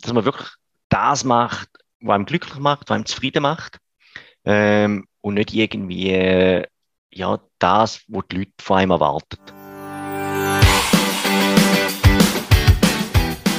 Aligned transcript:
dass 0.00 0.12
man 0.12 0.24
wirklich 0.24 0.48
das 0.88 1.24
macht, 1.24 1.68
was 2.00 2.14
einem 2.14 2.26
glücklich 2.26 2.58
macht, 2.58 2.88
was 2.88 2.94
einem 2.94 3.06
zufrieden 3.06 3.42
macht 3.42 3.78
ähm, 4.44 5.06
und 5.20 5.34
nicht 5.34 5.52
irgendwie 5.52 6.10
äh, 6.10 6.66
ja, 7.12 7.40
das, 7.58 8.02
was 8.08 8.24
die 8.30 8.36
Leute 8.36 8.52
von 8.60 8.78
einem 8.78 8.90
erwarten. 8.92 9.38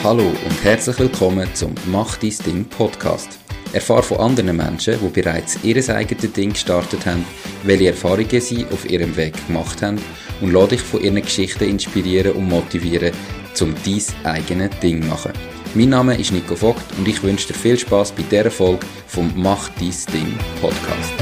Hallo 0.03 0.23
und 0.23 0.63
herzlich 0.63 0.97
willkommen 0.97 1.53
zum 1.53 1.75
Mach 1.85 2.17
dein 2.17 2.35
Ding 2.45 2.65
Podcast. 2.65 3.37
Erfahre 3.73 4.03
von 4.03 4.17
anderen 4.17 4.57
Menschen, 4.57 4.99
die 4.99 5.21
bereits 5.21 5.63
ihr 5.63 5.77
eigenes 5.89 6.33
Ding 6.33 6.53
gestartet 6.53 7.05
haben, 7.05 7.25
welche 7.63 7.89
Erfahrungen 7.89 8.41
sie 8.41 8.65
auf 8.65 8.89
ihrem 8.89 9.15
Weg 9.15 9.35
gemacht 9.47 9.81
haben 9.81 10.01
und 10.41 10.51
lade 10.51 10.69
dich 10.69 10.81
von 10.81 11.01
ihren 11.01 11.21
Geschichten 11.21 11.69
inspirieren 11.69 12.33
und 12.33 12.49
motivieren, 12.49 13.13
um 13.61 13.75
dein 13.85 14.03
eigenes 14.25 14.79
Ding 14.79 15.01
zu 15.03 15.07
machen. 15.07 15.60
Mein 15.73 15.87
Name 15.87 16.19
ist 16.19 16.33
Nico 16.33 16.53
Vogt 16.53 16.83
und 16.97 17.07
ich 17.07 17.23
wünsche 17.23 17.47
dir 17.47 17.53
viel 17.53 17.79
Spaß 17.79 18.11
bei 18.11 18.23
dieser 18.23 18.51
Folge 18.51 18.85
vom 19.07 19.31
Mach 19.41 19.69
dein 19.69 19.93
Ding 20.11 20.37
Podcast. 20.59 21.13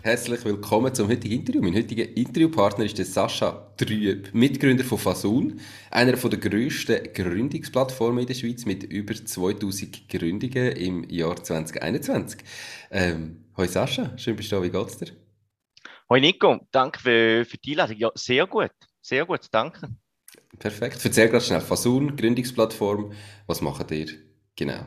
Herzlich 0.00 0.42
willkommen 0.46 0.94
zum 0.94 1.08
heutigen 1.08 1.40
Interview. 1.40 1.60
Mein 1.60 1.74
heutiger 1.74 2.08
Interviewpartner 2.16 2.86
ist 2.86 2.96
der 2.96 3.04
Sascha 3.04 3.70
Trüb, 3.76 4.32
Mitgründer 4.32 4.82
von 4.82 4.96
Fasun, 4.96 5.60
einer 5.90 6.12
der 6.12 6.38
grössten 6.38 7.12
Gründungsplattformen 7.12 8.20
in 8.20 8.26
der 8.26 8.34
Schweiz 8.34 8.64
mit 8.64 8.82
über 8.84 9.12
2000 9.14 10.08
Gründungen 10.08 10.72
im 10.72 11.04
Jahr 11.10 11.36
2021. 11.36 12.40
Ähm, 12.90 13.44
hoi 13.58 13.68
Sascha, 13.68 14.16
schön 14.16 14.36
bist 14.36 14.50
du 14.50 14.56
da, 14.56 14.62
wie 14.62 14.70
geht's 14.70 14.96
dir? 14.96 15.08
Hoi 16.08 16.20
Nico, 16.20 16.66
danke 16.70 16.98
für, 16.98 17.44
für 17.44 17.58
die 17.58 17.72
Einladung. 17.72 17.98
Ja, 17.98 18.10
sehr 18.14 18.46
gut, 18.46 18.72
sehr 19.02 19.26
gut, 19.26 19.48
danke. 19.50 19.90
Perfekt. 20.58 21.04
Erzähl 21.04 21.28
gerade 21.28 21.44
schnell, 21.44 21.60
Fasun, 21.60 22.16
Gründungsplattform, 22.16 23.12
was 23.46 23.60
macht 23.60 23.90
ihr 23.90 24.08
genau? 24.56 24.84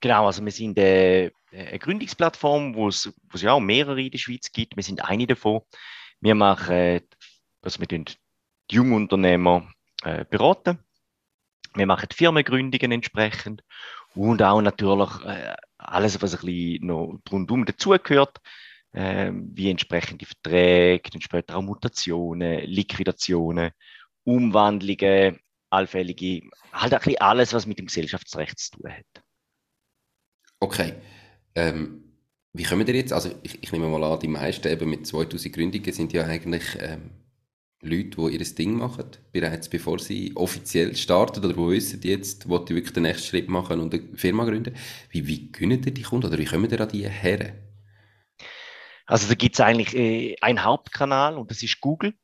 Genau, 0.00 0.26
also 0.26 0.44
wir 0.44 0.52
sind 0.52 0.78
äh, 0.78 1.30
eine 1.50 1.78
Gründungsplattform, 1.78 2.74
wo 2.74 2.88
es, 2.88 3.10
ja 3.36 3.52
auch 3.52 3.60
mehrere 3.60 4.02
in 4.02 4.10
der 4.10 4.18
Schweiz 4.18 4.52
gibt. 4.52 4.76
Wir 4.76 4.82
sind 4.82 5.02
eine 5.04 5.26
davon. 5.26 5.62
Wir 6.20 6.34
machen, 6.34 7.00
also 7.62 7.80
wir 7.80 7.86
die 7.86 8.04
Jungunternehmer 8.70 9.68
äh, 10.02 10.24
beraten. 10.28 10.78
Wir 11.74 11.86
machen 11.86 12.08
die 12.10 12.16
Firmengründungen 12.16 12.92
entsprechend 12.92 13.62
und 14.14 14.42
auch 14.42 14.60
natürlich 14.60 15.10
äh, 15.24 15.54
alles, 15.78 16.22
was 16.22 16.34
ein 16.34 16.46
bisschen 16.46 16.86
noch 16.86 17.18
rundum 17.30 17.64
dazugehört, 17.64 18.40
äh, 18.92 19.32
wie 19.32 19.70
entsprechende 19.70 20.24
Verträge, 20.26 21.10
dann 21.10 21.20
später 21.20 21.56
auch 21.56 21.62
Mutationen, 21.62 22.60
Liquidationen, 22.60 23.70
Umwandlungen, 24.24 25.38
allfällige, 25.70 26.42
halt 26.72 26.92
ein 26.92 26.98
bisschen 26.98 27.20
alles, 27.20 27.52
was 27.52 27.66
mit 27.66 27.78
dem 27.78 27.86
Gesellschaftsrecht 27.86 28.58
zu 28.58 28.72
tun 28.72 28.90
hat. 28.92 29.24
Okay. 30.60 30.94
Ähm, 31.54 32.04
wie 32.52 32.62
kommen 32.62 32.86
ihr 32.86 32.94
jetzt? 32.94 33.12
Also 33.12 33.30
ich, 33.42 33.62
ich, 33.62 33.72
nehme 33.72 33.88
mal 33.88 34.04
an, 34.04 34.20
die 34.20 34.28
meisten 34.28 34.68
eben 34.68 34.88
mit 34.88 35.06
2000 35.06 35.54
Gründungen 35.54 35.92
sind 35.92 36.12
ja 36.12 36.24
eigentlich 36.24 36.64
ähm, 36.78 37.10
Leute, 37.80 38.16
die 38.16 38.36
ihr 38.36 38.54
Ding 38.54 38.76
machen, 38.76 39.06
bereits 39.32 39.68
bevor 39.68 39.98
sie 39.98 40.32
offiziell 40.36 40.96
starten 40.96 41.44
oder 41.44 41.56
wo 41.56 41.70
wissen 41.70 42.00
jetzt, 42.02 42.48
wo 42.48 42.58
die 42.58 42.74
wirklich 42.74 42.94
den 42.94 43.02
nächsten 43.02 43.26
Schritt 43.26 43.48
machen 43.48 43.80
und 43.80 43.92
eine 43.92 44.16
Firma 44.16 44.44
gründen. 44.44 44.74
Wie, 45.10 45.26
wie 45.26 45.52
können 45.52 45.82
ihr 45.84 45.92
die 45.92 46.02
Kunden 46.02 46.28
oder 46.28 46.38
wie 46.38 46.46
kommen 46.46 46.70
ihr 46.70 46.80
an 46.80 46.88
die 46.88 47.08
her? 47.08 47.54
Also 49.06 49.28
da 49.28 49.34
gibt 49.34 49.56
es 49.56 49.60
eigentlich 49.60 49.94
äh, 49.94 50.36
einen 50.40 50.64
Hauptkanal 50.64 51.36
und 51.36 51.50
das 51.50 51.62
ist 51.62 51.80
Google. 51.80 52.14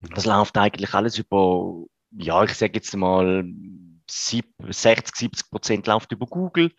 Das 0.00 0.26
läuft 0.26 0.56
eigentlich 0.56 0.94
alles 0.94 1.18
über, 1.18 1.84
ja, 2.10 2.44
ich 2.44 2.54
sage 2.54 2.74
jetzt 2.74 2.94
mal 2.96 3.44
60, 4.08 5.16
70 5.16 5.50
Prozent 5.50 5.86
läuft 5.86 6.12
über 6.12 6.26
Google. 6.26 6.72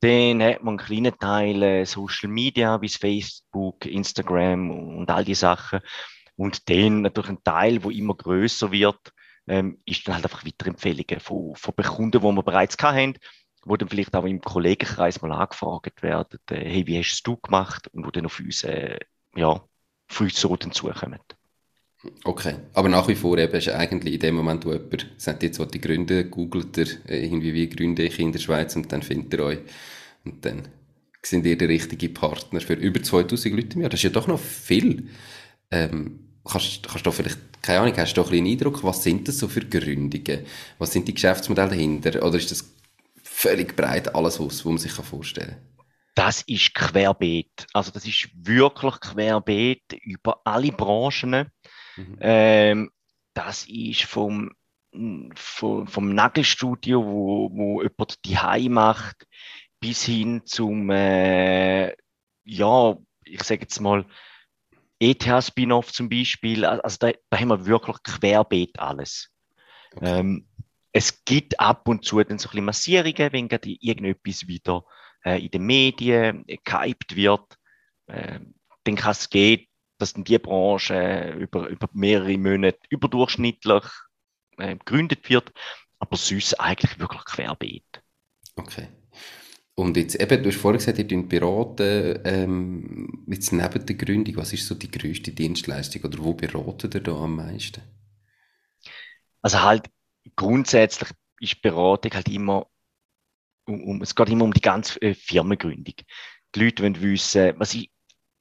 Dann 0.00 0.42
hat 0.42 0.62
man 0.62 0.78
einen 0.78 0.86
kleinen 0.86 1.18
Teil 1.18 1.62
äh, 1.62 1.84
Social 1.84 2.30
Media 2.30 2.80
wie 2.80 2.88
Facebook, 2.88 3.84
Instagram 3.84 4.70
und 4.70 5.10
all 5.10 5.24
die 5.24 5.34
Sachen. 5.34 5.80
Und 6.36 6.70
dann 6.70 7.02
natürlich 7.02 7.30
ein 7.30 7.44
Teil, 7.44 7.84
wo 7.84 7.90
immer 7.90 8.14
größer 8.14 8.72
wird, 8.72 9.12
ähm, 9.46 9.78
ist 9.84 10.06
dann 10.06 10.14
halt 10.14 10.24
einfach 10.24 10.44
Weiterempfehlungen 10.46 11.20
von, 11.20 11.54
von 11.54 11.74
Kunden, 11.74 12.12
die 12.12 12.22
wir 12.22 12.42
bereits 12.42 12.76
hatten, 12.80 13.18
wo 13.64 13.76
dann 13.76 13.88
vielleicht 13.88 14.14
auch 14.14 14.24
im 14.24 14.40
Kollegenkreis 14.40 15.20
mal 15.20 15.32
angefragt 15.32 16.02
werden, 16.02 16.38
äh, 16.50 16.64
hey, 16.64 16.86
wie 16.86 16.98
hast 16.98 17.22
du 17.24 17.34
es 17.34 17.42
gemacht? 17.42 17.88
Und 17.88 18.06
wo 18.06 18.10
dann 18.10 18.26
auf 18.26 18.40
uns, 18.40 18.64
äh, 18.64 18.98
ja, 19.36 19.62
früh 20.08 20.30
so 20.30 20.56
dann 20.56 20.72
zukommen. 20.72 21.20
Okay, 22.24 22.54
aber 22.72 22.88
nach 22.88 23.08
wie 23.08 23.14
vor 23.14 23.36
eben 23.36 23.52
ist 23.54 23.68
eigentlich 23.68 24.14
in 24.14 24.20
dem 24.20 24.34
Moment, 24.34 24.64
wo 24.64 24.72
jemand 24.72 25.06
sagt, 25.18 25.42
jetzt 25.42 25.58
wollte 25.58 25.76
ich 25.76 25.82
gründen, 25.82 26.30
googelt 26.30 26.78
er 26.78 26.86
äh, 27.08 27.22
irgendwie, 27.24 27.52
wie 27.52 27.68
gründe 27.68 28.04
ich 28.04 28.18
in 28.18 28.32
der 28.32 28.38
Schweiz 28.38 28.74
und 28.74 28.90
dann 28.90 29.02
findet 29.02 29.34
er 29.34 29.44
euch 29.44 29.58
und 30.24 30.44
dann 30.44 30.68
sind 31.22 31.44
ihr 31.44 31.58
der 31.58 31.68
richtige 31.68 32.08
Partner 32.08 32.60
für 32.60 32.74
über 32.74 33.02
2000 33.02 33.54
Leute 33.54 33.74
im 33.74 33.82
Jahr. 33.82 33.90
Das 33.90 34.00
ist 34.00 34.04
ja 34.04 34.10
doch 34.10 34.26
noch 34.26 34.40
viel. 34.40 35.08
Ähm, 35.70 36.20
kannst, 36.44 36.88
kannst 36.88 37.06
du 37.06 37.10
vielleicht, 37.10 37.38
keine 37.62 37.80
Ahnung, 37.80 37.96
hast 37.98 38.16
du 38.16 38.22
doch 38.22 38.32
einen 38.32 38.46
Eindruck, 38.46 38.82
was 38.82 39.02
sind 39.02 39.28
das 39.28 39.38
so 39.38 39.48
für 39.48 39.60
Gründungen? 39.60 40.46
Was 40.78 40.92
sind 40.92 41.06
die 41.06 41.14
Geschäftsmodelle 41.14 41.70
dahinter? 41.70 42.24
Oder 42.24 42.38
ist 42.38 42.50
das 42.50 42.74
völlig 43.22 43.76
breit 43.76 44.14
alles, 44.14 44.40
was, 44.40 44.46
was 44.46 44.64
man 44.64 44.78
sich 44.78 44.92
vorstellen 44.92 45.48
kann? 45.48 45.70
Das 46.14 46.42
ist 46.42 46.74
querbeet. 46.74 47.66
Also 47.72 47.90
das 47.92 48.04
ist 48.06 48.30
wirklich 48.34 49.00
querbeet 49.00 49.92
über 50.02 50.40
alle 50.44 50.72
Branchen. 50.72 51.50
Mhm. 51.96 52.18
Ähm, 52.20 52.90
das 53.34 53.66
ist 53.68 54.02
vom, 54.02 54.52
vom, 55.34 55.86
vom 55.86 56.14
Nagelstudio, 56.14 57.04
wo, 57.04 57.50
wo 57.52 57.82
jemand 57.82 58.24
die 58.24 58.68
macht, 58.68 59.26
bis 59.80 60.04
hin 60.04 60.42
zum, 60.44 60.90
äh, 60.90 61.94
ja, 62.44 62.96
ich 63.24 63.42
sage 63.42 63.62
jetzt 63.62 63.80
mal, 63.80 64.04
ETH-Spin-Off 64.98 65.92
zum 65.92 66.08
Beispiel. 66.08 66.64
Also 66.64 66.96
da, 67.00 67.12
da, 67.30 67.38
haben 67.38 67.48
wir 67.48 67.66
wirklich 67.66 67.96
querbeet 68.02 68.78
alles. 68.78 69.30
Okay. 69.96 70.20
Ähm, 70.20 70.46
es 70.92 71.24
gibt 71.24 71.58
ab 71.58 71.88
und 71.88 72.04
zu 72.04 72.22
dann 72.22 72.38
so 72.38 72.48
ein 72.48 72.50
bisschen 72.50 72.64
Massierungen, 72.64 73.32
wenn 73.32 73.48
gerade 73.48 73.70
irgendetwas 73.80 74.46
wieder 74.46 74.84
äh, 75.24 75.42
in 75.42 75.50
den 75.50 75.64
Medien 75.64 76.44
äh, 76.48 76.58
gehypt 76.62 77.16
wird. 77.16 77.56
Äh, 78.06 78.40
dann 78.84 78.96
kann 78.96 79.12
es 79.12 79.30
gehen, 79.30 79.66
dass 80.00 80.14
dann 80.14 80.24
die 80.24 80.38
Branche 80.38 81.34
über, 81.38 81.68
über 81.68 81.88
mehrere 81.92 82.36
Monate 82.38 82.78
überdurchschnittlich 82.88 83.84
äh, 84.58 84.76
gegründet 84.76 85.28
wird, 85.30 85.52
aber 85.98 86.16
sonst 86.16 86.54
eigentlich 86.54 86.98
wirklich 86.98 87.24
querbeet. 87.24 88.02
Okay. 88.56 88.88
Und 89.74 89.96
jetzt 89.96 90.20
eben, 90.20 90.42
du 90.42 90.50
hast 90.50 90.58
vorhin 90.58 90.78
gesagt, 90.78 90.98
ihr 90.98 91.28
beraten, 91.28 92.20
ähm, 92.24 93.24
jetzt 93.28 93.52
neben 93.52 93.86
der 93.86 93.96
Gründung, 93.96 94.36
was 94.36 94.52
ist 94.52 94.66
so 94.66 94.74
die 94.74 94.90
größte 94.90 95.32
Dienstleistung 95.32 96.02
oder 96.04 96.18
wo 96.18 96.34
beratet 96.34 96.94
ihr 96.96 97.00
da 97.00 97.12
am 97.12 97.36
meisten? 97.36 97.82
Also 99.40 99.62
halt 99.62 99.88
grundsätzlich 100.36 101.10
ist 101.40 101.62
Beratung 101.62 102.12
halt 102.12 102.28
immer, 102.28 102.66
um, 103.66 103.82
um, 103.82 104.02
es 104.02 104.14
geht 104.14 104.28
immer 104.28 104.44
um 104.44 104.52
die 104.52 104.60
ganze 104.60 105.00
äh, 105.00 105.14
Firmengründung. 105.14 105.94
Die 106.54 106.60
Leute 106.60 106.82
wollen 106.82 107.00
wissen, 107.00 107.54
was 107.56 107.74
ich, 107.74 107.90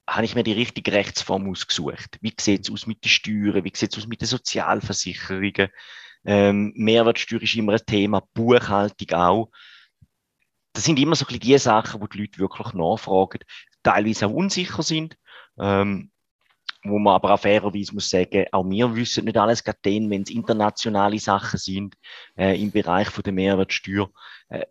habe 0.09 0.25
ich 0.25 0.35
mir 0.35 0.43
die 0.43 0.53
richtige 0.53 0.91
Rechtsform 0.91 1.49
ausgesucht? 1.49 2.17
Wie 2.21 2.33
sieht 2.39 2.65
es 2.65 2.71
aus 2.71 2.87
mit 2.87 3.03
den 3.03 3.09
Steuern? 3.09 3.63
Wie 3.63 3.71
sieht 3.73 3.91
es 3.91 3.97
aus 3.97 4.07
mit 4.07 4.21
den 4.21 4.27
Sozialversicherungen? 4.27 5.69
Ähm, 6.25 6.73
Mehrwertsteuer 6.75 7.41
ist 7.41 7.55
immer 7.55 7.73
ein 7.73 7.85
Thema, 7.85 8.21
Buchhaltung 8.33 9.17
auch. 9.17 9.51
Das 10.73 10.83
sind 10.83 10.99
immer 10.99 11.15
so 11.15 11.25
ein 11.25 11.27
bisschen 11.27 11.41
die 11.41 11.57
Sachen, 11.57 12.01
wo 12.01 12.07
die 12.07 12.19
Leute 12.19 12.39
wirklich 12.39 12.73
nachfragen, 12.73 13.39
teilweise 13.83 14.27
auch 14.27 14.33
unsicher 14.33 14.83
sind. 14.83 15.15
Ähm, 15.59 16.11
wo 16.83 16.97
man 16.97 17.15
aber 17.15 17.33
auch 17.33 17.39
fairerweise 17.39 17.93
muss 17.93 18.09
sagen, 18.09 18.45
auch 18.51 18.63
wir 18.63 18.95
wissen 18.95 19.25
nicht 19.25 19.37
alles 19.37 19.63
gerade 19.63 19.79
dann, 19.81 20.09
wenn 20.09 20.21
es 20.21 20.29
internationale 20.29 21.19
Sachen 21.19 21.59
sind 21.59 21.95
äh, 22.38 22.62
im 22.62 22.71
Bereich 22.71 23.09
von 23.09 23.23
der 23.23 23.33
Mehrwertsteuer. 23.33 24.09
Äh, 24.47 24.65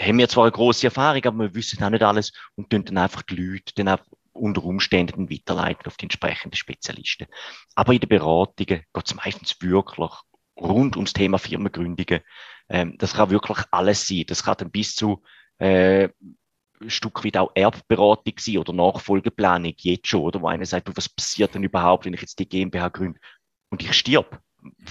haben 0.00 0.18
wir 0.18 0.28
zwar 0.28 0.44
eine 0.44 0.52
große 0.52 0.86
Erfahrung, 0.86 1.22
aber 1.24 1.38
wir 1.44 1.54
wissen 1.54 1.82
auch 1.82 1.90
nicht 1.90 2.02
alles 2.02 2.32
und 2.54 2.70
tun 2.70 2.84
dann 2.84 2.96
einfach 2.96 3.22
die 3.22 3.36
Leute 3.36 3.74
dann 3.74 3.88
auch 3.88 4.00
unter 4.32 4.64
Umständen 4.64 5.30
weiterleiten 5.30 5.86
auf 5.86 5.96
die 5.96 6.06
entsprechenden 6.06 6.56
Spezialisten. 6.56 7.26
Aber 7.74 7.92
in 7.92 8.00
den 8.00 8.08
Beratungen 8.08 8.84
geht 8.92 9.06
es 9.06 9.14
meistens 9.14 9.60
wirklich 9.60 10.10
rund 10.56 10.96
ums 10.96 11.12
Thema 11.12 11.38
Firmengründungen. 11.38 12.20
Ähm, 12.68 12.96
das 12.98 13.14
kann 13.14 13.30
wirklich 13.30 13.58
alles 13.70 14.06
sein. 14.06 14.24
Das 14.26 14.42
kann 14.42 14.56
dann 14.58 14.70
bis 14.70 14.94
zu 14.94 15.22
äh, 15.58 16.08
ein 16.80 16.90
Stück 16.90 17.24
weit 17.24 17.36
auch 17.36 17.52
Erbberatung 17.54 18.34
sein 18.38 18.58
oder 18.58 18.72
Nachfolgeplanung 18.72 19.74
jetzt 19.78 20.08
schon, 20.08 20.22
oder? 20.22 20.42
Wo 20.42 20.48
einer 20.48 20.66
sagt, 20.66 20.94
was 20.96 21.08
passiert 21.08 21.54
denn 21.54 21.62
überhaupt, 21.62 22.04
wenn 22.04 22.14
ich 22.14 22.20
jetzt 22.20 22.38
die 22.38 22.48
GmbH 22.48 22.88
gründe 22.88 23.20
und 23.70 23.82
ich 23.82 23.92
stirb? 23.92 24.40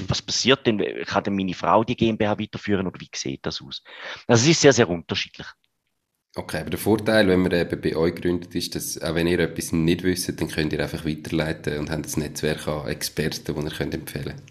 Was 0.07 0.21
passiert 0.21 0.67
denn? 0.67 0.79
Kann 1.05 1.23
denn 1.23 1.35
meine 1.35 1.53
Frau 1.53 1.83
die 1.83 1.95
GmbH 1.95 2.37
weiterführen 2.39 2.87
oder 2.87 2.99
wie 2.99 3.09
sieht 3.13 3.45
das 3.45 3.61
aus? 3.61 3.83
Also 4.27 4.43
es 4.43 4.49
ist 4.49 4.61
sehr, 4.61 4.73
sehr 4.73 4.89
unterschiedlich. 4.89 5.47
Okay, 6.33 6.61
aber 6.61 6.69
der 6.69 6.79
Vorteil, 6.79 7.27
wenn 7.27 7.41
man 7.41 7.51
eben 7.51 7.81
bei 7.81 7.95
euch 7.95 8.15
gründet, 8.15 8.55
ist, 8.55 8.75
dass 8.75 9.01
auch 9.01 9.15
wenn 9.15 9.27
ihr 9.27 9.39
etwas 9.39 9.73
nicht 9.73 10.03
wisst, 10.03 10.29
dann 10.39 10.47
könnt 10.47 10.71
ihr 10.71 10.79
einfach 10.79 11.05
weiterleiten 11.05 11.77
und 11.77 11.91
habt 11.91 12.05
ein 12.05 12.19
Netzwerk 12.21 12.67
an 12.69 12.87
Experten, 12.87 13.53
die 13.53 13.61
ihr 13.65 13.71
könnt 13.71 13.93
empfehlen 13.93 14.37
könnt. 14.37 14.43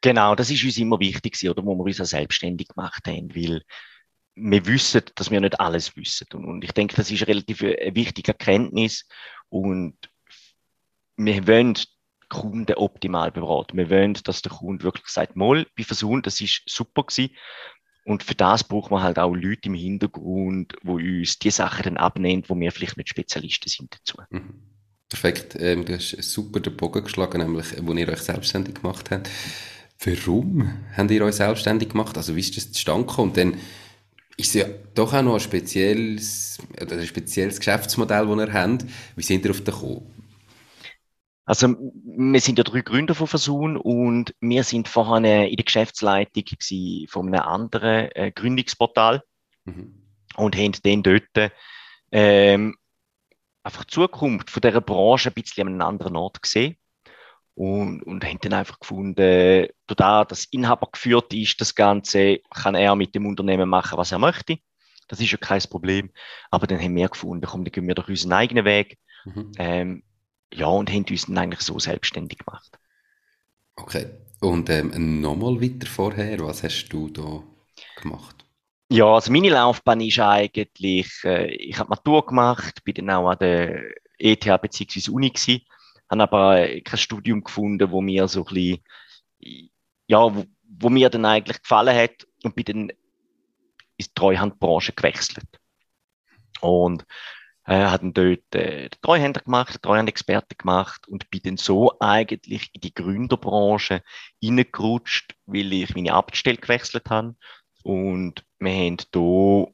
Genau, 0.00 0.34
das 0.34 0.50
ist 0.50 0.64
uns 0.64 0.78
immer 0.78 0.98
wichtig 0.98 1.48
oder 1.48 1.64
wo 1.64 1.76
wir 1.76 1.84
uns 1.84 2.00
auch 2.00 2.06
selbstständig 2.06 2.68
gemacht 2.68 3.06
haben, 3.06 3.34
weil 3.34 3.62
wir 4.34 4.66
wissen, 4.66 5.02
dass 5.14 5.30
wir 5.30 5.40
nicht 5.40 5.60
alles 5.60 5.96
wissen. 5.96 6.26
Und, 6.34 6.64
ich 6.64 6.72
denke, 6.72 6.96
das 6.96 7.10
ist 7.10 7.22
eine 7.22 7.28
relativ 7.28 7.62
wichtige 7.62 8.32
Erkenntnis 8.32 9.06
und 9.48 9.96
wir 11.16 11.46
wollen 11.46 11.74
Kunden 12.28 12.74
optimal 12.74 13.32
beraten. 13.32 13.76
Wir 13.76 13.90
wollen, 13.90 14.14
dass 14.24 14.42
der 14.42 14.52
Kunde 14.52 14.84
wirklich 14.84 15.08
sagt, 15.08 15.34
mal, 15.34 15.66
bei 15.76 15.82
Versuchen, 15.82 16.22
das 16.22 16.40
ist 16.40 16.62
super 16.66 17.04
gewesen. 17.04 17.34
Und 18.08 18.22
für 18.22 18.34
das 18.34 18.64
brauchen 18.64 18.92
wir 18.92 19.02
halt 19.02 19.18
auch 19.18 19.34
Leute 19.34 19.68
im 19.68 19.74
Hintergrund, 19.74 20.74
wo 20.82 20.94
uns 20.94 21.38
die 21.38 21.50
Sachen 21.50 21.82
dann 21.82 21.96
abnehmen, 21.98 22.42
wo 22.48 22.58
wir 22.58 22.72
vielleicht 22.72 22.96
nicht 22.96 23.10
Spezialisten 23.10 23.68
sind 23.68 23.94
dazu. 23.94 24.16
Mhm. 24.30 24.54
Perfekt. 25.10 25.56
Ähm, 25.60 25.84
du 25.84 25.94
hast 25.94 26.16
super 26.22 26.60
den 26.60 26.74
Bogen 26.74 27.04
geschlagen, 27.04 27.38
nämlich, 27.38 27.66
wo 27.82 27.92
ihr 27.92 28.08
euch 28.08 28.20
selbstständig 28.20 28.76
gemacht 28.76 29.10
habt. 29.10 29.28
Warum 30.02 30.72
habt 30.96 31.10
ihr 31.10 31.22
euch 31.22 31.34
selbstständig 31.34 31.90
gemacht? 31.90 32.16
Also, 32.16 32.34
wie 32.34 32.40
ist 32.40 32.56
das 32.56 32.72
zustande 32.72 33.06
gekommen? 33.06 33.28
Und 33.28 33.36
dann 33.36 33.56
ist 34.38 34.54
ja 34.54 34.64
doch 34.94 35.12
auch 35.12 35.22
noch 35.22 35.34
ein 35.34 35.40
spezielles, 35.40 36.58
ein 36.80 37.06
spezielles 37.06 37.58
Geschäftsmodell, 37.58 38.26
das 38.26 38.38
ihr 38.38 38.52
habt. 38.54 38.86
Wie 39.16 39.22
sind 39.22 39.44
ihr 39.44 39.50
auf 39.50 39.60
den 39.60 39.74
gekommen? 39.74 40.02
Also, 41.48 41.68
wir 41.78 42.40
sind 42.42 42.58
ja 42.58 42.64
drei 42.64 42.82
Gründer 42.82 43.14
von 43.14 43.26
Versun 43.26 43.78
und 43.78 44.34
wir 44.38 44.64
sind 44.64 44.86
vorher 44.86 45.48
in 45.48 45.56
der 45.56 45.64
Geschäftsleitung 45.64 46.44
von 47.08 47.28
einem 47.28 47.40
anderen 47.40 48.10
äh, 48.12 48.30
Gründungsportal 48.34 49.22
mhm. 49.64 49.94
und 50.36 50.54
haben 50.54 50.72
dann 50.82 51.02
dort 51.02 51.52
ähm, 52.12 52.76
einfach 53.62 53.84
die 53.84 53.94
Zukunft 53.94 54.50
von 54.50 54.60
dieser 54.60 54.82
Branche 54.82 55.30
ein 55.30 55.42
bisschen 55.42 55.68
an 55.68 55.72
einem 55.72 55.88
anderen 55.88 56.16
Ort 56.16 56.42
gesehen 56.42 56.76
und, 57.54 58.02
und 58.02 58.26
haben 58.26 58.40
dann 58.42 58.52
einfach 58.52 58.78
gefunden, 58.78 59.68
da 59.86 60.24
das 60.26 60.44
Inhaber 60.50 60.90
geführt 60.92 61.32
ist, 61.32 61.62
das 61.62 61.74
Ganze, 61.74 62.40
kann 62.50 62.74
er 62.74 62.94
mit 62.94 63.14
dem 63.14 63.24
Unternehmen 63.24 63.70
machen, 63.70 63.96
was 63.96 64.12
er 64.12 64.18
möchte. 64.18 64.58
Das 65.08 65.18
ist 65.18 65.32
ja 65.32 65.38
kein 65.38 65.62
Problem. 65.62 66.10
Aber 66.50 66.66
dann 66.66 66.78
haben 66.78 66.94
wir 66.94 67.08
gefunden, 67.08 67.46
komm, 67.46 67.64
dann 67.64 67.72
gehen 67.72 67.88
wir 67.88 67.94
doch 67.94 68.10
unseren 68.10 68.34
eigenen 68.34 68.66
Weg. 68.66 68.98
Mhm. 69.24 69.52
Ähm, 69.56 70.02
ja, 70.52 70.66
und 70.66 70.90
haben 70.90 71.04
uns 71.10 71.26
dann 71.26 71.38
eigentlich 71.38 71.60
so 71.60 71.78
selbstständig 71.78 72.38
gemacht. 72.38 72.78
Okay. 73.76 74.06
Und 74.40 74.70
ähm, 74.70 75.20
nochmal 75.20 75.60
weiter 75.60 75.86
vorher, 75.86 76.38
was 76.40 76.62
hast 76.62 76.88
du 76.88 77.08
da 77.08 77.42
gemacht? 78.00 78.44
Ja, 78.90 79.06
also 79.06 79.32
meine 79.32 79.50
Laufbahn 79.50 80.00
ist 80.00 80.18
eigentlich, 80.18 81.12
äh, 81.24 81.50
ich 81.50 81.78
habe 81.78 81.90
Matur 81.90 82.24
gemacht, 82.24 82.82
bin 82.84 82.94
dann 82.94 83.10
auch 83.10 83.30
an 83.30 83.38
der 83.38 83.82
ETH 84.18 84.44
bzw. 84.44 85.10
Uni 85.10 85.30
gewesen, 85.30 85.62
habe 86.08 86.22
aber 86.22 86.80
kein 86.80 86.98
Studium 86.98 87.42
gefunden, 87.42 87.90
wo 87.90 88.00
mir 88.00 88.28
so 88.28 88.46
ein 88.46 88.54
bisschen, 88.54 89.74
ja, 90.06 90.34
wo, 90.34 90.44
wo 90.62 90.88
mir 90.88 91.10
dann 91.10 91.24
eigentlich 91.24 91.60
gefallen 91.60 91.96
hat 91.96 92.26
und 92.44 92.54
bin 92.54 92.64
dann 92.64 92.88
in 92.88 92.96
die 94.00 94.14
Treuhandbranche 94.14 94.92
gewechselt. 94.92 95.48
Und 96.60 97.04
äh, 97.68 97.98
dann 97.98 98.14
dort 98.14 98.54
äh, 98.54 98.88
Treuhänder 99.02 99.42
gemacht, 99.42 99.82
Treuhandexperte 99.82 100.56
gemacht 100.56 101.06
und 101.06 101.28
bin 101.30 101.42
dann 101.44 101.56
so 101.58 101.92
eigentlich 102.00 102.70
in 102.72 102.80
die 102.80 102.94
Gründerbranche 102.94 104.02
reingerutscht, 104.42 105.34
weil 105.44 105.72
ich 105.74 105.94
meine 105.94 106.14
Arbeitsstelle 106.14 106.56
gewechselt 106.56 107.10
habe. 107.10 107.36
Und 107.82 108.42
wir 108.58 108.72
haben 108.72 108.96
hier 109.12 109.66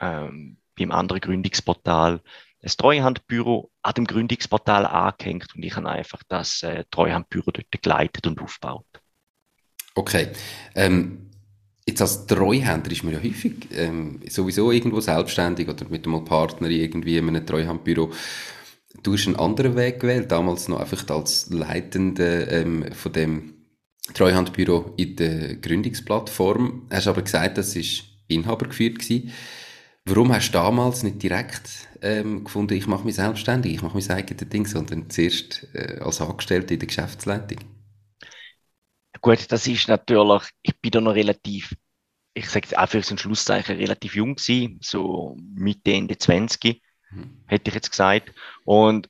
ähm, 0.00 0.58
beim 0.76 0.90
anderen 0.90 1.20
Gründungsportal 1.20 2.20
ein 2.62 2.70
Treuhandbüro 2.76 3.70
an 3.82 3.94
dem 3.94 4.06
Gründungsportal 4.06 4.84
angehängt 4.84 5.54
und 5.54 5.62
ich 5.62 5.76
habe 5.76 5.88
einfach 5.88 6.22
das 6.26 6.64
äh, 6.64 6.84
Treuhandbüro 6.90 7.52
dort 7.52 7.70
geleitet 7.80 8.26
und 8.26 8.40
aufgebaut. 8.42 8.86
Okay. 9.94 10.32
Ähm, 10.74 11.29
Jetzt 11.90 12.02
als 12.02 12.24
Treuhänder 12.26 12.88
ist 12.92 13.02
man 13.02 13.14
ja 13.14 13.18
häufig 13.20 13.66
ähm, 13.74 14.20
sowieso 14.28 14.70
irgendwo 14.70 15.00
selbstständig 15.00 15.68
oder 15.68 15.88
mit 15.88 16.06
einem 16.06 16.24
Partner 16.24 16.68
irgendwie 16.68 17.16
in 17.16 17.26
einem 17.26 17.44
Treuhandbüro. 17.44 18.12
Du 19.02 19.14
hast 19.14 19.26
einen 19.26 19.34
anderen 19.34 19.74
Weg 19.74 19.98
gewählt, 19.98 20.30
damals 20.30 20.68
noch 20.68 20.78
einfach 20.78 21.04
als 21.08 21.50
Leitende 21.50 22.44
ähm, 22.44 22.92
von 22.92 23.12
dem 23.12 23.54
Treuhandbüro 24.14 24.94
in 24.98 25.16
der 25.16 25.56
Gründungsplattform. 25.56 26.86
Hast 26.92 27.08
aber 27.08 27.22
gesagt, 27.22 27.58
das 27.58 27.74
ist 27.74 28.04
Inhaber 28.28 28.68
geführt 28.68 29.00
gewesen. 29.00 29.32
Warum 30.04 30.32
hast 30.32 30.50
du 30.50 30.52
damals 30.52 31.02
nicht 31.02 31.20
direkt 31.20 31.88
ähm, 32.02 32.44
gefunden, 32.44 32.74
ich 32.74 32.86
mache 32.86 33.04
mich 33.04 33.16
selbstständig, 33.16 33.74
ich 33.74 33.82
mache 33.82 33.98
mein 33.98 34.10
eigenes 34.16 34.48
Ding, 34.48 34.64
sondern 34.64 35.10
zuerst 35.10 35.66
äh, 35.74 35.98
als 35.98 36.20
Angestellte 36.20 36.74
in 36.74 36.78
der 36.78 36.86
Geschäftsleitung? 36.86 37.58
Gut, 39.20 39.50
das 39.50 39.66
ist 39.66 39.88
natürlich, 39.88 40.42
ich 40.62 40.78
bin 40.80 40.92
da 40.92 41.00
noch 41.00 41.14
relativ, 41.14 41.74
ich 42.34 42.48
sage 42.48 42.78
einfach 42.78 43.02
so 43.02 43.14
ein 43.14 43.18
Schlusszeichen, 43.18 43.76
relativ 43.76 44.14
jung 44.14 44.36
gewesen, 44.36 44.78
so 44.82 45.36
Mitte, 45.54 45.92
Ende 45.92 46.16
20, 46.16 46.80
mhm. 47.10 47.42
hätte 47.46 47.68
ich 47.68 47.74
jetzt 47.74 47.90
gesagt. 47.90 48.32
Und 48.64 49.08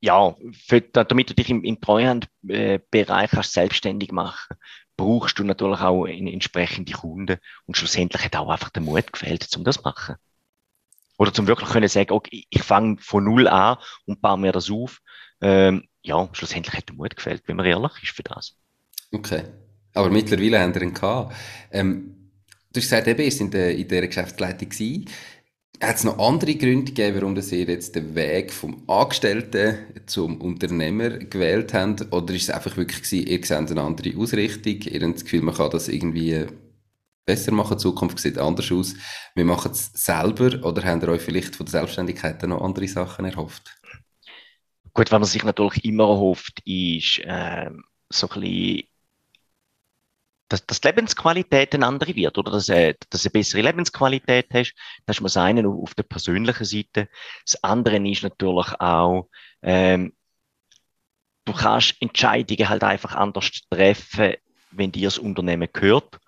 ja, 0.00 0.34
für, 0.66 0.80
damit 0.80 1.30
du 1.30 1.34
dich 1.34 1.48
im, 1.48 1.64
im 1.64 1.80
Treuhandbereich 1.80 3.30
kannst 3.30 3.52
selbstständig 3.52 4.12
machen, 4.12 4.56
brauchst 4.96 5.38
du 5.38 5.44
natürlich 5.44 5.80
auch 5.80 6.06
entsprechende 6.06 6.92
Kunden. 6.92 7.38
Und 7.66 7.76
schlussendlich 7.76 8.24
hat 8.24 8.36
auch 8.36 8.50
einfach 8.50 8.70
der 8.70 8.82
Mut 8.82 9.12
gefehlt, 9.12 9.48
um 9.56 9.64
das 9.64 9.76
zu 9.76 9.82
machen. 9.82 10.16
Oder 11.18 11.32
zum 11.32 11.46
wirklich 11.46 11.70
können 11.70 11.88
sagen, 11.88 12.12
okay, 12.12 12.46
ich 12.50 12.62
fange 12.62 12.98
von 13.00 13.24
Null 13.24 13.46
an 13.46 13.78
und 14.06 14.20
baue 14.20 14.38
mir 14.38 14.52
das 14.52 14.70
auf. 14.70 14.98
Ähm, 15.40 15.88
ja, 16.02 16.28
schlussendlich 16.32 16.74
hat 16.74 16.88
der 16.88 16.96
Mut 16.96 17.16
gefällt, 17.16 17.42
wenn 17.46 17.56
man 17.56 17.66
ehrlich 17.66 17.92
ist 18.02 18.12
für 18.12 18.22
das. 18.22 18.54
Okay. 19.12 19.44
Aber 19.94 20.10
mittlerweile 20.10 20.60
haben 20.60 20.74
wir 20.74 20.82
ihn 20.82 20.94
gehabt. 20.94 21.34
Ähm, 21.70 22.30
du 22.72 22.80
hast 22.80 22.88
gesagt, 22.88 23.06
eben, 23.06 23.22
ihr 23.22 23.30
seid 23.30 23.54
in, 23.54 23.80
in 23.80 23.88
dieser 23.88 24.06
Geschäftsleitung. 24.06 24.70
Hat 25.80 25.96
es 25.96 26.04
noch 26.04 26.18
andere 26.18 26.54
Gründe 26.54 26.92
gegeben, 26.92 27.16
warum 27.16 27.36
ihr 27.36 27.68
jetzt 27.68 27.96
den 27.96 28.14
Weg 28.14 28.52
vom 28.52 28.88
Angestellten 28.88 29.78
zum 30.06 30.40
Unternehmer 30.40 31.10
gewählt 31.10 31.74
habt? 31.74 32.12
Oder 32.12 32.34
ist 32.34 32.44
es 32.44 32.50
einfach 32.50 32.76
wirklich 32.76 33.02
gewesen, 33.02 33.26
ihr 33.26 33.44
seht 33.44 33.70
eine 33.70 33.80
andere 33.80 34.16
Ausrichtung, 34.16 34.80
ihr 34.80 35.00
habt 35.02 35.16
das 35.16 35.24
Gefühl, 35.24 35.42
man 35.42 35.54
kann 35.56 35.70
das 35.70 35.88
irgendwie 35.88 36.46
besser 37.26 37.52
machen, 37.52 37.76
die 37.76 37.82
Zukunft 37.82 38.18
sieht 38.20 38.38
anders 38.38 38.70
aus, 38.70 38.94
wir 39.34 39.44
machen 39.44 39.72
es 39.72 39.90
selber, 39.94 40.64
oder 40.64 40.84
habt 40.84 41.02
ihr 41.02 41.08
euch 41.08 41.22
vielleicht 41.22 41.56
von 41.56 41.66
der 41.66 41.72
Selbstständigkeit 41.72 42.42
noch 42.44 42.62
andere 42.62 42.88
Sachen 42.88 43.24
erhofft? 43.24 43.81
Gut, 44.94 45.10
was 45.10 45.18
man 45.18 45.24
sich 45.24 45.42
natürlich 45.42 45.84
immer 45.84 46.04
erhofft, 46.04 46.60
ist 46.66 47.18
äh, 47.20 47.70
so 48.10 48.28
ein 48.28 48.40
bisschen, 48.40 48.88
dass, 50.48 50.66
dass 50.66 50.80
die 50.82 50.88
Lebensqualität 50.88 51.74
eine 51.74 51.86
andere 51.86 52.14
wird 52.14 52.36
oder 52.36 52.52
dass, 52.52 52.68
äh, 52.68 52.94
dass 53.08 53.22
du 53.22 53.28
eine 53.28 53.32
bessere 53.32 53.62
Lebensqualität 53.62 54.48
hast. 54.52 54.74
Das 55.06 55.16
ist 55.16 55.20
mal 55.22 55.28
das 55.28 55.36
eine 55.38 55.66
auf 55.66 55.94
der 55.94 56.02
persönlichen 56.02 56.64
Seite. 56.64 57.08
Das 57.46 57.64
andere 57.64 57.96
ist 58.06 58.22
natürlich 58.22 58.80
auch, 58.80 59.28
ähm, 59.62 60.12
du 61.46 61.52
kannst 61.54 61.96
Entscheidungen 62.00 62.68
halt 62.68 62.84
einfach 62.84 63.14
anders 63.14 63.50
treffen, 63.70 64.34
wenn 64.72 64.92
dir 64.92 65.06
das 65.06 65.18
Unternehmen 65.18 65.68
gehört 65.72 66.20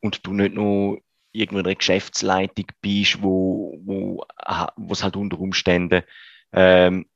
und 0.00 0.24
du 0.24 0.32
nicht 0.32 0.54
nur 0.54 1.00
irgendwo 1.32 1.58
in 1.58 1.66
einer 1.66 1.74
Geschäftsleitung 1.74 2.66
bist, 2.80 3.22
wo, 3.22 3.76
wo, 3.84 4.24
wo 4.76 4.92
es 4.92 5.02
halt 5.02 5.16
unter 5.16 5.38
Umständen 5.38 6.02
ähm, 6.52 7.06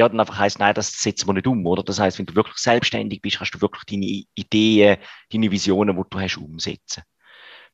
ja, 0.00 0.08
dann 0.08 0.20
einfach 0.20 0.38
heißt, 0.38 0.58
nein, 0.58 0.74
das 0.74 0.92
setzen 0.92 1.28
wir 1.28 1.34
nicht 1.34 1.46
um, 1.46 1.64
oder? 1.66 1.82
Das 1.82 2.00
heißt, 2.00 2.18
wenn 2.18 2.26
du 2.26 2.34
wirklich 2.34 2.56
selbstständig 2.56 3.20
bist, 3.20 3.36
kannst 3.36 3.54
du 3.54 3.60
wirklich 3.60 3.84
deine 3.84 4.24
Ideen, 4.34 4.96
deine 5.30 5.50
Visionen, 5.50 5.94
die 5.94 6.02
du 6.08 6.20
hast, 6.20 6.38
umsetzen. 6.38 7.02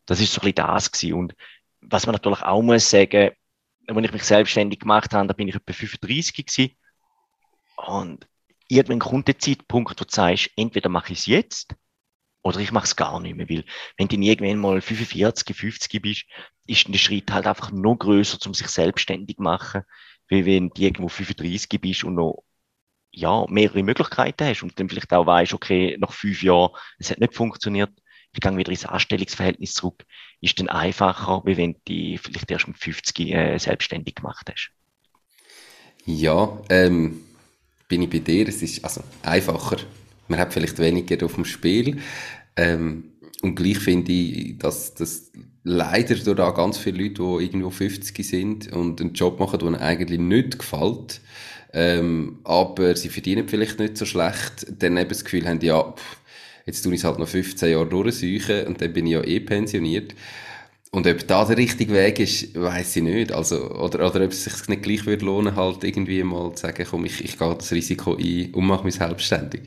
Das 0.06 0.21
ist 0.21 0.33
so 0.33 0.40
ein 0.40 0.52
bisschen 0.52 0.66
das 0.66 0.90
gewesen. 0.90 1.14
Und 1.14 1.35
was 1.80 2.06
man 2.06 2.14
natürlich 2.14 2.42
auch 2.42 2.62
muss 2.62 2.90
sagen, 2.90 3.30
als 3.87 4.04
ich 4.04 4.12
mich 4.12 4.25
selbstständig 4.25 4.80
gemacht 4.80 5.14
habe, 5.14 5.28
da 5.28 5.35
bin 5.35 5.47
ich 5.47 5.54
etwa 5.54 5.73
35 5.73 6.35
gewesen. 6.35 6.76
Und 7.76 8.26
irgendwann 8.68 8.99
kommt 8.99 9.28
der 9.28 9.38
Zeitpunkt, 9.38 9.90
wo 9.90 9.95
du 9.95 10.04
sagst, 10.09 10.50
entweder 10.56 10.88
mache 10.88 11.12
ich 11.12 11.21
es 11.21 11.26
jetzt, 11.26 11.76
oder 12.42 12.59
ich 12.59 12.73
mache 12.73 12.87
es 12.87 12.97
gar 12.97 13.21
nicht 13.21 13.37
mehr, 13.37 13.49
weil 13.49 13.64
wenn 13.97 14.09
du 14.09 14.16
irgendwann 14.16 14.59
mal 14.59 14.80
45, 14.80 15.56
50 15.56 16.02
bist, 16.02 16.25
ist 16.66 16.88
der 16.88 16.99
Schritt 16.99 17.30
halt 17.30 17.47
einfach 17.47 17.71
noch 17.71 17.97
größer, 17.97 18.38
um 18.47 18.54
sich 18.54 18.68
selbstständig 18.68 19.37
zu 19.37 19.42
machen, 19.42 19.83
wie 20.28 20.45
wenn 20.45 20.71
du 20.71 20.83
irgendwo 20.83 21.09
35 21.09 21.80
bist 21.80 22.04
und 22.04 22.14
noch 22.14 22.42
ja, 23.11 23.47
mehrere 23.49 23.83
Möglichkeiten 23.83 24.47
hast 24.47 24.62
und 24.62 24.78
dann 24.78 24.88
vielleicht 24.88 25.12
auch 25.12 25.26
weißt, 25.26 25.54
okay, 25.54 25.97
nach 25.99 26.12
fünf 26.12 26.42
Jahren, 26.42 26.73
es 26.99 27.11
hat 27.11 27.18
nicht 27.18 27.35
funktioniert, 27.35 27.90
ich 28.33 28.40
gehe 28.40 28.56
wieder 28.56 28.71
ins 28.71 28.85
Anstellungsverhältnis 28.85 29.73
zurück, 29.73 30.04
ist 30.42 30.61
dann 30.61 30.68
einfacher, 30.68 31.42
wie 31.47 31.56
wenn 31.56 31.73
du 31.87 32.18
vielleicht 32.18 32.50
erst 32.50 32.68
mit 32.68 32.76
50 32.76 33.30
äh, 33.30 33.59
selbstständig 33.59 34.16
gemacht 34.16 34.50
hast. 34.50 34.71
Ja, 36.04 36.61
ähm, 36.68 37.23
bin 37.88 38.02
ich 38.02 38.11
bei 38.11 38.18
dir. 38.18 38.47
Es 38.49 38.62
ist 38.62 38.85
also 38.85 39.02
einfacher. 39.23 39.78
Man 40.28 40.38
hat 40.38 40.52
vielleicht 40.52 40.78
weniger 40.78 41.25
auf 41.25 41.35
dem 41.35 41.45
Spiel. 41.45 42.00
Ähm, 42.56 43.12
und 43.42 43.54
gleich 43.54 43.78
finde 43.78 44.12
ich, 44.12 44.59
dass 44.59 44.95
das 44.95 45.33
leider 45.66 46.14
durch 46.14 46.37
da 46.37 46.50
ganz 46.50 46.78
viele 46.78 47.02
Leute, 47.02 47.14
die 47.23 47.44
irgendwo 47.44 47.70
50 47.70 48.25
sind 48.26 48.73
und 48.73 49.00
einen 49.00 49.14
Job 49.14 49.40
machen, 49.40 49.58
der 49.58 49.68
ihnen 49.68 49.76
eigentlich 49.76 50.20
nicht 50.20 50.61
gefällt, 50.61 51.20
ähm, 51.73 52.38
aber 52.44 52.94
sie 52.94 53.08
verdienen 53.08 53.49
vielleicht 53.49 53.80
nicht 53.80 53.96
so 53.96 54.06
schlecht, 54.06 54.66
dann 54.78 54.96
eben 54.96 55.08
das 55.08 55.25
Gefühl 55.25 55.46
haben, 55.49 55.61
ja, 55.61 55.82
pff, 55.82 56.18
jetzt 56.66 56.82
tue 56.82 56.94
ich 56.94 57.00
es 57.00 57.04
halt 57.04 57.18
noch 57.18 57.26
15 57.28 57.70
Jahre 57.70 57.87
durchsuchen 57.87 58.66
und 58.68 58.80
dann 58.80 58.92
bin 58.92 59.06
ich 59.06 59.14
ja 59.14 59.23
eh 59.25 59.40
pensioniert. 59.40 60.14
Und 60.92 61.06
ob 61.06 61.26
da 61.26 61.44
der 61.44 61.56
richtige 61.58 61.92
Weg 61.94 62.20
ist, 62.20 62.54
weiß 62.54 62.96
ich 62.96 63.02
nicht. 63.02 63.32
Also, 63.32 63.70
oder, 63.73 64.06
oder 64.08 64.25
ob 64.25 64.30
es 64.32 64.44
sich 64.44 64.68
nicht 64.68 64.82
gleich 64.82 65.04
würde 65.04 65.26
lohnen, 65.26 65.56
halt 65.56 65.85
irgendwie 65.85 66.23
mal 66.23 66.54
zu 66.54 66.62
sagen, 66.62 66.87
komm, 66.88 67.04
ich, 67.04 67.25
ich 67.25 67.38
gehe 67.38 67.54
das 67.54 67.73
Risiko 67.73 68.16
ein 68.16 68.54
und 68.54 68.66
mache 68.66 68.85
mich 68.85 68.94
selbstständig. 68.94 69.62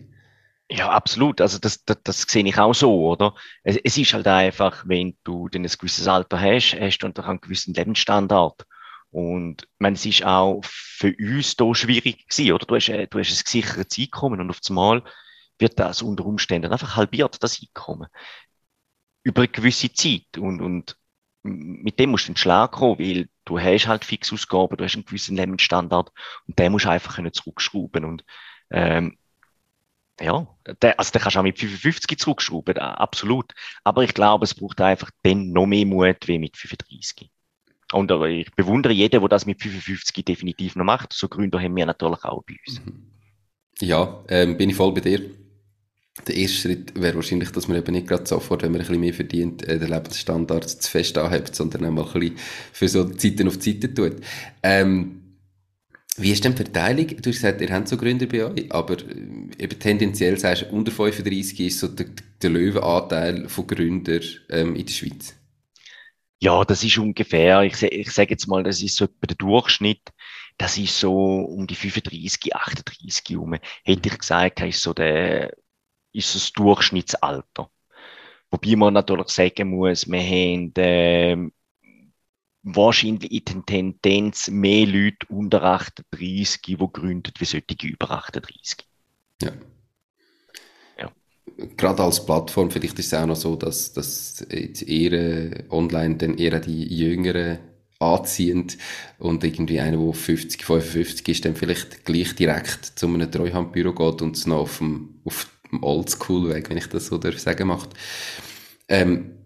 Ja, 0.72 0.90
absolut. 0.92 1.42
Also 1.42 1.58
das, 1.58 1.84
das, 1.84 1.98
das 2.04 2.22
sehe 2.24 2.46
ich 2.46 2.58
auch 2.60 2.74
so, 2.74 3.08
oder? 3.10 3.34
Es, 3.64 3.78
es 3.78 3.98
ist 3.98 4.14
halt 4.14 4.28
einfach, 4.28 4.84
wenn 4.88 5.18
du 5.24 5.50
dann 5.50 5.64
ein 5.64 5.72
gewisses 5.80 6.08
Alter 6.08 6.40
hast, 6.40 6.76
hast 6.80 7.00
du 7.00 7.08
und 7.08 7.20
einen 7.20 7.42
gewissen 7.42 7.74
Lebensstandard. 7.74 8.66
Und 9.10 9.68
meine, 9.80 9.96
es 9.96 10.06
ist 10.06 10.24
auch 10.24 10.62
für 10.64 11.16
uns 11.20 11.56
hier 11.58 11.76
schwierig 11.76 12.28
gewesen, 12.28 12.52
oder? 12.54 12.66
Du 12.68 12.76
hast, 12.76 12.90
äh, 12.90 13.08
du 13.08 13.18
hast 13.20 13.32
ein 13.32 13.44
gesichertes 13.44 13.98
Einkommen 13.98 14.40
und 14.42 14.52
auf 14.52 14.60
einmal 14.70 15.04
wird 15.58 15.80
das 15.80 16.04
unter 16.04 16.26
Umständen 16.26 16.72
einfach 16.72 16.96
halbiert, 16.96 17.42
das 17.42 17.60
Einkommen. 17.62 18.08
Über 19.24 19.42
eine 19.42 19.48
gewisse 19.50 19.92
Zeit. 19.92 20.38
Und, 20.38 20.62
und 20.62 20.98
mit 21.44 22.00
dem 22.00 22.12
musst 22.12 22.28
du 22.28 22.32
in 22.32 22.34
den 22.36 22.38
Schlag 22.40 22.72
kommen, 22.74 23.00
weil 23.00 23.30
du 23.46 23.60
hast 23.60 23.88
halt 23.88 24.06
Fixausgaben, 24.06 24.78
du 24.78 24.84
hast 24.84 24.96
einen 24.96 25.06
gewissen 25.06 25.36
Lebensstandard 25.36 26.12
und 26.48 26.60
den 26.60 26.72
musst 26.72 26.86
du 26.86 26.90
einfach 26.90 27.16
können 27.16 27.34
zurückschrauben. 27.34 28.06
Und 28.06 28.24
ähm, 28.70 29.18
ja, 30.20 30.48
der, 30.82 31.00
also 31.00 31.12
der 31.12 31.22
kannst 31.22 31.36
du 31.36 31.40
auch 31.40 31.44
mit 31.44 31.60
55 31.60 32.20
zurückschrauben, 32.20 32.78
absolut. 32.78 33.54
Aber 33.84 34.04
ich 34.04 34.14
glaube, 34.14 34.46
es 34.46 34.54
braucht 34.54 34.82
einfach 34.82 35.12
dann 35.24 35.52
noch 35.52 35.66
mehr 35.66 35.86
Mut 35.86 36.28
wie 36.28 36.40
mit 36.40 36.58
35. 36.58 37.30
Und 37.92 38.12
ich 38.12 38.52
bewundere 38.52 38.94
jeden, 38.94 39.20
der 39.20 39.30
das 39.30 39.46
mit 39.46 39.62
55 39.62 40.24
definitiv 40.24 40.76
noch 40.76 40.86
macht. 40.86 41.14
So 41.14 41.28
Gründer 41.28 41.60
haben 41.60 41.76
wir 41.76 41.86
natürlich 41.86 42.24
auch 42.24 42.44
bei 42.44 42.56
uns. 42.68 42.82
Mhm. 42.86 43.06
Ja, 43.82 44.24
ähm, 44.28 44.58
bin 44.58 44.70
ich 44.70 44.76
voll 44.76 44.94
bei 44.94 45.02
dir. 45.02 45.22
Der 46.28 46.36
erste 46.36 46.58
Schritt 46.58 47.00
wäre 47.00 47.16
wahrscheinlich, 47.16 47.52
dass 47.52 47.70
man 47.70 47.78
eben 47.78 47.94
nicht 47.94 48.08
gerade 48.08 48.26
sofort, 48.26 48.62
wenn 48.62 48.72
man 48.72 48.82
ein 48.82 48.88
bisschen 48.88 49.00
mehr 49.00 49.14
verdient, 49.14 49.64
äh, 49.64 49.80
den 49.80 49.90
Lebensstandard 49.90 50.70
zu 50.70 50.92
fest 50.92 51.18
anhebt, 51.18 51.56
sondern 51.56 51.86
einmal 51.86 52.06
ein 52.06 52.20
bisschen 52.20 52.38
für 52.74 52.90
so 52.90 53.06
Zeiten 53.06 53.48
auf 53.48 53.62
Seite 53.62 53.94
tut. 53.94 54.18
Ähm, 54.62 55.19
wie 56.22 56.32
ist 56.32 56.44
denn 56.44 56.54
die 56.54 56.64
Verteilung? 56.64 57.08
Du 57.08 57.16
hast 57.16 57.24
gesagt, 57.24 57.62
ihr 57.62 57.70
habt 57.70 57.88
so 57.88 57.98
Gründer 57.98 58.26
bei 58.26 58.46
euch, 58.46 58.72
aber 58.72 58.94
äh, 58.94 59.64
eben 59.64 59.80
tendenziell 59.80 60.38
sagst 60.38 60.64
du, 60.64 60.76
unter 60.76 60.92
35 60.92 61.60
ist 61.60 61.80
so 61.80 61.88
der, 61.88 62.08
der 62.42 62.50
Löwenanteil 62.50 63.50
von 63.50 63.68
Gründern 63.68 64.22
ähm, 64.50 64.76
in 64.76 64.86
der 64.86 64.94
Schweiz. 64.94 65.36
Ja, 66.42 66.64
das 66.64 66.84
ist 66.84 66.98
ungefähr, 66.98 67.64
ich, 67.64 67.82
ich 67.84 68.12
sage 68.12 68.32
jetzt 68.32 68.48
mal, 68.48 68.64
das 68.64 68.82
ist 68.82 68.96
so 68.96 69.08
der 69.08 69.36
Durchschnitt, 69.36 70.02
das 70.58 70.78
ist 70.78 70.98
so 70.98 71.14
um 71.14 71.68
die 71.68 71.76
35, 71.76 72.56
38 72.56 73.24
herum. 73.30 73.56
Hätte 73.84 74.10
ich 74.10 74.18
gesagt, 74.18 74.62
ist 74.62 74.82
so 74.82 74.94
der, 74.94 75.54
ist 76.14 76.36
das 76.36 76.52
Durchschnittsalter. 76.54 77.70
Wobei 78.52 78.76
man 78.76 78.94
natürlich 78.94 79.30
sagen 79.30 79.70
muss, 79.70 80.10
wir 80.10 80.20
haben 80.20 80.74
äh, 80.76 81.50
wahrscheinlich 82.64 83.32
in 83.32 83.44
der 83.46 83.66
Tendenz 83.66 84.50
mehr 84.50 84.86
Leute 84.86 85.26
unter 85.30 85.64
38, 85.64 86.62
die 86.62 86.78
gründen, 86.78 87.32
wie 87.38 87.46
solche 87.46 87.88
über 87.88 88.12
38. 88.12 88.86
Ja. 89.42 89.52
ja. 90.98 91.12
Gerade 91.78 92.04
als 92.04 92.26
Plattform, 92.26 92.70
vielleicht 92.70 93.00
ist 93.00 93.14
es 93.14 93.14
auch 93.14 93.26
noch 93.26 93.36
so, 93.36 93.56
dass, 93.56 93.94
dass 93.94 94.46
jetzt 94.52 94.84
eher 94.84 95.64
online 95.70 96.18
dann 96.18 96.38
eher 96.38 96.60
die 96.60 96.84
Jüngeren 96.94 97.60
anziehend 98.00 98.78
und 99.18 99.44
irgendwie 99.44 99.80
einer, 99.80 99.98
der 99.98 100.14
50, 100.14 100.64
55 100.64 101.28
ist, 101.28 101.46
dann 101.46 101.56
vielleicht 101.56 102.06
gleich 102.06 102.34
direkt 102.36 102.86
zu 102.98 103.08
einem 103.08 103.30
Treuhandbüro 103.30 103.94
geht 103.94 104.22
und 104.22 104.38
es 104.38 104.48
noch 104.48 104.60
auf 104.60 104.78
dem, 104.78 105.20
auf 105.26 105.50
dem 105.70 105.84
Oldschool-Weg, 105.84 106.70
wenn 106.70 106.78
ich 106.78 106.88
das 106.88 107.08
so 107.08 107.18
darf 107.18 107.38
sagen, 107.40 107.68
macht. 107.68 107.90
Ähm, 108.88 109.39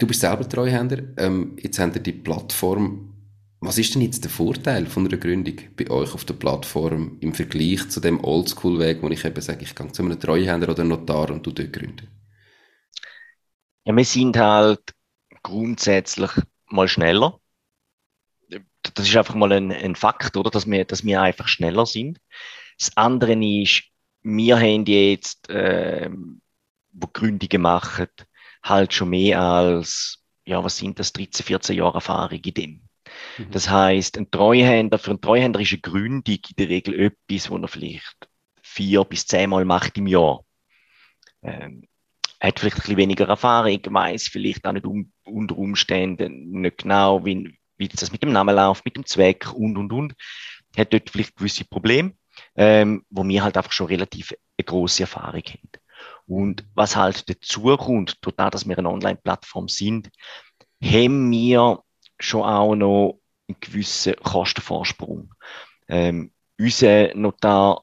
Du 0.00 0.06
bist 0.06 0.22
selber 0.22 0.48
Treuhänder. 0.48 1.02
Ähm, 1.18 1.58
jetzt 1.60 1.78
habt 1.78 1.94
ihr 1.94 2.02
die 2.02 2.12
Plattform. 2.12 3.12
Was 3.60 3.76
ist 3.76 3.94
denn 3.94 4.00
jetzt 4.00 4.24
der 4.24 4.30
Vorteil 4.30 4.86
von 4.86 5.06
einer 5.06 5.18
Gründung 5.18 5.56
bei 5.76 5.90
euch 5.90 6.14
auf 6.14 6.24
der 6.24 6.32
Plattform 6.32 7.18
im 7.20 7.34
Vergleich 7.34 7.86
zu 7.90 8.00
dem 8.00 8.24
Oldschool-Weg, 8.24 9.02
wo 9.02 9.10
ich 9.10 9.22
eben 9.26 9.42
sage, 9.42 9.62
ich 9.62 9.74
gehe 9.74 9.92
zu 9.92 10.02
einem 10.02 10.18
Treuhänder 10.18 10.70
oder 10.70 10.84
Notar 10.84 11.30
und 11.30 11.46
du 11.46 11.52
dort 11.52 11.70
gründen? 11.74 12.08
Ja, 13.84 13.94
wir 13.94 14.04
sind 14.06 14.38
halt 14.38 14.80
grundsätzlich 15.42 16.30
mal 16.70 16.88
schneller. 16.88 17.38
Das 18.94 19.06
ist 19.06 19.16
einfach 19.16 19.34
mal 19.34 19.52
ein, 19.52 19.70
ein 19.70 19.96
Fakt, 19.96 20.34
oder? 20.38 20.50
Dass 20.50 20.66
wir, 20.66 20.86
dass 20.86 21.04
wir 21.04 21.20
einfach 21.20 21.46
schneller 21.46 21.84
sind. 21.84 22.18
Das 22.78 22.96
andere 22.96 23.34
ist, 23.34 23.82
wir 24.22 24.56
haben 24.58 24.86
jetzt, 24.86 25.50
äh, 25.50 26.08
wo 26.92 27.06
Gründungen 27.12 27.60
machen, 27.60 28.08
halt 28.62 28.92
schon 28.92 29.10
mehr 29.10 29.40
als, 29.40 30.22
ja, 30.44 30.62
was 30.62 30.76
sind 30.76 30.98
das, 30.98 31.12
13, 31.12 31.44
14 31.44 31.76
Jahre 31.76 31.94
Erfahrung 31.94 32.40
in 32.40 32.54
dem. 32.54 32.82
Mhm. 33.38 33.50
Das 33.50 33.68
heißt, 33.68 34.18
ein 34.18 34.30
Treuhänder, 34.30 34.98
für 34.98 35.10
einen 35.10 35.20
Treuhänder 35.20 35.60
ist 35.60 35.72
eine 35.72 35.80
Gründung 35.80 36.38
in 36.48 36.56
der 36.58 36.68
Regel 36.68 36.98
etwas, 37.00 37.50
wo 37.50 37.56
er 37.56 37.68
vielleicht 37.68 38.28
vier 38.62 39.04
bis 39.04 39.26
zehnmal 39.26 39.64
macht 39.64 39.98
im 39.98 40.06
Jahr. 40.06 40.44
Ähm, 41.42 41.86
hat 42.40 42.58
vielleicht 42.58 42.76
ein 42.76 42.80
bisschen 42.80 42.96
weniger 42.96 43.28
Erfahrung, 43.28 43.80
weiß 43.84 44.28
vielleicht 44.28 44.66
auch 44.66 44.72
nicht 44.72 44.86
um, 44.86 45.12
unter 45.24 45.58
Umständen 45.58 46.60
nicht 46.60 46.78
genau, 46.78 47.24
wie, 47.24 47.58
wie 47.76 47.88
das 47.88 48.12
mit 48.12 48.22
dem 48.22 48.32
Namen 48.32 48.56
läuft, 48.56 48.84
mit 48.84 48.96
dem 48.96 49.04
Zweck 49.06 49.52
und, 49.52 49.76
und, 49.76 49.92
und. 49.92 50.14
Hat 50.76 50.92
dort 50.92 51.10
vielleicht 51.10 51.36
gewisse 51.36 51.64
Probleme, 51.64 52.14
ähm, 52.54 53.04
wo 53.10 53.26
wir 53.26 53.42
halt 53.42 53.56
einfach 53.56 53.72
schon 53.72 53.88
relativ 53.88 54.32
eine 54.56 54.64
grosse 54.64 55.02
Erfahrung 55.02 55.42
haben. 55.42 55.70
Und 56.30 56.64
was 56.76 56.94
halt 56.94 57.28
dazu 57.28 57.76
kommt, 57.76 58.18
dadurch, 58.22 58.50
dass 58.52 58.68
wir 58.68 58.78
eine 58.78 58.88
Online-Plattform 58.88 59.66
sind, 59.66 60.10
haben 60.80 61.28
wir 61.32 61.82
schon 62.20 62.44
auch 62.44 62.76
noch 62.76 63.20
einen 63.48 63.56
gewissen 63.58 64.14
Kostenvorsprung. 64.14 65.34
Ähm, 65.88 66.30
unser 66.56 67.12
Notar, 67.16 67.82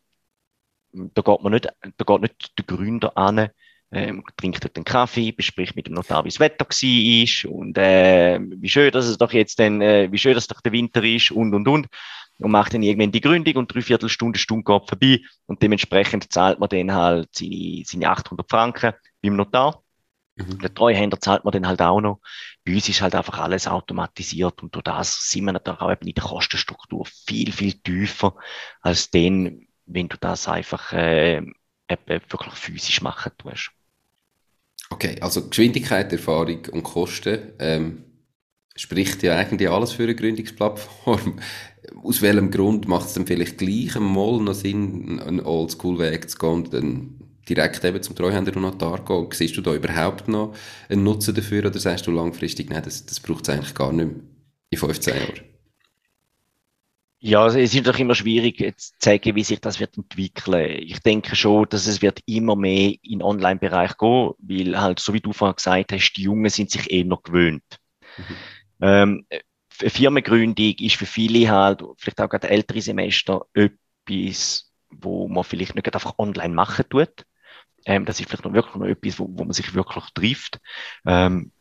da 0.94 1.22
geht 1.22 1.42
man 1.42 1.52
nicht, 1.52 1.68
da 1.98 2.06
geht 2.06 2.22
nicht 2.22 2.58
der 2.58 2.66
Gründer 2.66 3.18
an, 3.18 3.50
ähm, 3.92 4.24
trinkt 4.38 4.64
dort 4.64 4.78
einen 4.78 4.86
Kaffee, 4.86 5.34
bespricht 5.34 5.76
mit 5.76 5.88
dem 5.88 5.96
Notar, 5.96 6.24
wie 6.24 6.30
das 6.30 6.40
Wetter 6.40 6.66
war 6.66 7.52
und 7.52 7.78
äh, 7.78 8.40
wie 8.42 8.70
schön, 8.70 8.92
dass 8.92 9.08
es 9.08 9.18
doch 9.18 9.34
jetzt 9.34 9.60
denn, 9.60 9.82
äh, 9.82 10.10
wie 10.10 10.18
schön, 10.18 10.36
dass 10.36 10.48
doch 10.48 10.62
der 10.62 10.72
Winter 10.72 11.04
ist 11.04 11.32
und 11.32 11.54
und 11.54 11.68
und 11.68 11.88
und 12.40 12.52
macht 12.52 12.74
dann 12.74 12.84
irgendwann 12.84 13.12
die 13.12 13.22
Gründung 13.22 13.56
und 13.56 13.74
drei 13.74 13.82
Viertelstunde, 13.82 14.40
Stunde 14.40 14.64
geht 14.64 14.90
vorbei 14.90 15.20
und 15.46 15.62
dementsprechend 15.62 16.32
zahlt 16.32 16.60
man 16.60 16.70
dann 16.70 16.94
halt 16.94 17.30
seine, 17.34 17.84
seine 17.86 18.10
800 18.10 18.50
Franken 18.50 18.94
beim 19.22 19.36
Notar. 19.36 19.84
Mhm. 20.36 20.60
Der 20.60 20.74
Treuhänder 20.74 21.20
zahlt 21.20 21.44
man 21.46 21.52
dann 21.52 21.68
halt 21.68 21.82
auch 21.82 22.00
noch. 22.00 22.20
Bei 22.64 22.74
uns 22.74 22.88
ist 22.90 23.02
halt 23.02 23.16
einfach 23.16 23.40
alles 23.40 23.68
automatisiert 23.68 24.62
und 24.62 24.74
durch 24.76 24.84
das 24.84 25.30
sind 25.32 25.46
wir 25.46 25.54
natürlich 25.54 25.82
auch 25.82 25.92
eben 25.92 26.08
in 26.08 26.14
der 26.14 26.24
Kostenstruktur 26.24 27.06
viel, 27.26 27.52
viel 27.52 27.74
tiefer 27.74 28.36
als 28.82 29.10
dann, 29.10 29.68
wenn 29.86 30.08
du 30.08 30.18
das 30.20 30.48
einfach 30.48 30.94
äh, 30.94 31.42
wirklich 31.88 32.54
physisch 32.54 33.02
machen 33.02 33.32
tust. 33.38 33.72
Okay, 34.90 35.18
also 35.22 35.50
Geschwindigkeit, 35.50 36.12
Erfahrung 36.14 36.66
und 36.72 36.84
Kosten 36.84 37.54
ähm, 37.60 38.07
spricht 38.78 39.24
ja 39.24 39.36
eigentlich 39.36 39.70
alles 39.70 39.92
für 39.92 40.04
eine 40.04 40.16
Gründungsplattform. 40.16 41.40
Aus 42.04 42.22
welchem 42.22 42.52
Grund 42.52 42.88
macht 42.88 43.08
es 43.08 43.14
dann 43.14 43.28
vielleicht 43.28 43.58
gleich 43.58 43.96
einmal 43.96 44.40
noch 44.40 44.54
Sinn, 44.54 45.20
einen 45.20 45.40
Oldschool-Weg 45.40 46.30
zu 46.30 46.38
gehen 46.38 46.50
und 46.50 46.74
dann 46.74 47.16
direkt 47.48 47.84
eben 47.84 48.02
zum 48.02 48.16
Treuhänder 48.16 48.56
und 48.56 48.62
Notar 48.62 49.04
gehen? 49.04 49.28
Siehst 49.32 49.58
du 49.58 49.62
da 49.62 49.74
überhaupt 49.74 50.28
noch 50.28 50.54
einen 50.90 51.04
Nutzen 51.04 51.34
dafür 51.34 51.66
oder 51.66 51.80
sagst 51.80 52.08
du 52.08 52.12
langfristig, 52.12 52.70
nein, 52.70 52.84
das, 52.84 53.06
das 53.06 53.20
braucht 53.20 53.48
es 53.48 53.54
eigentlich 53.54 53.74
gar 53.74 53.92
nicht 53.92 54.08
mehr 54.08 54.16
in 54.70 54.78
15 54.78 55.16
Jahren? 55.16 55.42
Ja, 57.20 57.44
also 57.44 57.58
es 57.58 57.74
ist 57.74 57.78
natürlich 57.78 58.02
immer 58.02 58.16
schwierig 58.16 58.58
zu 58.78 58.92
zeigen, 59.00 59.36
wie 59.36 59.44
sich 59.44 59.60
das 59.60 59.80
wird 59.80 59.98
entwickeln. 59.98 60.84
Ich 60.84 61.00
denke 61.00 61.36
schon, 61.36 61.66
dass 61.70 61.88
es 61.88 62.04
wird 62.04 62.20
immer 62.28 62.56
mehr 62.56 62.94
in 63.02 63.20
den 63.20 63.24
Online-Bereich 63.24 63.98
gehen, 63.98 64.34
weil 64.38 64.80
halt, 64.80 65.00
so 65.00 65.14
wie 65.14 65.20
du 65.20 65.34
vorhin 65.34 65.56
gesagt 65.56 65.94
hast, 65.94 66.14
die 66.14 66.24
Jungen 66.24 66.50
sind 66.50 66.70
sich 66.70 66.92
eh 66.92 67.04
noch 67.04 67.24
gewöhnt. 67.24 67.64
Mhm. 68.18 68.36
Ähm, 68.82 69.26
eine 69.80 69.90
Firmengründung 69.90 70.76
ist 70.80 70.96
für 70.96 71.06
viele 71.06 71.50
halt, 71.50 71.84
vielleicht 71.98 72.22
auch 72.22 72.30
gerade 72.30 72.50
ältere 72.50 72.82
Semester, 72.82 73.46
etwas, 73.54 74.72
wo 74.90 75.28
man 75.28 75.44
vielleicht 75.44 75.76
nicht 75.76 75.94
einfach 75.94 76.18
online 76.18 76.54
machen 76.54 76.86
tut. 76.90 77.26
Ähm, 77.86 78.06
das 78.06 78.20
ist 78.20 78.30
vielleicht 78.30 78.46
noch 78.46 78.54
wirklich 78.54 78.76
noch 78.76 78.88
etwas, 78.88 79.20
wo, 79.20 79.28
wo 79.30 79.44
man 79.44 79.54
sich 79.54 79.74
wirklich 79.74 80.06
trifft. 80.14 80.60
Ähm, 81.06 81.52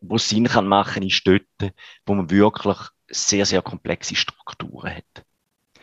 wo 0.00 0.18
Sinn 0.18 0.48
kann 0.48 0.66
machen, 0.66 1.02
ist 1.04 1.26
dort, 1.26 1.72
wo 2.06 2.14
man 2.14 2.30
wirklich 2.30 2.76
sehr, 3.08 3.46
sehr 3.46 3.62
komplexe 3.62 4.16
Strukturen 4.16 4.96
hat. 4.96 5.24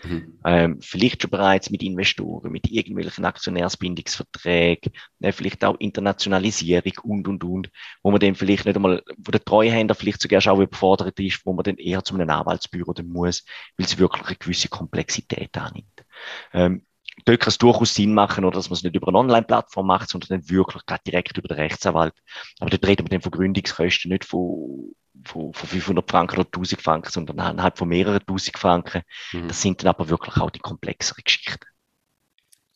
Mhm. 0.04 0.40
Ähm, 0.46 0.78
vielleicht 0.82 1.22
schon 1.22 1.32
bereits 1.32 1.70
mit 1.70 1.84
Investoren, 1.84 2.52
mit 2.52 2.70
irgendwelchen 2.70 3.26
Aktionärsbindungsverträgen, 3.26 4.94
äh, 5.20 5.32
vielleicht 5.32 5.64
auch 5.66 5.76
Internationalisierung 5.80 6.94
und, 7.04 7.28
und, 7.28 7.44
und, 7.44 7.70
wo 8.02 8.12
man 8.12 8.20
dann 8.20 8.36
vielleicht 8.36 8.66
nicht 8.66 8.76
einmal, 8.76 9.04
wo 9.18 9.32
der 9.32 9.44
Treuhänder 9.44 9.96
vielleicht 9.96 10.22
sogar 10.22 10.42
schon 10.42 10.62
überfordert 10.62 11.20
ist, 11.20 11.46
wo 11.46 11.54
man 11.54 11.64
dann 11.64 11.78
eher 11.78 12.04
zu 12.04 12.16
einem 12.16 12.30
Anwaltsbüro 12.30 12.94
dann 12.94 13.10
muss, 13.10 13.44
weil 13.78 13.86
es 13.86 13.98
wirklich 13.98 14.26
eine 14.26 14.36
gewisse 14.38 14.70
Komplexität 14.70 15.58
annimmt. 15.58 16.06
Ähm, 16.54 16.86
dort 17.26 17.42
kann 17.42 17.50
es 17.50 17.58
durchaus 17.58 17.94
Sinn 17.94 18.14
machen, 18.14 18.46
oder 18.46 18.56
dass 18.56 18.70
man 18.70 18.78
es 18.78 18.84
nicht 18.84 18.96
über 18.96 19.10
eine 19.10 19.18
Online-Plattform 19.18 19.88
macht, 19.88 20.10
sondern 20.10 20.30
dann 20.30 20.50
wirklich 20.50 20.84
direkt 21.06 21.38
über 21.38 21.48
den 21.48 21.58
Rechtsanwalt. 21.58 22.14
Aber 22.60 22.70
dort 22.70 22.88
reden 22.88 23.06
wir 23.06 23.10
dann 23.10 23.22
von 23.22 23.32
Gründungskosten, 23.32 24.12
nicht 24.12 24.26
von, 24.26 24.94
von, 25.26 25.54
von 25.54 25.70
500 25.70 26.10
Franken 26.10 26.40
oder 26.40 26.48
1000 26.48 26.82
Franken, 26.82 27.12
sondern 27.12 27.40
anhand 27.40 27.78
von 27.78 27.88
mehreren 27.88 28.20
1000 28.20 28.58
Franken. 28.58 29.02
Mhm. 29.34 29.48
Das 29.48 29.62
sind 29.62 29.82
dann 29.82 29.90
aber 29.90 30.10
wirklich 30.10 30.38
auch 30.38 30.50
die 30.50 30.60
komplexeren 30.60 31.24
Geschichten. 31.24 31.66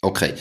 Okay. 0.02 0.34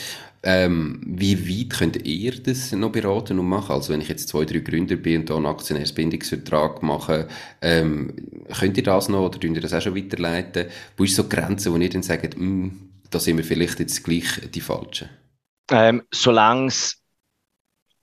Ähm, 0.45 0.99
wie 1.05 1.47
weit 1.47 1.77
könnt 1.77 2.05
ihr 2.05 2.33
das 2.43 2.73
noch 2.73 2.91
beraten 2.91 3.39
und 3.39 3.47
machen? 3.47 3.71
Also 3.71 3.93
wenn 3.93 4.01
ich 4.01 4.09
jetzt 4.09 4.27
zwei, 4.27 4.43
drei 4.43 4.59
Gründer 4.59 4.97
bin 4.97 5.21
und 5.21 5.29
da 5.29 5.37
einen 5.37 5.45
Aktionärsbindungsvertrag 5.45 6.83
mache, 6.83 7.29
ähm, 7.61 8.13
könnt 8.59 8.75
ihr 8.75 8.83
das 8.83 9.07
noch 9.07 9.25
oder 9.25 9.39
könnt 9.39 9.55
ihr 9.55 9.61
das 9.61 9.73
auch 9.73 9.81
schon 9.81 9.95
weiterleiten? 9.95 10.67
Wo 10.97 11.05
ist 11.05 11.15
so 11.15 11.23
die 11.23 11.29
Grenze, 11.29 11.71
wo 11.71 11.77
ihr 11.77 11.89
dann 11.89 12.03
sagt, 12.03 12.37
mm, 12.37 12.67
da 13.09 13.19
sind 13.19 13.37
wir 13.37 13.45
vielleicht 13.45 13.79
jetzt 13.79 14.03
gleich 14.03 14.41
die 14.53 14.59
Falschen? 14.59 15.09
Ähm, 15.71 16.03
Solange 16.11 16.67
es 16.67 17.01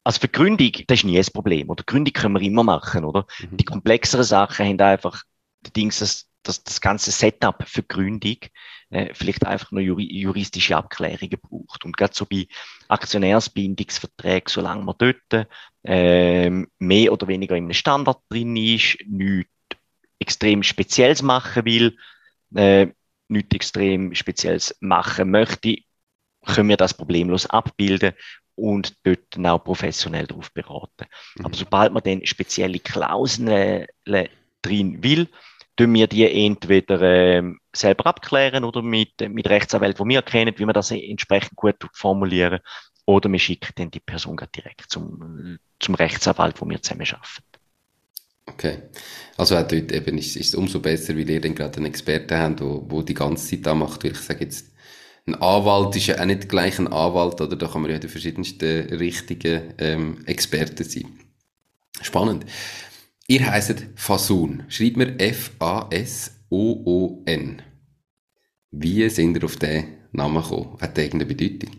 also 0.05 0.21
für 0.21 0.29
Gründung, 0.29 0.73
das 0.87 0.99
ist 0.99 1.05
nie 1.05 1.19
ein 1.19 1.25
Problem. 1.33 1.69
Oder 1.69 1.85
Gründung 1.85 2.13
können 2.13 2.35
wir 2.35 2.43
immer 2.43 2.65
machen, 2.65 3.05
oder? 3.05 3.27
Mhm. 3.41 3.57
Die 3.57 3.65
komplexeren 3.65 4.25
Sachen 4.25 4.67
haben 4.67 4.81
einfach 4.81 5.23
die 5.61 5.73
Dings, 5.73 5.99
dass, 5.99 6.29
dass 6.43 6.65
das 6.65 6.81
ganze 6.81 7.11
Setup 7.11 7.63
für 7.67 7.83
Gründung 7.83 8.37
äh, 8.91 9.13
vielleicht 9.15 9.47
einfach 9.47 9.73
nur 9.73 9.83
juri 9.83 10.05
juristische 10.11 10.77
Abklärungen 10.77 11.39
braucht. 11.41 11.85
Und 11.85 11.97
gerade 11.97 12.15
so 12.15 12.25
bei 12.25 12.47
Aktionärsbindungsverträgen, 12.89 14.49
solange 14.49 14.85
man 14.85 14.95
dort 14.99 15.49
äh, 15.85 16.51
mehr 16.79 17.13
oder 17.13 17.29
weniger 17.29 17.57
in 17.57 17.65
einem 17.65 17.75
Standard 17.75 18.21
drin 18.31 18.57
ist, 18.57 18.99
nichts 19.07 19.51
extrem 20.19 20.63
Spezielles 20.63 21.23
machen 21.23 21.65
will, 21.65 21.97
äh, 22.55 22.89
nichts 23.29 23.55
extrem 23.55 24.15
Spezielles 24.15 24.77
machen 24.81 25.31
möchte, 25.31 25.77
können 26.47 26.69
wir 26.71 26.77
das 26.77 26.95
problemlos 26.95 27.47
abbilden 27.47 28.13
und 28.55 28.95
dort 29.05 29.21
dann 29.31 29.47
auch 29.47 29.65
professionell 29.65 30.27
darauf 30.27 30.53
beraten. 30.53 31.07
Mhm. 31.37 31.47
Aber 31.47 31.57
sobald 31.57 31.93
man 31.93 32.03
dann 32.03 32.27
spezielle 32.27 32.79
Klauseln 32.79 33.87
drin 34.63 35.03
will, 35.03 35.29
tun 35.77 35.95
wir 35.95 36.07
die 36.07 36.31
entweder 36.47 37.01
äh, 37.01 37.43
selber 37.75 38.07
abklären 38.07 38.65
oder 38.65 38.83
mit, 38.83 39.21
mit 39.21 39.49
Rechtsanwälten, 39.49 40.09
die 40.09 40.15
wir 40.15 40.23
kennen, 40.23 40.55
wie 40.57 40.67
wir 40.67 40.73
das 40.73 40.91
entsprechend 40.91 41.57
gut 41.57 41.77
formulieren, 41.93 42.61
oder 43.07 43.31
wir 43.33 43.39
schicken 43.39 43.73
dann 43.77 43.91
die 43.91 44.01
Person 44.01 44.41
direkt 44.55 44.85
zum, 44.89 45.59
zum 45.81 45.95
Rechtsanwalt, 45.95 46.61
wo 46.61 46.69
wir 46.69 46.81
zusammen 46.83 47.07
arbeiten. 47.07 47.51
Okay. 48.47 48.83
Also 49.37 49.57
auch 49.57 49.67
dort 49.67 49.93
eben 49.93 50.19
ist, 50.19 50.37
ist 50.37 50.49
es 50.49 50.55
umso 50.55 50.81
besser, 50.81 51.15
weil 51.17 51.29
ihr 51.29 51.41
dann 51.41 51.55
gerade 51.55 51.79
einen 51.79 51.87
Experten 51.87 52.39
habt, 52.39 52.61
der 52.61 53.03
die 53.03 53.15
ganze 53.15 53.49
Zeit 53.49 53.67
da 53.67 53.75
macht, 53.75 54.05
weil 54.05 54.13
ich 54.13 54.19
sage 54.19 54.45
jetzt, 54.45 54.71
ein 55.27 55.35
Anwalt 55.35 55.97
ist 55.97 56.07
ja 56.07 56.21
auch 56.21 56.25
nicht 56.25 56.49
gleich 56.49 56.79
ein 56.79 56.89
Anwalt, 56.89 57.41
oder? 57.41 57.57
Da 57.57 57.67
kann 57.69 57.83
man 57.83 57.91
ja 57.91 57.99
die 57.99 58.09
verschiedensten 58.09 58.95
richtigen 58.95 59.75
ähm, 59.79 60.25
Experten 60.27 60.85
sein. 60.85 61.19
Spannend. 62.01 62.47
Ihr 63.27 63.47
heisst 63.51 63.87
Fasun. 63.95 64.65
Schreibt 64.69 64.97
mir 64.97 65.19
F-A-S-O-O-N. 65.21 66.43
Wie 68.73 69.09
sind 69.09 69.37
ihr 69.37 69.45
auf 69.45 69.57
diesen 69.57 69.99
Namen 70.13 70.43
gekommen? 70.43 70.79
Hat 70.81 70.97
der 70.97 71.05
irgendeine 71.05 71.35
Bedeutung? 71.35 71.77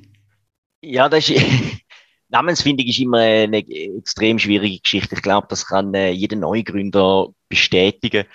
Ja, 0.82 1.10
das 1.10 1.30
ist, 1.30 1.42
Namensfindung 2.30 2.88
ist 2.88 3.00
immer 3.00 3.20
eine 3.20 3.58
extrem 3.58 4.40
schwierige 4.40 4.80
Geschichte. 4.80 5.16
Ich 5.16 5.22
glaube, 5.22 5.48
das 5.50 5.66
kann 5.66 5.94
äh, 5.94 6.12
jeder 6.12 6.38
Neugründer 6.38 7.30
bestätigen. 7.50 8.26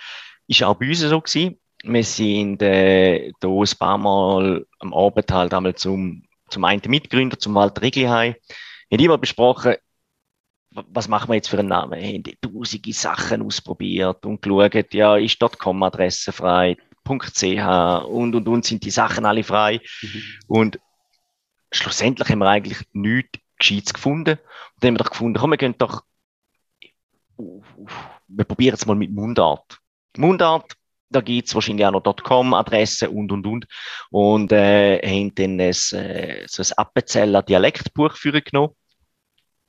Ist 0.47 0.63
auch 0.63 0.75
bei 0.75 0.87
uns 0.87 0.99
so 0.99 1.19
gewesen. 1.19 1.59
Wir 1.89 2.03
sind 2.03 2.61
äh, 2.61 3.31
da 3.39 3.47
ein 3.47 3.77
paar 3.79 3.97
Mal 3.97 4.65
am 4.79 4.93
Abend 4.93 5.31
halt 5.31 5.53
einmal 5.53 5.75
zum, 5.75 6.23
zum 6.49 6.65
einen 6.65 6.81
Mitgründer, 6.87 7.39
zum 7.39 7.55
Walter 7.55 7.81
Rigliheim. 7.81 8.35
Haben 8.91 9.03
immer 9.03 9.17
besprochen, 9.17 9.75
was 10.71 11.07
machen 11.07 11.29
wir 11.29 11.35
jetzt 11.35 11.49
für 11.49 11.59
einen 11.59 11.69
Namen? 11.69 11.99
Wir 11.99 12.07
haben 12.07 12.23
tausende 12.41 12.93
Sachen 12.93 13.41
ausprobiert 13.41 14.25
und 14.25 14.41
geschaut, 14.41 14.93
ja, 14.93 15.17
ist 15.17 15.39
.com-Adresse 15.39 16.31
frei, 16.31 16.77
.ch 17.05 17.43
und, 18.05 18.35
und, 18.35 18.47
und, 18.47 18.65
sind 18.65 18.83
die 18.83 18.91
Sachen 18.91 19.25
alle 19.25 19.43
frei. 19.43 19.79
Mhm. 20.01 20.23
Und 20.47 20.79
schlussendlich 21.71 22.29
haben 22.29 22.39
wir 22.39 22.49
eigentlich 22.49 22.79
nichts 22.91 23.39
Gescheites 23.57 23.93
gefunden. 23.93 24.37
Und 24.37 24.83
dann 24.83 24.89
haben 24.89 24.95
wir 24.95 25.03
doch 25.03 25.11
gefunden, 25.11 25.39
komm, 25.39 25.51
wir 25.51 25.57
gehen 25.57 25.75
doch, 25.77 26.03
wir 27.37 28.45
probieren 28.45 28.75
es 28.75 28.85
mal 28.85 28.95
mit 28.95 29.11
Mundart. 29.11 29.79
Mundart, 30.17 30.76
da 31.09 31.21
gibt 31.21 31.47
es 31.47 31.55
wahrscheinlich 31.55 31.85
auch 31.85 31.91
noch 31.91 32.15
.com-Adressen 32.15 33.09
und, 33.09 33.31
und, 33.31 33.47
und. 33.47 33.65
Und 34.09 34.51
äh, 34.51 34.99
haben 34.99 35.33
dann 35.35 35.59
ein, 35.59 35.69
äh, 35.69 36.45
so 36.47 36.63
ein 36.63 36.77
Appenzeller 36.77 37.43
Dialektbuch 37.43 38.15
für 38.15 38.41
genommen. 38.41 38.75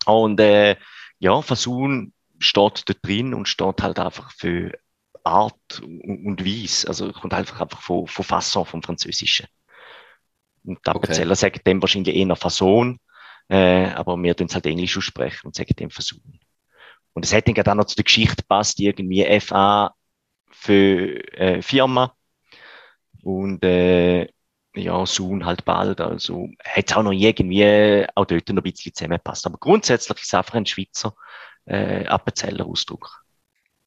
Und 0.07 0.41
äh, 0.41 0.77
ja, 1.19 1.41
Fasun 1.43 2.13
steht 2.39 2.85
dort 2.89 2.99
drin 3.03 3.35
und 3.35 3.49
steht 3.49 3.83
halt 3.83 3.99
einfach 3.99 4.33
für 4.33 4.73
Art 5.25 5.81
und 5.81 6.45
Weise. 6.45 6.89
Also 6.89 7.13
kommt 7.13 7.35
einfach 7.35 7.61
einfach 7.61 7.83
von, 7.83 8.07
von 8.07 8.25
Fasson, 8.25 8.65
vom 8.65 8.83
Französischen. 8.83 9.47
Und 10.65 10.79
die 10.85 10.91
Appenzeller 10.91 11.33
okay. 11.33 11.41
sagen 11.41 11.61
dem 11.67 11.83
wahrscheinlich 11.83 12.15
eher 12.15 12.37
Fason, 12.37 12.99
äh, 13.49 13.87
aber 13.87 14.17
wir 14.23 14.37
tun 14.37 14.49
es 14.49 14.55
halt 14.55 14.67
Englisch 14.67 14.97
aussprechen 14.97 15.47
und 15.47 15.55
sagen 15.55 15.75
dem 15.77 15.91
Fasun. 15.91 16.41
Und 17.15 17.25
es 17.25 17.33
hat 17.33 17.47
dann 17.47 17.55
gerade 17.55 17.73
auch 17.73 17.77
noch 17.77 17.87
zu 17.87 17.97
der 17.97 18.05
Geschichte 18.05 18.45
passt, 18.47 18.79
irgendwie 18.81 19.41
FA 19.41 19.95
für 20.59 21.33
äh, 21.35 21.63
Firma 21.63 22.15
und 23.23 23.65
äh, 23.65 24.29
ja, 24.75 25.07
Soon 25.07 25.45
halt 25.45 25.65
bald. 25.65 26.01
Also 26.01 26.49
hat 26.65 26.91
es 26.91 26.97
auch 26.97 27.03
noch 27.03 27.13
irgendwie 27.13 28.07
auch 28.15 28.25
dort 28.25 28.49
noch 28.49 28.57
ein 28.57 28.73
bisschen 28.73 28.95
zusammenpasst. 28.95 29.47
Aber 29.47 29.59
grundsätzlich 29.59 30.19
ist 30.19 30.27
es 30.27 30.35
einfach 30.35 30.55
ein 30.55 30.67
Schweizer 30.67 31.15
äh, 31.65 32.05
Appenzeller-Ausdruck. 32.07 33.25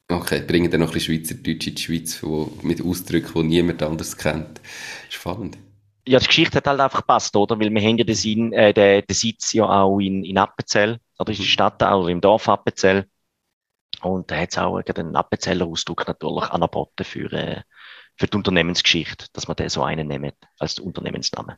Okay, 0.08 0.42
bringen 0.42 0.70
dann 0.70 0.80
noch 0.80 0.88
ein 0.88 0.92
bisschen 0.92 1.16
Schweizerdeutsch 1.16 1.66
in 1.68 1.74
die 1.74 1.82
Schweiz 1.82 2.22
wo, 2.22 2.52
mit 2.62 2.84
Ausdrücken, 2.84 3.42
die 3.42 3.48
niemand 3.48 3.82
anders 3.82 4.16
kennt. 4.16 4.60
Spannend. 5.08 5.58
Ja, 6.06 6.18
die 6.18 6.26
Geschichte 6.26 6.56
hat 6.56 6.66
halt 6.66 6.80
einfach 6.80 7.00
gepasst, 7.00 7.36
oder? 7.36 7.58
Weil 7.58 7.72
wir 7.72 7.80
haben 7.80 7.96
ja 7.96 8.04
den, 8.04 8.14
Sinn, 8.14 8.52
äh, 8.52 8.74
den, 8.74 9.04
den 9.06 9.14
Sitz 9.14 9.52
ja 9.52 9.64
auch 9.64 10.00
in, 10.00 10.24
in 10.24 10.36
Appenzell, 10.36 10.98
oder 11.18 11.30
in 11.30 11.36
der 11.36 11.44
mhm. 11.44 11.48
Stadt 11.48 11.82
oder 11.82 12.08
im 12.08 12.20
Dorf 12.20 12.48
Appenzell. 12.48 13.06
Und 14.02 14.30
da 14.30 14.36
hat 14.36 14.50
es 14.50 14.58
auch 14.58 14.80
einen 14.80 15.16
Appenzeller-Ausdruck 15.16 16.06
natürlich 16.06 16.50
angeboten 16.50 17.04
für, 17.04 17.32
äh, 17.32 17.62
für 18.16 18.26
die 18.26 18.36
Unternehmensgeschichte, 18.36 19.26
dass 19.32 19.48
man 19.48 19.56
den 19.56 19.68
so 19.68 19.82
einen 19.82 20.08
nimmt 20.08 20.34
als 20.58 20.78
Unternehmensname. 20.78 21.56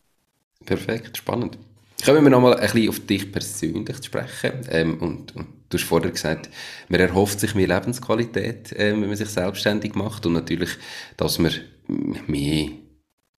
Perfekt, 0.65 1.17
spannend. 1.17 1.59
Kommen 2.05 2.23
wir 2.23 2.31
nochmal 2.31 2.55
ein 2.55 2.61
bisschen 2.61 2.89
auf 2.89 3.01
dich 3.07 3.33
persönlich 3.33 3.97
zu 3.97 4.05
sprechen. 4.05 4.67
Ähm, 4.69 4.99
und, 5.01 5.35
und, 5.37 5.47
du 5.71 5.79
hast 5.79 5.85
vorher 5.85 6.11
gesagt, 6.11 6.51
man 6.89 7.01
erhofft 7.01 7.41
sich 7.41 7.55
mehr 7.55 7.69
Lebensqualität, 7.69 8.73
äh, 8.73 8.93
wenn 8.93 9.09
man 9.09 9.17
sich 9.17 9.29
selbstständig 9.29 9.95
macht 9.95 10.27
und 10.27 10.35
natürlich, 10.35 10.71
dass 11.17 11.39
man 11.39 11.53
mehr 12.27 12.69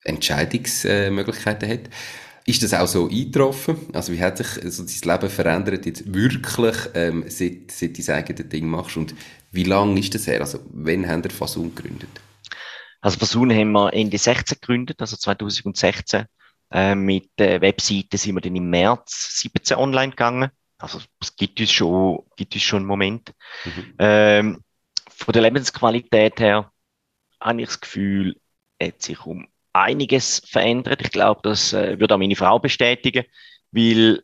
Entscheidungsmöglichkeiten 0.02 1.68
hat. 1.68 1.90
Ist 2.48 2.62
das 2.62 2.74
auch 2.74 2.86
so 2.86 3.08
eingetroffen? 3.08 3.76
Also 3.92 4.12
wie 4.12 4.20
hat 4.20 4.38
sich 4.38 4.62
also 4.62 4.84
dein 4.84 5.14
Leben 5.14 5.30
verändert 5.30 5.84
jetzt 5.84 6.14
wirklich, 6.14 6.76
ähm, 6.94 7.24
seit, 7.26 7.72
seit 7.72 7.98
du 7.98 8.02
dein 8.02 8.16
eigenes 8.16 8.48
Ding 8.48 8.68
machst? 8.68 8.96
Und 8.96 9.16
wie 9.50 9.64
lange 9.64 9.98
ist 9.98 10.14
das 10.14 10.28
her? 10.28 10.40
Also 10.40 10.60
wann 10.70 11.08
haben 11.08 11.24
wir 11.24 11.30
Fasun 11.32 11.74
gegründet? 11.74 12.08
Also 13.00 13.18
Fasun 13.18 13.52
haben 13.52 13.72
wir 13.72 13.92
Ende 13.92 14.16
16 14.16 14.58
gegründet, 14.60 15.00
also 15.00 15.16
2016. 15.16 16.26
Äh, 16.70 16.94
mit 16.94 17.30
der 17.36 17.60
Webseite 17.60 18.16
sind 18.16 18.36
wir 18.36 18.40
dann 18.40 18.54
im 18.54 18.70
März 18.70 19.40
17 19.40 19.76
online 19.76 20.10
gegangen. 20.10 20.50
Also 20.78 21.00
es 21.20 21.34
gibt 21.34 21.58
uns 21.58 21.72
schon, 21.72 22.20
gibt 22.36 22.54
uns 22.54 22.62
schon 22.62 22.78
einen 22.78 22.86
Moment. 22.86 23.32
Mhm. 23.64 23.94
Ähm, 23.98 24.64
von 25.08 25.32
der 25.32 25.42
Lebensqualität 25.42 26.38
her 26.38 26.70
habe 27.40 27.62
ich 27.62 27.68
das 27.68 27.80
Gefühl, 27.80 28.36
hat 28.80 29.02
sich 29.02 29.24
um 29.26 29.48
einiges 29.82 30.42
verändert. 30.46 31.02
Ich 31.02 31.10
glaube, 31.10 31.40
das 31.42 31.72
äh, 31.72 31.98
würde 31.98 32.14
auch 32.14 32.18
meine 32.18 32.36
Frau 32.36 32.58
bestätigen, 32.58 33.24
weil 33.70 34.22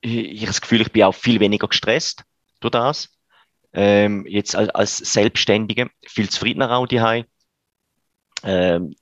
ich, 0.00 0.44
das 0.44 0.60
Gefühl, 0.60 0.82
ich 0.82 0.92
bin 0.92 1.04
auch 1.04 1.14
viel 1.14 1.40
weniger 1.40 1.68
gestresst 1.68 2.24
durch 2.60 2.72
das. 2.72 3.08
Ähm, 3.72 4.26
jetzt 4.26 4.56
als, 4.56 4.70
als 4.70 4.96
Selbstständige 4.98 5.90
viel 6.06 6.28
zufriedener 6.30 6.70
auch 6.76 6.86
die 6.86 7.24
ähm, 8.44 8.94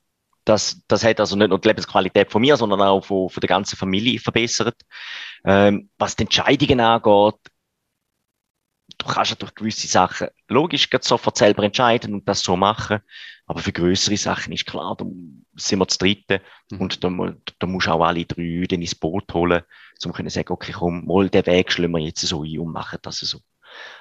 das, 0.43 0.81
das 0.87 1.03
hat 1.03 1.19
also 1.19 1.35
nicht 1.35 1.49
nur 1.49 1.59
die 1.59 1.67
Lebensqualität 1.67 2.31
von 2.31 2.41
mir, 2.41 2.55
sondern 2.55 2.81
auch 2.81 3.03
von, 3.03 3.29
von 3.29 3.41
der 3.41 3.49
ganzen 3.49 3.75
Familie 3.75 4.19
verbessert. 4.19 4.75
Ähm, 5.45 5.89
was 5.97 6.15
die 6.15 6.23
Entscheidungen 6.23 6.79
angeht, 6.79 7.35
kannst 9.07 9.31
natürlich 9.31 9.55
gewisse 9.55 9.87
Sachen 9.87 10.27
logisch 10.47 10.89
sofort 11.01 11.37
selber 11.37 11.63
entscheiden 11.63 12.13
und 12.13 12.27
das 12.27 12.41
so 12.41 12.55
machen. 12.55 12.99
Aber 13.45 13.59
für 13.59 13.71
größere 13.71 14.17
Sachen 14.17 14.53
ist 14.53 14.65
klar, 14.65 14.95
da 14.97 15.05
sind 15.55 15.79
wir 15.79 15.87
zu 15.87 15.97
dritten 15.97 16.41
mhm. 16.69 16.81
und 16.81 17.03
da, 17.03 17.09
da 17.59 17.67
musst 17.67 17.87
du 17.87 17.91
auch 17.91 18.03
alle 18.03 18.25
drei 18.25 18.65
dann 18.67 18.81
ins 18.81 18.95
Boot 18.95 19.33
holen, 19.33 19.63
um 20.03 20.13
zu 20.13 20.29
sagen, 20.29 20.51
okay, 20.51 20.73
komm, 20.73 21.05
mal 21.05 21.29
den 21.29 21.45
Weg 21.45 21.71
schlagen 21.71 21.93
wir 21.93 21.99
jetzt 21.99 22.21
so 22.21 22.43
ein 22.43 22.59
und 22.59 22.73
machen 22.73 22.99
das 23.01 23.19
so. 23.19 23.39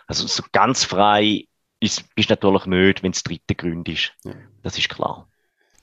Also 0.07 0.27
so 0.27 0.43
ganz 0.53 0.85
frei 0.85 1.47
ist, 1.81 2.15
bist 2.15 2.31
natürlich 2.31 2.67
nicht, 2.67 3.03
wenn 3.03 3.13
es 3.13 3.23
dritte 3.23 3.55
Grund 3.55 3.89
ist. 3.89 4.13
Ja. 4.25 4.35
Das 4.63 4.79
ist 4.79 4.89
klar. 4.89 5.29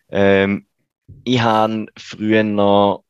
Ähm, 0.10 0.66
ich 1.24 1.42
habe 1.42 1.88
früher 1.98 2.44
noch 2.44 3.04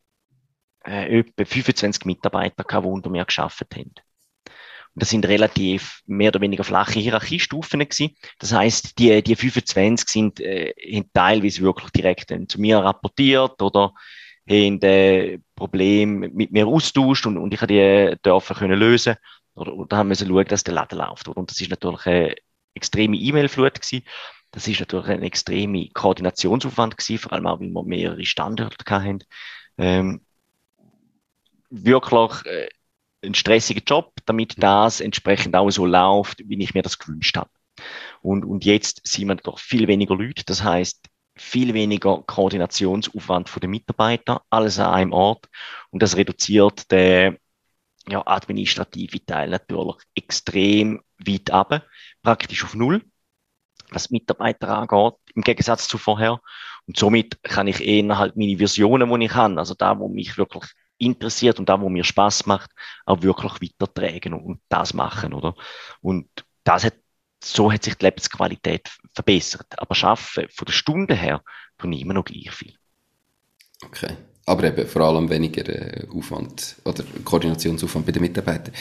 äh, 0.86 1.20
etwa 1.20 1.46
25 1.46 2.06
Mitarbeiter 2.06 2.64
gehabt, 2.64 2.86
die 2.86 2.90
unter 2.90 3.10
mir 3.10 3.26
geschafft 3.26 3.66
haben. 3.74 3.94
Und 4.94 5.04
das 5.04 5.10
sind 5.10 5.26
relativ 5.26 6.02
mehr 6.06 6.30
oder 6.30 6.42
weniger 6.42 6.66
flache 6.66 7.00
Hierarchiestufen 7.00 7.80
gewesen. 7.80 8.16
Das 8.40 8.52
heißt, 8.52 9.00
die, 9.00 9.24
die 9.24 9.36
25 9.36 10.10
sind 10.10 10.40
äh, 10.42 10.74
teilweise 11.14 11.62
wirklich 11.62 11.92
direkt 11.92 12.34
zu 12.50 12.60
mir 12.60 12.80
rapportiert 12.80 13.62
oder 13.62 13.94
haben 14.50 14.82
äh, 14.82 15.40
Probleme 15.56 16.30
mit 16.30 16.52
mir 16.52 16.68
austauscht 16.68 17.26
und, 17.26 17.38
und 17.38 17.54
ich 17.54 17.62
habe 17.62 17.74
die 17.74 18.22
dürfen 18.24 18.56
können 18.56 18.80
lösen 18.80 19.16
oder, 19.54 19.74
oder 19.74 19.98
haben 19.98 20.10
müssen 20.10 20.28
schauen, 20.28 20.46
dass 20.46 20.64
der 20.64 20.74
Laden 20.74 20.98
läuft. 20.98 21.28
Und 21.30 21.50
das 21.50 21.62
ist 21.62 21.70
natürlich 21.70 22.06
eine 22.06 22.36
extreme 22.74 23.16
E-Mail-Flut 23.16 23.76
gewesen. 23.76 24.06
Das 24.52 24.68
ist 24.68 24.80
natürlich 24.80 25.08
ein 25.08 25.24
extremer 25.24 25.86
Koordinationsaufwand 25.94 26.98
gewesen, 26.98 27.20
vor 27.20 27.34
allem 27.34 27.48
auch, 27.48 27.60
weil 27.60 27.70
wir 27.72 27.84
mehrere 27.84 28.26
Standorte 28.26 28.84
hatten. 28.90 29.24
Ähm, 29.78 30.22
wirklich 31.70 32.46
äh, 32.46 32.68
ein 33.24 33.34
stressiger 33.34 33.82
Job, 33.86 34.14
damit 34.26 34.62
das 34.62 35.00
entsprechend 35.00 35.56
auch 35.56 35.70
so 35.70 35.86
läuft, 35.86 36.48
wie 36.48 36.62
ich 36.62 36.74
mir 36.74 36.82
das 36.82 37.00
gewünscht 37.00 37.38
habe. 37.38 37.50
Und, 38.22 38.46
und 38.46 38.66
jetzt 38.66 39.02
sind 39.08 39.28
wir 39.28 39.36
doch 39.36 39.60
viel 39.60 39.88
weniger 39.88 40.16
Leute, 40.16 40.44
das 40.46 40.64
heißt 40.64 41.08
viel 41.36 41.74
weniger 41.74 42.22
Koordinationsaufwand 42.24 43.50
von 43.50 43.62
den 43.62 43.72
Mitarbeitern, 43.72 44.40
alles 44.50 44.80
an 44.80 44.94
einem 44.94 45.14
Ort. 45.14 45.48
Und 45.90 46.04
das 46.04 46.18
reduziert 46.18 46.92
den 46.92 47.38
ja, 48.08 48.22
administrative 48.26 49.26
Teil 49.26 49.50
natürlich 49.50 49.96
extrem 50.14 51.02
weit 51.20 51.52
ab, 51.52 51.86
praktisch 52.22 52.64
auf 52.64 52.76
Null 52.76 53.02
was 53.92 54.10
Mitarbeiter 54.10 54.70
angeht, 54.70 55.14
im 55.36 55.44
Gegensatz 55.44 55.88
zu 55.88 55.98
vorher. 55.98 56.42
Und 56.88 56.98
somit 56.98 57.44
kann 57.44 57.68
ich 57.68 57.82
eher 57.82 58.18
halt 58.18 58.36
meine 58.36 58.58
Visionen, 58.58 59.20
die 59.20 59.26
ich 59.26 59.36
habe, 59.36 59.58
also 59.58 59.76
da, 59.76 60.00
wo 60.00 60.08
mich 60.08 60.38
wirklich 60.38 60.64
interessiert 60.98 61.60
und 61.60 61.68
da, 61.68 61.80
wo 61.82 61.90
mir 61.90 62.04
Spaß 62.04 62.46
macht, 62.46 62.72
auch 63.06 63.22
wirklich 63.22 63.54
weitertragen 63.62 64.34
und 64.34 64.62
das 64.70 64.94
machen, 64.94 65.34
oder? 65.34 65.56
Und 66.02 66.28
das 66.64 66.86
hat, 66.86 66.96
so 67.44 67.72
hat 67.72 67.84
sich 67.84 67.96
die 67.96 68.06
Lebensqualität 68.06 68.90
verbessert. 69.14 69.68
Aber 69.78 69.96
schaffen 69.96 70.48
von 70.50 70.66
der 70.66 70.74
Stunde 70.74 71.16
her, 71.16 71.42
tun 71.78 71.94
immer 71.94 72.14
noch 72.14 72.26
gleich 72.26 72.52
viel. 72.52 72.76
Okay. 73.84 74.16
Aber 74.46 74.64
eben 74.64 74.88
vor 74.88 75.04
allem 75.04 75.30
weniger 75.30 75.68
äh, 75.68 76.08
Aufwand 76.10 76.76
oder 76.84 77.04
Koordinationsaufwand 77.24 78.06
bei 78.06 78.12
den 78.12 78.22
Mitarbeitern. 78.22 78.74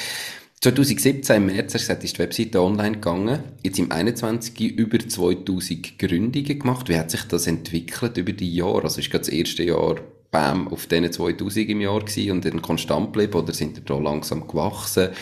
2017 0.63 1.37
im 1.37 1.47
März 1.47 1.73
hast 1.73 1.83
gesagt, 1.85 2.05
ist 2.05 2.17
die 2.17 2.19
Webseite 2.19 2.61
online 2.61 2.93
gegangen. 2.93 3.43
Jetzt 3.63 3.79
im 3.79 3.91
21 3.91 4.61
über 4.61 4.99
2000 4.99 5.99
Gründungen 5.99 6.59
gemacht. 6.59 6.91
Wie 6.91 6.99
hat 6.99 7.11
sich 7.11 7.23
das 7.23 7.47
entwickelt 7.47 8.19
über 8.19 8.33
die 8.33 8.55
Jahre? 8.55 8.83
Also 8.83 9.01
ist 9.01 9.09
gerade 9.09 9.25
das 9.25 9.31
erste 9.31 9.63
Jahr 9.63 9.97
bam, 10.31 10.69
auf 10.69 10.87
diesen 10.87 11.11
2000 11.11 11.71
im 11.71 11.81
Jahr 11.81 12.01
gewesen 12.01 12.33
und 12.33 12.45
dann 12.45 12.61
konstant 12.61 13.11
bleiben 13.11 13.33
oder 13.33 13.55
sind 13.55 13.79
ihr 13.79 13.85
da 13.85 13.99
langsam 13.99 14.47
gewachsen? 14.47 15.15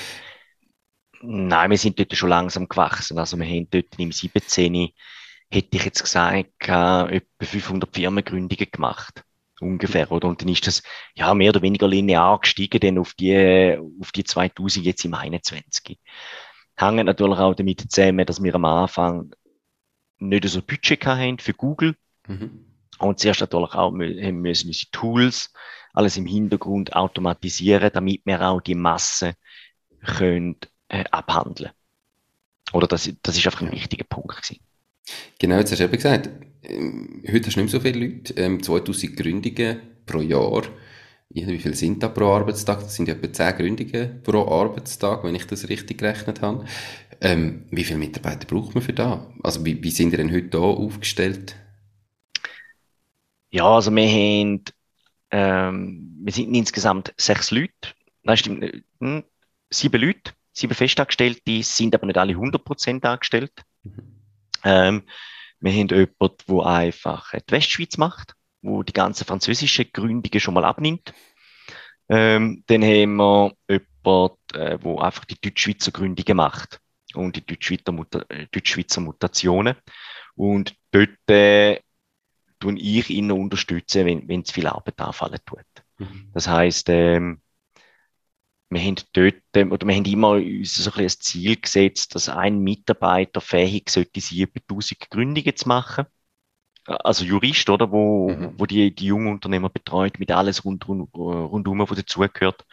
Nein, 1.22 1.70
wir 1.70 1.78
sind 1.78 2.00
dort 2.00 2.16
schon 2.16 2.30
langsam 2.30 2.68
gewachsen. 2.68 3.16
Also 3.16 3.36
wir 3.36 3.46
haben 3.46 3.68
dort 3.70 3.96
im 3.96 4.10
17. 4.10 4.88
hätte 5.50 5.76
ich 5.76 5.84
jetzt 5.84 6.02
gesagt, 6.02 6.48
etwa 6.68 7.08
500 7.40 7.94
Firmengründungen 7.94 8.70
gemacht 8.72 9.22
ungefähr, 9.60 10.10
oder? 10.10 10.28
Und 10.28 10.40
dann 10.40 10.48
ist 10.48 10.66
das, 10.66 10.82
ja, 11.14 11.34
mehr 11.34 11.50
oder 11.50 11.62
weniger 11.62 11.88
linear 11.88 12.40
gestiegen, 12.40 12.80
dann 12.80 12.98
auf 12.98 13.14
die, 13.14 13.78
auf 14.00 14.12
die 14.12 14.24
2000 14.24 14.84
jetzt 14.84 15.04
im 15.04 15.14
21. 15.14 15.98
Hängt 16.76 17.04
natürlich 17.04 17.38
auch 17.38 17.54
damit 17.54 17.90
zusammen, 17.90 18.24
dass 18.24 18.42
wir 18.42 18.54
am 18.54 18.64
Anfang 18.64 19.32
nicht 20.18 20.48
so 20.48 20.62
Budget 20.62 21.04
hatten 21.06 21.38
für 21.38 21.54
Google. 21.54 21.96
Mhm. 22.26 22.64
Und 22.98 23.18
zuerst 23.18 23.40
natürlich 23.40 23.74
auch 23.74 23.92
haben 23.92 24.40
müssen 24.40 24.68
unsere 24.68 24.90
Tools, 24.90 25.52
alles 25.92 26.16
im 26.16 26.26
Hintergrund 26.26 26.94
automatisieren, 26.94 27.90
damit 27.92 28.22
wir 28.24 28.40
auch 28.42 28.60
die 28.60 28.74
Masse 28.74 29.34
können, 30.04 30.56
äh, 30.88 31.04
abhandeln. 31.10 31.70
Oder 32.72 32.86
das, 32.86 33.10
das 33.22 33.36
ist 33.36 33.46
einfach 33.46 33.62
ein 33.62 33.72
wichtiger 33.72 34.04
Punkt 34.04 34.36
gewesen. 34.36 34.60
Genau, 35.38 35.56
jetzt 35.56 35.72
hast 35.72 35.78
du 35.78 35.84
eben 35.84 35.92
gesagt, 35.92 36.28
ähm, 36.62 37.22
heute 37.26 37.46
hast 37.46 37.56
du 37.56 37.60
nicht 37.60 37.72
mehr 37.72 37.80
so 37.80 37.80
viele 37.80 38.06
Leute, 38.06 38.34
ähm, 38.34 38.62
2000 38.62 39.16
Gründungen 39.16 39.80
pro 40.06 40.20
Jahr. 40.20 40.62
Wie 41.30 41.44
viele 41.58 41.74
sind 41.74 42.02
da 42.02 42.08
pro 42.08 42.32
Arbeitstag? 42.32 42.80
Das 42.80 42.94
sind 42.94 43.08
etwa 43.08 43.32
10 43.32 43.56
Gründungen 43.56 44.22
pro 44.22 44.46
Arbeitstag, 44.48 45.24
wenn 45.24 45.34
ich 45.34 45.46
das 45.46 45.68
richtig 45.68 45.98
gerechnet 45.98 46.40
habe. 46.40 46.64
Ähm, 47.20 47.66
wie 47.70 47.84
viele 47.84 47.98
Mitarbeiter 47.98 48.46
braucht 48.46 48.74
man 48.74 48.82
für 48.82 48.92
da? 48.92 49.30
Also 49.42 49.64
wie, 49.64 49.82
wie 49.82 49.90
sind 49.90 50.12
ihr 50.12 50.18
denn 50.18 50.32
heute 50.32 50.48
da 50.48 50.58
aufgestellt? 50.58 51.56
Ja, 53.50 53.64
also 53.64 53.90
wir 53.90 54.08
haben, 54.08 54.64
ähm, 55.30 56.16
wir 56.22 56.32
sind 56.32 56.54
insgesamt 56.54 57.12
sechs 57.16 57.50
Leute. 57.50 57.72
Nein, 58.22 58.36
stimmt, 58.36 58.82
hm, 59.00 59.24
sieben 59.70 60.00
Leute, 60.00 60.32
sieben 60.52 60.74
Festangestellte, 60.74 61.62
sind 61.62 61.94
aber 61.94 62.06
nicht 62.06 62.18
alle 62.18 62.34
100% 62.34 63.04
angestellt. 63.04 63.52
Mhm. 63.82 63.92
Ähm, 64.64 65.02
wir 65.60 65.72
haben 65.72 65.88
jemanden, 65.88 66.36
der 66.48 66.66
einfach 66.66 67.32
die 67.32 67.52
Westschweiz 67.52 67.96
macht, 67.96 68.34
wo 68.62 68.82
die 68.82 68.92
ganze 68.92 69.24
französische 69.24 69.84
Gründungen 69.84 70.40
schon 70.40 70.54
mal 70.54 70.64
abnimmt. 70.64 71.12
Ähm, 72.08 72.64
dann 72.66 72.82
haben 72.82 73.16
wir 73.16 73.54
jemanden, 73.68 74.36
äh, 74.54 74.78
der 74.78 75.02
einfach 75.02 75.24
die 75.24 75.40
Deutschschweizer 75.40 75.92
Gründungen 75.92 76.36
macht 76.36 76.80
und 77.14 77.36
die 77.36 77.44
Deutschschweizer, 77.44 77.92
Muta 77.92 78.24
äh, 78.28 78.46
Deutschschweizer 78.50 79.00
Mutationen. 79.00 79.76
Und 80.34 80.74
dort 80.90 81.10
äh, 81.28 81.80
tun 82.60 82.76
ich 82.76 83.10
ihn 83.10 83.30
unterstützen, 83.30 84.06
wenn, 84.06 84.28
wenn 84.28 84.40
es 84.40 84.52
viel 84.52 84.66
Arbeit 84.66 85.00
anfallen 85.00 85.40
tut. 85.44 85.64
Mhm. 85.98 86.30
Das 86.32 86.48
heißt, 86.48 86.88
ähm, 86.90 87.40
wir 88.70 88.80
haben 88.80 88.96
dort, 89.12 89.42
ähm, 89.54 89.72
oder 89.72 89.86
wir 89.86 89.94
haben 89.94 90.04
immer 90.04 90.32
uns 90.32 90.76
so 90.76 90.90
ein, 90.92 91.00
ein 91.00 91.08
Ziel 91.08 91.56
gesetzt, 91.56 92.14
dass 92.14 92.28
ein 92.28 92.60
Mitarbeiter 92.60 93.40
fähig 93.40 93.88
sollte 93.90 94.20
sein, 94.20 94.38
über 94.38 94.60
1000 94.60 95.10
Gründungen 95.10 95.56
zu 95.56 95.68
machen. 95.68 96.06
Also 96.84 97.24
Jurist, 97.24 97.68
oder, 97.68 97.90
wo, 97.90 98.30
mhm. 98.30 98.54
wo 98.58 98.66
die, 98.66 98.94
die 98.94 99.06
jungen 99.06 99.32
Unternehmer 99.32 99.68
betreut, 99.68 100.18
mit 100.18 100.30
alles 100.30 100.64
rund, 100.64 100.88
rund, 100.88 101.14
rundum, 101.14 101.80
was 101.80 101.96
dazugehört. 101.96 102.64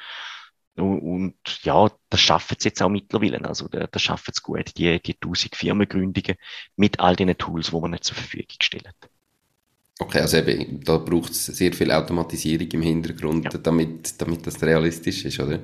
Und, 0.77 0.99
und 0.99 1.63
ja, 1.63 1.89
das 2.09 2.19
schaffen 2.19 2.57
sie 2.59 2.69
jetzt 2.69 2.81
auch 2.81 2.89
mittlerweile. 2.89 3.43
Also, 3.45 3.67
das 3.67 4.01
schaffen 4.01 4.33
sie 4.33 4.41
gut, 4.41 4.77
die, 4.77 5.01
die 5.01 5.15
1000 5.15 5.55
Firmengründungen 5.55 6.37
mit 6.75 6.99
all 6.99 7.15
den 7.15 7.37
Tools, 7.37 7.67
die 7.67 7.73
wir 7.73 7.87
nicht 7.87 8.03
zur 8.03 8.15
Verfügung 8.15 8.57
stellen. 8.61 8.91
Okay, 9.97 10.19
also 10.19 10.37
eben, 10.37 10.83
da 10.83 10.97
braucht 10.97 11.31
es 11.31 11.45
sehr 11.45 11.73
viel 11.73 11.91
Automatisierung 11.91 12.69
im 12.69 12.81
Hintergrund, 12.81 13.45
ja. 13.45 13.59
damit, 13.59 14.21
damit 14.21 14.45
das 14.45 14.61
realistisch 14.61 15.23
ist, 15.23 15.39
oder? 15.39 15.59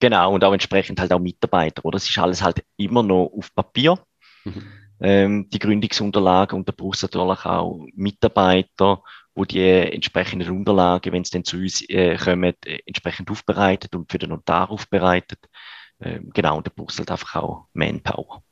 Genau, 0.00 0.34
und 0.34 0.42
auch 0.42 0.52
entsprechend 0.52 0.98
halt 0.98 1.12
auch 1.12 1.20
Mitarbeiter, 1.20 1.84
oder? 1.84 1.98
Es 1.98 2.08
ist 2.08 2.18
alles 2.18 2.42
halt 2.42 2.64
immer 2.76 3.02
noch 3.02 3.30
auf 3.36 3.54
Papier. 3.54 3.98
Mhm. 4.44 4.62
ähm, 5.00 5.48
die 5.50 5.58
Gründungsunterlagen 5.58 6.58
und 6.58 6.68
da 6.68 6.72
braucht 6.76 7.02
natürlich 7.02 7.44
auch 7.44 7.86
Mitarbeiter, 7.94 9.02
wo 9.34 9.44
die 9.44 9.60
entsprechenden 9.60 10.50
Unterlagen, 10.50 11.12
wenn 11.12 11.22
es 11.22 11.30
dann 11.30 11.44
zu 11.44 11.58
uns 11.58 11.88
äh, 11.88 12.16
kommen, 12.16 12.54
äh, 12.64 12.78
entsprechend 12.86 13.30
aufbereitet 13.30 13.94
und 13.94 14.10
für 14.10 14.18
den 14.18 14.30
Notar 14.30 14.70
aufbereitet. 14.70 15.38
Ähm, 16.00 16.30
genau, 16.34 16.56
und 16.58 16.66
da 16.66 16.72
braucht 16.74 16.92
es 16.92 16.98
halt 16.98 17.10
einfach 17.10 17.36
auch 17.36 17.66
Manpower. 17.72 18.42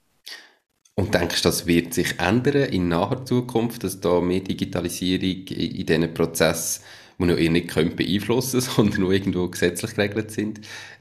Und 0.94 1.14
denkst 1.14 1.42
du, 1.42 1.48
das 1.48 1.66
wird 1.66 1.94
sich 1.94 2.18
ändern 2.18 2.68
in 2.70 2.88
naher 2.88 3.24
Zukunft, 3.24 3.84
dass 3.84 4.00
da 4.00 4.20
mehr 4.20 4.40
Digitalisierung 4.40 5.46
in, 5.46 5.86
diesen 5.86 6.14
Prozess, 6.14 6.82
die 7.18 7.24
noch 7.24 7.38
ihr 7.38 7.50
nicht 7.50 7.68
können 7.68 7.96
beeinflussen 7.96 8.60
sondern 8.60 9.00
nur 9.00 9.12
irgendwo 9.12 9.48
gesetzlich 9.48 9.94
geregelt 9.94 10.30
sind, 10.30 10.60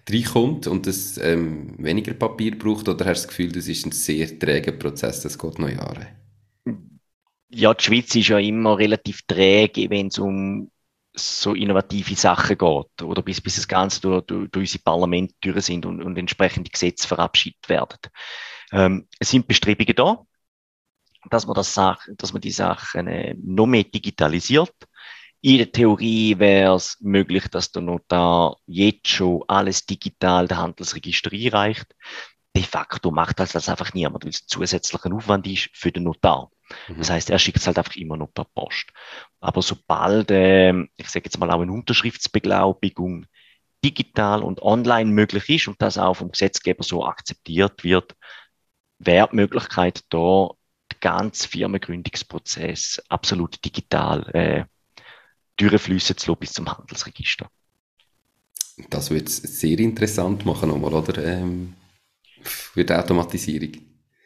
reinkommt 0.10 0.68
und 0.68 0.88
es 0.88 1.18
ähm, 1.18 1.74
weniger 1.78 2.14
Papier 2.14 2.58
braucht? 2.58 2.88
Oder 2.88 3.06
hast 3.06 3.24
du 3.24 3.28
das 3.28 3.28
Gefühl, 3.28 3.52
das 3.52 3.68
ist 3.68 3.86
ein 3.86 3.92
sehr 3.92 4.40
träger 4.40 4.72
Prozess, 4.72 5.22
das 5.22 5.38
geht 5.38 5.60
noch 5.60 5.70
Jahre? 5.70 6.08
Ja, 7.52 7.74
die 7.74 7.84
Schweiz 7.84 8.16
ist 8.16 8.28
ja 8.28 8.38
immer 8.38 8.78
relativ 8.78 9.24
träge, 9.24 9.90
wenn 9.90 10.08
es 10.08 10.20
um 10.20 10.70
so 11.16 11.54
innovative 11.56 12.16
Sachen 12.16 12.58
geht 12.58 13.02
oder 13.04 13.22
bis, 13.22 13.42
bis 13.42 13.56
das 13.56 13.68
Ganze 13.68 14.02
durch, 14.02 14.26
durch, 14.26 14.50
durch 14.52 14.64
unsere 14.64 14.84
Parlamente 14.84 15.34
durch 15.42 15.66
sind 15.66 15.86
und, 15.86 16.02
und 16.02 16.18
entsprechende 16.18 16.70
Gesetze 16.70 17.08
verabschiedet 17.08 17.68
werden. 17.68 18.00
Ähm, 18.72 19.08
es 19.20 19.30
sind 19.30 19.48
Bestrebungen 19.48 19.96
da, 19.96 20.26
dass 21.30 21.46
man, 21.46 21.56
das 21.56 21.74
Sache, 21.74 22.14
dass 22.16 22.34
man 22.34 22.42
die 22.42 22.52
Sachen 22.52 23.08
äh, 23.08 23.36
noch 23.42 23.68
mehr 23.68 23.84
digitalisiert. 23.84 24.74
In 25.42 25.58
der 25.58 25.72
Theorie 25.72 26.38
wäre 26.38 26.76
es 26.76 26.98
möglich, 27.00 27.48
dass 27.48 27.72
der 27.72 27.82
Notar 27.82 28.58
jetzt 28.66 29.08
schon 29.08 29.44
alles 29.48 29.86
digital 29.86 30.48
der 30.48 30.58
Handelsregister 30.58 31.32
einreicht. 31.32 31.96
De 32.56 32.64
facto 32.64 33.12
macht 33.12 33.40
das, 33.40 33.54
das 33.54 33.70
einfach 33.70 33.94
niemand, 33.94 34.26
weil 34.26 34.32
es 34.32 34.46
zusätzlicher 34.48 35.14
Aufwand 35.14 35.48
ist 35.48 35.70
für 35.74 35.92
den 35.92 36.04
Notar. 36.04 36.52
Mhm. 36.88 36.98
Das 36.98 37.10
heißt, 37.10 37.30
er 37.30 37.40
schickt 37.40 37.58
es 37.58 37.68
halt 37.68 37.78
einfach 37.78 37.96
immer 37.96 38.18
noch 38.18 38.34
per 38.34 38.46
Post. 38.46 38.92
Aber 39.40 39.62
sobald, 39.62 40.30
äh, 40.32 40.74
ich 40.98 41.10
sage 41.10 41.26
jetzt 41.26 41.40
mal 41.40 41.52
auch 41.52 41.62
eine 41.62 41.72
Unterschriftsbeglaubigung 41.72 43.26
digital 43.84 44.44
und 44.44 44.62
online 44.62 45.12
möglich 45.12 45.48
ist 45.50 45.68
und 45.68 45.82
das 45.82 45.98
auch 45.98 46.16
vom 46.16 46.32
Gesetzgeber 46.32 46.84
so 46.84 47.06
akzeptiert 47.06 47.84
wird, 47.84 48.14
wäre 49.00 49.30
die 49.32 49.38
Möglichkeit 49.38 50.04
da, 50.10 50.50
den 50.92 51.00
ganzen 51.00 51.48
Firmengründungsprozess 51.50 53.02
absolut 53.10 53.64
digital 53.64 54.30
äh, 54.34 54.66
durchfließen 55.58 56.18
zu 56.18 56.32
lassen 56.32 56.40
bis 56.40 56.54
zum 56.54 56.70
Handelsregister. 56.70 57.50
Das 58.90 59.10
wird 59.10 59.28
es 59.28 59.38
sehr 59.38 59.80
interessant 59.80 60.46
machen 60.46 60.70
nochmal, 60.70 60.94
oder? 60.94 61.24
Ähm, 61.24 61.74
für 62.42 62.86
die 62.86 62.94
Automatisierung. 62.94 63.72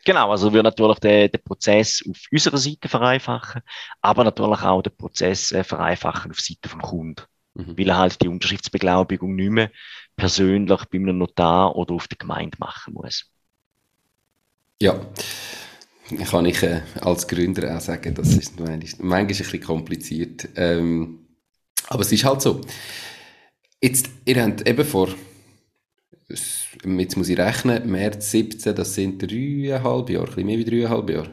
Genau, 0.06 0.32
also 0.32 0.54
wir 0.54 0.64
natürlich 0.64 1.00
den, 1.00 1.32
den 1.32 1.44
Prozess 1.44 2.04
auf 2.08 2.18
unserer 2.32 2.58
Seite 2.58 2.90
vereinfachen, 2.90 3.62
aber 4.02 4.26
natürlich 4.26 4.62
auch 4.62 4.82
den 4.82 4.96
Prozess 4.96 5.52
äh, 5.52 5.64
vereinfachen 5.64 6.32
auf 6.32 6.40
Seite 6.40 6.68
vom 6.68 6.82
Kunden. 6.82 7.24
Mhm. 7.54 7.78
Weil 7.78 7.90
er 7.90 7.98
halt 7.98 8.22
die 8.22 8.28
Unterschriftsbeglaubigung 8.28 9.34
nicht 9.36 9.52
mehr 9.52 9.72
persönlich 10.16 10.86
bei 10.86 10.98
einem 10.98 11.18
Notar 11.18 11.76
oder 11.76 11.94
auf 11.94 12.08
der 12.08 12.18
Gemeinde 12.18 12.58
machen 12.60 12.96
muss. 12.96 13.32
Ja, 14.84 15.00
kann 16.30 16.46
ich 16.46 16.62
äh, 16.62 16.82
als 17.00 17.26
Gründer 17.26 17.74
auch 17.74 17.80
sagen, 17.80 18.14
das 18.16 18.36
ist 18.36 18.60
manchmal, 18.60 18.80
manchmal 18.80 19.20
ein 19.22 19.28
bisschen 19.28 19.62
kompliziert. 19.62 20.50
Ähm, 20.58 21.26
aber 21.88 22.02
es 22.02 22.12
ist 22.12 22.26
halt 22.26 22.42
so. 22.42 22.60
Jetzt, 23.82 24.10
ihr 24.26 24.44
habt 24.44 24.68
eben 24.68 24.84
vor 24.84 25.08
jetzt 26.28 27.16
muss 27.16 27.30
ich 27.30 27.40
rechnen, 27.40 27.90
März 27.90 28.32
17, 28.32 28.76
das 28.76 28.94
sind 28.94 29.22
dreieinhalb 29.22 30.10
Jahre, 30.10 30.26
ein 30.26 30.36
bisschen 30.36 30.46
mehr 30.48 30.58
wie 30.58 30.66
dreieinhalb 30.66 31.10
Jahre. 31.10 31.32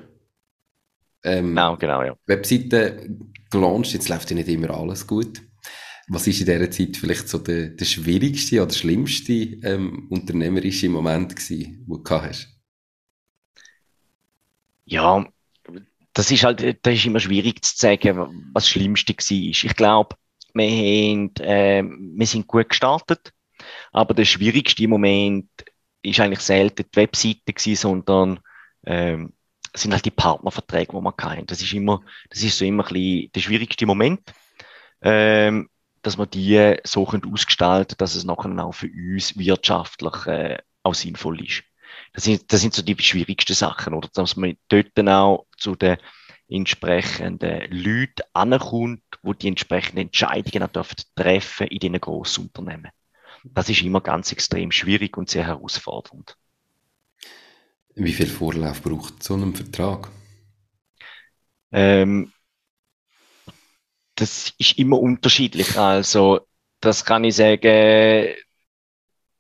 Ähm, 1.25 1.49
genau, 1.49 1.77
genau, 1.77 2.03
ja. 2.05 2.17
Webseite 2.27 3.19
gelauncht, 3.51 3.93
jetzt 3.93 4.09
läuft 4.09 4.31
ja 4.31 4.37
nicht 4.37 4.49
immer 4.49 4.71
alles 4.71 5.09
gut. 5.09 5.43
Was 6.07 6.29
ist 6.29 6.39
in 6.39 6.47
dieser 6.47 6.71
Zeit 6.71 6.97
vielleicht 6.97 7.29
so 7.29 7.39
der, 7.39 7.71
der 7.71 7.85
schwierigste 7.85 8.63
oder 8.63 8.73
schlimmste 8.73 9.33
ähm, 9.33 10.07
unternehmerische 10.09 10.89
Moment 10.89 11.35
gewesen, 11.35 11.79
den 11.81 11.87
du 11.89 12.01
gehabt 12.01 12.29
hast? 12.29 12.60
Ja, 14.91 15.25
das 16.13 16.31
ist 16.31 16.45
halt, 16.45 16.85
das 16.85 16.95
ist 16.95 17.07
immer 17.07 17.21
schwierig 17.21 17.65
zu 17.65 17.77
sagen, 17.77 18.19
was 18.53 18.65
das 18.65 18.71
Schlimmste 18.71 19.13
war. 19.13 19.31
Ich 19.31 19.77
glaube, 19.77 20.17
wir, 20.53 20.67
haben, 20.69 21.35
äh, 21.37 21.83
wir 21.83 22.27
sind 22.27 22.47
gut 22.47 22.69
gestartet 22.69 23.33
aber 23.93 24.15
der 24.15 24.25
schwierigste 24.25 24.87
Moment 24.89 25.49
ist 26.03 26.21
eigentlich 26.21 26.41
selten 26.41 26.85
die 26.93 26.97
Webseite 26.97 27.53
gewesen, 27.53 27.77
sondern 27.77 28.41
ähm, 28.87 29.35
sind 29.75 29.93
halt 29.93 30.05
die 30.05 30.11
Partnerverträge, 30.11 30.93
die 30.93 31.01
man 31.01 31.17
kann. 31.17 31.47
Das 31.47 31.63
ist 31.63 31.73
immer, 31.73 32.01
das 32.29 32.43
ist 32.43 32.59
so 32.59 32.65
immer 32.65 32.85
ein 32.85 32.93
bisschen 32.93 33.33
der 33.33 33.41
schwierigste 33.41 33.87
Moment, 33.87 34.21
ähm, 35.03 35.69
dass 36.03 36.17
man 36.17 36.31
die 36.31 36.77
so 36.85 37.07
ausgestalten 37.07 37.97
dass 37.99 38.15
es 38.15 38.25
nachher 38.25 38.65
auch 38.65 38.73
für 38.73 38.89
uns 38.89 39.37
wirtschaftlich 39.39 40.27
äh, 40.27 40.59
auch 40.83 40.95
sinnvoll 40.95 41.45
ist. 41.45 41.63
Das 42.13 42.25
sind, 42.25 42.53
das 42.53 42.61
sind 42.61 42.75
so 42.75 42.83
die 42.83 43.01
schwierigsten 43.01 43.55
Sachen, 43.55 43.95
oder? 43.95 44.09
Dass 44.13 44.37
man 44.37 44.57
dort 44.69 44.91
dann 44.95 45.09
auch 45.09 45.47
zu 45.57 45.77
den 45.77 45.97
entsprechenden 46.49 47.71
Leuten 47.71 48.23
ankommt, 48.33 49.03
wo 49.23 49.33
die 49.33 49.49
entsprechenden 49.49 50.07
Entscheidungen 50.07 50.65
auch 50.65 50.73
dürfen 50.73 50.97
treffen 51.15 51.69
in 51.69 51.79
diesen 51.79 52.01
grossen 52.01 52.47
Unternehmen. 52.47 52.91
Das 53.45 53.69
ist 53.69 53.83
immer 53.83 54.01
ganz 54.01 54.33
extrem 54.33 54.73
schwierig 54.73 55.17
und 55.17 55.31
sehr 55.31 55.47
herausfordernd. 55.47 56.37
Wie 57.95 58.13
viel 58.13 58.27
Vorlauf 58.27 58.83
braucht 58.83 59.23
so 59.23 59.35
ein 59.35 59.55
Vertrag? 59.55 60.11
Ähm, 61.73 62.33
das 64.15 64.53
ist 64.59 64.79
immer 64.79 65.01
unterschiedlich. 65.01 65.77
Also, 65.79 66.47
das 66.81 67.05
kann 67.05 67.25
ich 67.25 67.37
sagen, 67.37 68.35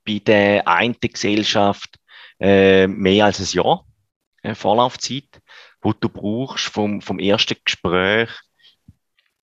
bei 0.07 0.19
der 0.25 0.67
einen 0.67 0.97
Gesellschaft 1.01 2.00
äh, 2.41 2.87
mehr 2.87 3.27
als 3.27 3.41
ein 3.41 3.57
Jahr 3.57 3.85
äh, 4.43 4.55
Vorlaufzeit, 4.55 5.41
wo 5.81 5.93
du 5.93 6.09
brauchst 6.09 6.67
vom, 6.67 7.01
vom 7.01 7.19
ersten 7.19 7.57
Gespräch 7.65 8.31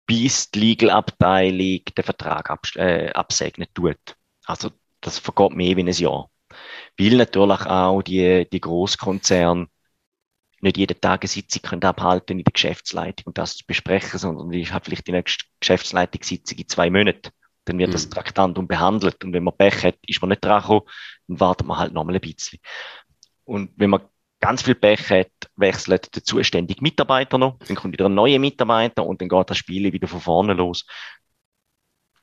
bis 0.06 0.50
die 0.50 0.60
Legal-Abteilung 0.60 1.84
den 1.84 2.04
Vertrag 2.04 2.58
äh, 2.76 3.10
absegnen 3.12 3.68
tut. 3.74 4.16
Also 4.44 4.70
das 5.00 5.18
vergeht 5.18 5.52
mehr 5.52 5.76
wie 5.76 5.82
ein 5.82 5.88
Jahr. 5.88 6.30
Weil 6.98 7.16
natürlich 7.16 7.60
auch 7.62 8.02
die, 8.02 8.48
die 8.50 8.60
Großkonzerne 8.60 9.68
nicht 10.60 10.76
jeden 10.76 11.00
Tag 11.00 11.22
eine 11.22 11.28
Sitzung 11.28 11.62
können 11.62 11.84
abhalten 11.84 12.38
in 12.38 12.44
der 12.44 12.52
Geschäftsleitung 12.52 13.26
und 13.26 13.38
das 13.38 13.56
zu 13.56 13.66
besprechen, 13.66 14.18
sondern 14.18 14.50
die 14.50 14.66
hat 14.70 14.84
vielleicht 14.84 15.06
die 15.06 15.12
nächste 15.12 15.44
Geschäftsleitungssitzung 15.60 16.58
in 16.58 16.68
zwei 16.68 16.90
Monaten. 16.90 17.30
Dann 17.64 17.78
wird 17.78 17.90
mhm. 17.90 17.92
das 17.92 18.08
Traktandum 18.08 18.66
behandelt 18.66 19.22
und 19.24 19.32
wenn 19.32 19.44
man 19.44 19.56
Pech 19.56 19.84
hat, 19.84 19.96
ist 20.06 20.20
man 20.20 20.30
nicht 20.30 20.44
dran 20.44 20.60
gekommen, 20.60 20.82
dann 21.28 21.40
wartet 21.40 21.66
man 21.66 21.78
halt 21.78 21.92
noch 21.92 22.04
mal 22.04 22.14
ein 22.14 22.20
bisschen. 22.20 22.58
Und 23.44 23.70
wenn 23.76 23.90
man 23.90 24.02
ganz 24.40 24.62
viel 24.62 24.74
Pech 24.74 25.10
hat, 25.10 25.30
wechselt 25.56 26.14
der 26.14 26.24
zuständige 26.24 26.82
Mitarbeiter 26.82 27.38
noch, 27.38 27.58
dann 27.66 27.76
kommt 27.76 27.94
wieder 27.94 28.06
ein 28.06 28.14
neuer 28.14 28.38
Mitarbeiter 28.38 29.06
und 29.06 29.20
dann 29.20 29.28
geht 29.28 29.50
das 29.50 29.56
Spiel 29.56 29.92
wieder 29.92 30.08
von 30.08 30.20
vorne 30.20 30.54
los. 30.54 30.84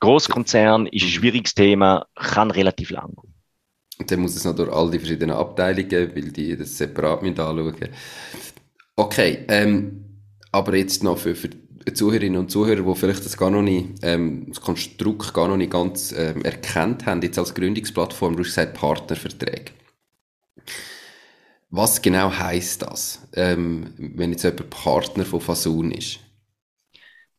Großkonzern 0.02 0.88
ist 0.88 1.04
ein 1.04 1.06
mhm. 1.06 1.12
schwieriges 1.12 1.54
Thema, 1.54 2.06
kann 2.16 2.52
relativ 2.52 2.90
lang 2.92 3.14
gehen. 3.16 3.34
Und 4.00 4.10
dann 4.10 4.20
muss 4.20 4.36
es 4.36 4.46
noch 4.46 4.56
durch 4.56 4.72
all 4.72 4.90
die 4.90 4.98
verschiedenen 4.98 5.36
Abteilungen, 5.36 6.16
weil 6.16 6.32
die 6.32 6.58
das 6.58 6.78
separat 6.78 7.22
mit 7.22 7.40
anschauen. 7.40 7.90
Okay, 8.96 9.46
ähm, 9.48 10.22
aber 10.52 10.76
jetzt 10.76 11.04
noch 11.04 11.18
für, 11.18 11.36
für 11.36 11.50
Zuhörerinnen 11.94 12.40
und 12.40 12.52
Zuhörer, 12.52 12.82
die 12.82 12.96
vielleicht 13.00 13.26
das 13.26 13.38
gar 13.38 13.50
noch 13.50 13.62
nicht, 13.62 13.90
ähm, 14.04 14.46
das 14.48 14.62
Konstrukt 14.62 15.34
gar 15.34 15.48
noch 15.48 15.58
nicht 15.58 15.72
ganz 15.72 16.12
ähm, 16.12 16.44
erkannt 16.44 17.06
haben, 17.06 17.22
jetzt 17.22 17.40
als 17.40 17.54
Gründungsplattform, 17.54 18.36
du 18.36 18.40
hast 18.40 18.50
gesagt 18.50 18.74
Partnerverträge. 18.74 19.72
Was 21.70 22.02
genau 22.02 22.32
heißt 22.32 22.82
das, 22.82 23.28
ähm, 23.34 23.94
wenn 23.98 24.32
jetzt 24.32 24.44
jemand 24.44 24.70
Partner 24.70 25.26
von 25.26 25.40
Fasun 25.40 25.92
ist? 25.92 26.20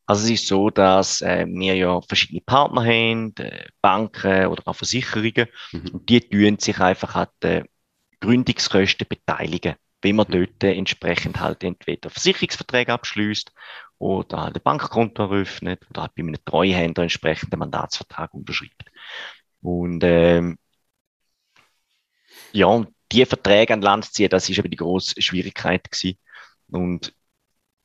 Also 0.07 0.25
es 0.25 0.31
ist 0.41 0.49
so, 0.49 0.71
dass 0.71 1.21
äh, 1.21 1.47
wir 1.47 1.75
ja 1.77 2.01
verschiedene 2.01 2.41
Partner 2.41 2.83
haben, 2.83 3.35
äh, 3.37 3.67
Banken 3.81 4.47
oder 4.47 4.63
auch 4.67 4.75
Versicherungen, 4.75 5.47
mhm. 5.73 5.89
und 5.93 6.09
die 6.09 6.21
tun 6.21 6.59
sich 6.59 6.79
einfach 6.81 7.15
an 7.15 7.29
den 7.43 7.65
Gründungskosten 8.21 9.07
beteiligen, 9.07 9.75
wenn 10.01 10.17
man 10.17 10.27
mhm. 10.29 10.33
dort 10.33 10.65
entsprechend 10.65 11.39
halt 11.39 11.63
entweder 11.63 12.11
Versicherungsverträge 12.11 12.93
abschließt 12.93 13.53
oder 14.03 14.43
halt 14.43 14.57
ein 14.57 14.63
Bankkonto 14.63 15.23
eröffnet 15.23 15.87
oder 15.89 16.03
halt 16.03 16.15
bei 16.17 16.23
einem 16.23 16.45
Treuhänder 16.45 17.03
entsprechend 17.03 17.53
einen 17.53 17.61
Mandatsvertrag 17.61 18.35
unterschreibt. 18.35 18.91
Und 19.61 20.03
ähm, 20.03 20.59
ja, 22.51 22.67
und 22.67 22.89
die 23.13 23.25
Verträge 23.25 23.73
an 23.73 23.81
Land 23.81 24.07
ziehen, 24.07 24.29
das 24.29 24.49
ist 24.51 24.59
aber 24.59 24.69
die 24.69 24.77
große 24.77 25.23
Schwierigkeit 25.23 25.89
gewesen. 25.89 26.19
Und 26.69 27.15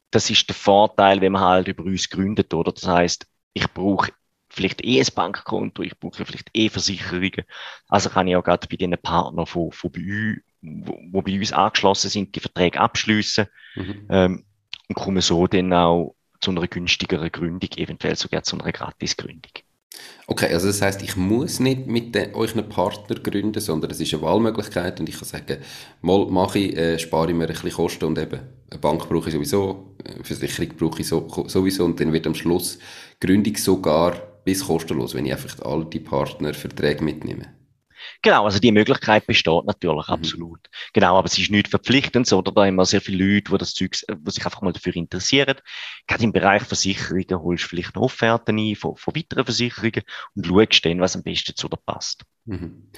das 0.10 0.32
ist 0.32 0.50
der 0.50 0.56
Vorteil, 0.56 1.22
wenn 1.22 1.34
man 1.34 1.44
halt 1.44 1.68
über 1.68 1.84
uns 1.84 2.10
gründet, 2.10 2.52
oder? 2.52 2.72
Das 2.72 2.88
heißt, 2.88 3.28
ich 3.54 3.72
brauche 3.72 4.12
vielleicht 4.50 4.84
eh 4.84 5.00
ein 5.00 5.08
Bankkonto, 5.14 5.84
ich 5.84 6.00
brauche 6.00 6.26
vielleicht 6.26 6.50
eh 6.56 6.70
Versicherungen. 6.70 7.44
Also 7.90 8.10
kann 8.10 8.28
ich 8.28 8.36
auch 8.36 8.44
gerade 8.44 8.68
bei 8.68 8.78
den 8.78 8.98
Partnern 8.98 9.46
von, 9.46 9.72
von 9.72 9.92
bei 9.92 10.02
uns 10.02 10.42
wo, 10.62 11.00
wo 11.12 11.22
bei 11.22 11.38
uns 11.38 11.54
angeschlossen 11.54 12.10
sind, 12.10 12.36
die 12.36 12.40
Verträge 12.40 12.80
abschließen 12.80 13.48
mhm. 13.76 14.08
ähm, 14.10 14.46
und 14.88 14.96
kommen 14.96 15.22
so 15.22 15.48
dann 15.48 15.74
auch 15.74 16.16
zu 16.40 16.52
einer 16.52 16.68
günstigeren 16.68 17.32
Gründung, 17.32 17.70
eventuell 17.76 18.16
sogar 18.16 18.44
zu 18.44 18.60
einer 18.60 18.72
Gratisgründung. 18.72 19.52
Okay, 20.28 20.54
also 20.54 20.68
das 20.68 20.82
heißt, 20.82 21.02
ich 21.02 21.16
muss 21.16 21.60
nicht 21.60 21.88
mit 21.88 22.14
den, 22.14 22.36
euch 22.36 22.56
einen 22.56 22.70
Partner 22.70 23.16
gründen, 23.16 23.60
sondern 23.60 23.92
es 23.92 24.00
ist 24.00 24.14
eine 24.14 24.22
Wahlmöglichkeit 24.24 25.00
und 25.00 25.10
ich 25.10 25.16
kann 25.16 25.28
sagen, 25.28 25.58
mal 26.02 26.28
mache 26.28 26.60
ich, 26.60 26.78
äh, 26.78 27.00
spare 27.00 27.30
ich 27.30 27.36
mir 27.36 27.48
ein 27.48 27.54
bisschen 27.54 27.72
Kosten 27.72 28.06
und 28.06 28.20
eben 28.20 28.42
eine 28.70 28.80
Bank 28.80 29.08
brauche 29.08 29.30
ich 29.30 29.34
sowieso, 29.34 29.96
eine 30.06 30.24
Versicherung 30.24 30.76
brauche 30.78 31.02
ich 31.02 31.08
so, 31.08 31.28
sowieso 31.48 31.86
und 31.86 32.00
dann 32.00 32.14
wird 32.14 32.28
am 32.28 32.36
Schluss 32.36 32.78
Gründung 33.20 33.56
sogar 33.56 34.22
bis 34.44 34.66
kostenlos, 34.66 35.16
wenn 35.16 35.26
ich 35.26 35.32
einfach 35.32 35.60
all 35.66 35.86
die 35.86 36.00
Partnerverträge 36.00 37.04
mitnehme. 37.04 37.57
Genau, 38.22 38.46
also 38.46 38.60
die 38.60 38.72
Möglichkeit 38.72 39.28
besteht 39.28 39.66
natürlich, 39.66 40.08
mhm. 40.08 40.14
absolut. 40.14 40.60
Genau, 40.94 41.18
aber 41.18 41.28
es 41.28 41.38
ist 41.38 41.52
nicht 41.52 41.68
verpflichtend, 41.68 42.32
oder 42.32 42.52
da 42.52 42.66
haben 42.66 42.76
wir 42.76 42.86
sehr 42.86 43.02
viele 43.02 43.24
Leute, 43.24 43.52
die 43.52 43.58
das 43.58 43.74
Zeug, 43.74 43.92
die 43.92 44.32
sich 44.32 44.46
einfach 44.46 44.62
mal 44.62 44.74
dafür 44.74 44.96
interessieren. 44.96 45.56
Gerade 46.08 46.24
im 46.24 46.32
Bereich 46.32 46.64
Versicherungen 46.64 47.42
holst 47.42 47.66
du 47.66 47.68
vielleicht 47.70 47.96
noch 47.96 48.04
Offerten 48.04 48.58
ein 48.58 48.76
von, 48.76 48.96
von 48.96 49.16
weiteren 49.16 49.46
Versicherungen 49.46 50.04
und 50.36 50.46
schaust 50.46 50.86
dann, 50.86 51.02
was 51.02 51.16
am 51.16 51.24
besten 51.24 51.56
zu 51.56 51.70
dir 51.70 51.78
passt. 51.86 52.24
Mhm. 52.46 52.90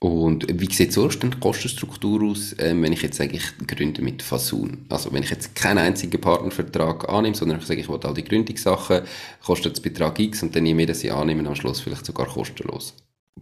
Und 0.00 0.46
wie 0.48 0.72
sieht 0.72 0.92
so 0.92 1.08
die 1.08 1.30
Kostenstruktur 1.40 2.22
aus, 2.30 2.54
ähm, 2.60 2.82
wenn 2.82 2.92
ich 2.92 3.02
jetzt 3.02 3.16
sage, 3.16 3.36
ich 3.36 3.58
gründe 3.66 4.00
mit 4.00 4.22
Fasun? 4.22 4.86
Also 4.88 5.12
wenn 5.12 5.24
ich 5.24 5.30
jetzt 5.30 5.56
keinen 5.56 5.78
einzigen 5.78 6.20
Partnervertrag 6.20 7.08
annehme, 7.08 7.34
sondern 7.34 7.58
ich 7.58 7.66
sage, 7.66 7.80
ich 7.80 7.88
will 7.88 7.98
all 8.04 8.14
die 8.14 8.22
Gründungssachen, 8.22 9.02
kostet 9.42 9.72
das 9.72 9.80
Betrag 9.80 10.20
X 10.20 10.44
und 10.44 10.54
dann 10.54 10.62
nehme 10.62 10.82
ich 10.82 10.88
das 10.88 11.04
annehmen 11.04 11.48
am 11.48 11.56
Schluss 11.56 11.80
vielleicht 11.80 12.06
sogar 12.06 12.26
kostenlos. 12.26 12.94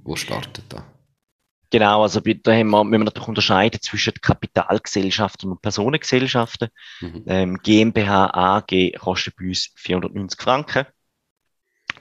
Wo 0.02 0.16
startet 0.16 0.64
da? 0.70 0.95
Genau, 1.70 2.02
also 2.02 2.20
da 2.20 2.52
haben 2.52 2.70
wir, 2.70 2.85
wenn 2.85 2.90
wir 2.90 2.98
natürlich 3.05 3.29
unterscheiden 3.29 3.81
zwischen 3.83 4.14
Kapitalgesellschaften 4.14 5.50
und 5.50 5.62
Personengesellschaften. 5.62 6.68
Mhm. 7.00 7.24
Ähm, 7.26 7.59
GmbH 7.62 8.31
AG 8.33 8.92
kostet 8.98 9.37
bei 9.37 9.46
uns 9.46 9.72
490 9.74 10.40
Franken. 10.40 10.87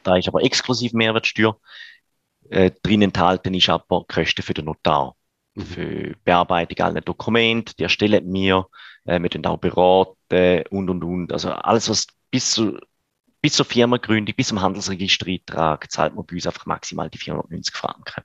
Da 0.04 0.18
ist 0.18 0.28
aber 0.28 0.44
exklusiv 0.44 0.94
Mehrwertsteuer. 0.94 1.60
Äh, 2.50 2.72
drin 2.84 3.02
enthalten 3.02 3.56
ist 3.56 3.70
aber 3.70 4.06
Kosten 4.06 4.44
für 4.44 4.54
den 4.54 4.66
Notar. 4.66 5.16
Mhm. 5.56 5.66
Für 5.66 6.16
Bearbeitung 6.24 6.86
aller 6.86 7.02
Dokumente, 7.02 7.74
die 7.76 7.84
erstellen 7.84 8.32
wir, 8.32 8.68
äh, 9.06 9.20
wir 9.20 9.30
dann 9.30 9.46
auch 9.48 9.58
beraten 9.58 10.64
und 10.70 10.90
und 10.90 11.04
und. 11.04 11.34
Also 11.34 11.52
alles, 11.52 11.90
was 11.90 12.08
bis 12.30 12.52
zu 12.52 12.78
bis 13.42 13.54
zur 13.54 13.66
Firmengründung, 13.68 14.34
bis 14.36 14.48
zum 14.48 14.60
Handelsregistereintrag 14.60 15.92
zahlt 15.92 16.16
man 16.16 16.26
bei 16.26 16.34
uns 16.34 16.48
einfach 16.48 16.66
maximal 16.66 17.12
die 17.12 17.20
490 17.20 17.76
Franken. 17.76 18.24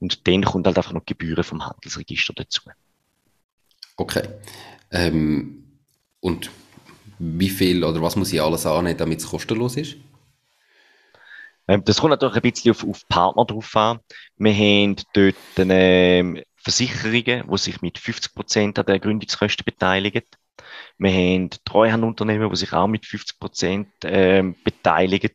Und 0.00 0.26
dann 0.26 0.42
kommt 0.42 0.66
halt 0.66 0.76
einfach 0.76 0.92
noch 0.92 1.04
die 1.04 1.14
Gebühren 1.14 1.44
vom 1.44 1.64
Handelsregister 1.64 2.32
dazu. 2.34 2.62
Okay. 3.96 4.22
Ähm, 4.90 5.64
und 6.20 6.50
wie 7.18 7.50
viel 7.50 7.84
oder 7.84 8.00
was 8.00 8.16
muss 8.16 8.32
ich 8.32 8.40
alles 8.40 8.66
annehmen, 8.66 8.96
damit 8.96 9.20
es 9.20 9.28
kostenlos 9.28 9.76
ist? 9.76 9.96
Ähm, 11.68 11.84
das 11.84 11.98
kommt 11.98 12.10
natürlich 12.10 12.36
ein 12.36 12.42
bisschen 12.42 12.70
auf, 12.72 12.84
auf 12.84 13.06
Partner 13.08 13.44
drauf 13.44 13.76
an. 13.76 14.00
Wir 14.38 14.54
haben 14.54 14.96
dort 15.12 15.36
ähm, 15.58 16.42
Versicherungen, 16.56 17.44
die 17.50 17.58
sich 17.58 17.80
mit 17.82 17.98
50 17.98 18.34
Prozent 18.34 18.78
an 18.78 18.86
der 18.86 18.98
Gründungskosten 18.98 19.64
beteiligen. 19.64 20.22
Wir 20.98 21.12
haben 21.12 21.50
Treuhandunternehmen, 21.64 22.50
die 22.50 22.56
sich 22.56 22.72
auch 22.72 22.86
mit 22.86 23.06
50 23.06 23.38
Prozent 23.38 23.88
ähm, 24.04 24.56
beteiligen. 24.64 25.30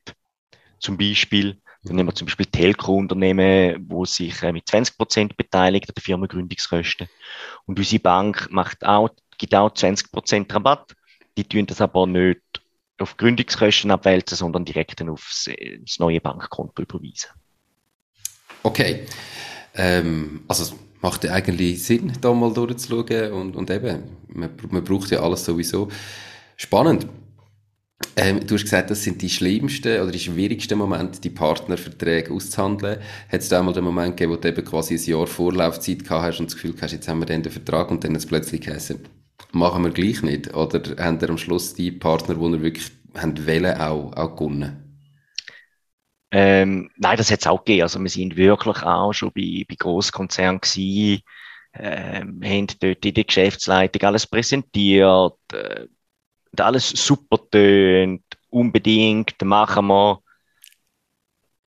Zum 0.80 0.97
Beispiel. 0.97 1.62
Dann 1.86 1.95
nehmen 1.95 2.10
wir 2.10 2.15
zum 2.15 2.26
Beispiel 2.26 2.48
Telco-Unternehmen, 2.48 3.86
wo 3.88 4.06
sich 4.06 4.41
äh, 4.43 4.52
mit 4.52 4.67
20 4.67 4.98
Prozent 4.98 5.38
beteiligt 5.38 5.89
an 5.89 5.95
der 5.95 6.04
Firmengründungskosten. 6.04 7.08
Und 7.65 7.78
unsere 7.78 8.02
Bank 8.02 8.48
macht 8.52 8.86
auch, 8.86 9.10
gibt 9.38 9.54
auch 9.54 9.74
20 9.74 10.12
Prozent 10.12 10.54
Rabatt. 10.54 10.95
Die 11.38 11.43
tun 11.43 11.65
das 11.65 11.82
aber 11.82 12.08
nicht 12.08 12.41
auf 12.98 13.17
Gründungskosten 13.17 13.91
abwälzen, 13.91 14.38
sondern 14.38 14.65
direkt 14.65 15.00
dann 15.00 15.10
aufs 15.10 15.50
das 15.82 16.00
neue 16.00 16.21
Bankkonto 16.21 16.82
überweisen. 16.82 17.32
Okay. 18.63 19.06
Ähm, 19.76 20.43
also 20.48 20.76
macht 21.02 21.24
ja 21.24 21.34
eigentlich 21.34 21.84
Sinn, 21.84 22.13
da 22.21 22.34
mal 22.34 22.54
durchzuschauen 22.54 23.32
und, 23.32 23.56
und 23.56 23.69
eben, 23.69 24.04
man, 24.30 24.50
man 24.69 24.84
braucht 24.84 25.12
ja 25.12 25.19
alles 25.19 25.45
sowieso. 25.45 25.89
Spannend. 26.56 27.08
Ähm, 28.18 28.46
du 28.46 28.56
hast 28.56 28.64
gesagt, 28.64 28.92
das 28.92 29.04
sind 29.04 29.22
die 29.22 29.30
schlimmsten 29.30 30.02
oder 30.02 30.12
die 30.12 30.20
schwierigsten 30.20 30.78
Momente, 30.78 31.20
die 31.22 31.30
Partnerverträge 31.30 32.34
auszuhandeln. 32.34 33.00
Hat 33.30 33.42
es 33.42 33.50
da 33.50 33.60
einmal 33.60 33.74
den 33.74 33.84
Moment 33.84 34.18
gegeben, 34.18 34.34
wo 34.34 34.38
du 34.38 34.48
eben 34.48 34.66
quasi 34.66 34.96
ein 34.96 35.04
Jahr 35.04 35.28
Vorlaufzeit 35.28 36.04
gehabt 36.04 36.24
hast 36.24 36.40
und 36.40 36.48
das 36.48 36.56
Gefühl 36.56 36.76
hast, 36.82 36.92
jetzt 36.92 37.08
haben 37.08 37.20
wir 37.20 37.26
den 37.26 37.44
Vertrag 37.44 37.92
und 37.92 38.04
dann 38.04 38.12
hat 38.12 38.20
es 38.20 38.26
plötzlich 38.26 38.62
geheißen, 38.62 39.00
machen 39.52 39.84
wir 39.84 39.92
gleich 39.92 40.22
nicht? 40.22 40.54
Oder 40.54 40.82
haben 41.04 41.24
am 41.24 41.38
Schluss 41.38 41.74
die 41.74 41.92
Partner, 41.92 42.36
die 42.36 42.42
ihr 42.42 42.62
wirklich 42.62 42.92
haben 43.18 43.48
wollen, 43.48 43.78
auch, 43.80 44.14
auch 44.14 44.36
gewonnen? 44.36 44.82
Ähm, 46.32 46.90
nein, 46.98 47.18
das 47.18 47.32
hat 47.32 47.40
es 47.40 47.48
auch 47.48 47.64
gegeben. 47.64 47.84
Also 47.84 48.00
wir 48.02 48.10
sind 48.10 48.36
wirklich 48.36 48.84
auch 48.84 49.14
schon 49.14 49.32
bei, 49.34 49.66
bei 49.68 49.76
Grosskonzernen 49.76 50.60
gewesen, 50.60 51.22
ähm, 51.74 52.42
haben 52.44 52.68
dort 52.80 53.06
in 53.06 53.14
der 53.14 53.24
Geschäftsleitung 53.24 54.02
alles 54.04 54.28
präsentiert, 54.28 55.38
äh, 55.54 55.88
alles 56.62 56.89
super 56.89 57.38
tönt, 57.50 58.24
unbedingt, 58.50 59.41
machen 59.44 59.88
wir. 59.88 60.22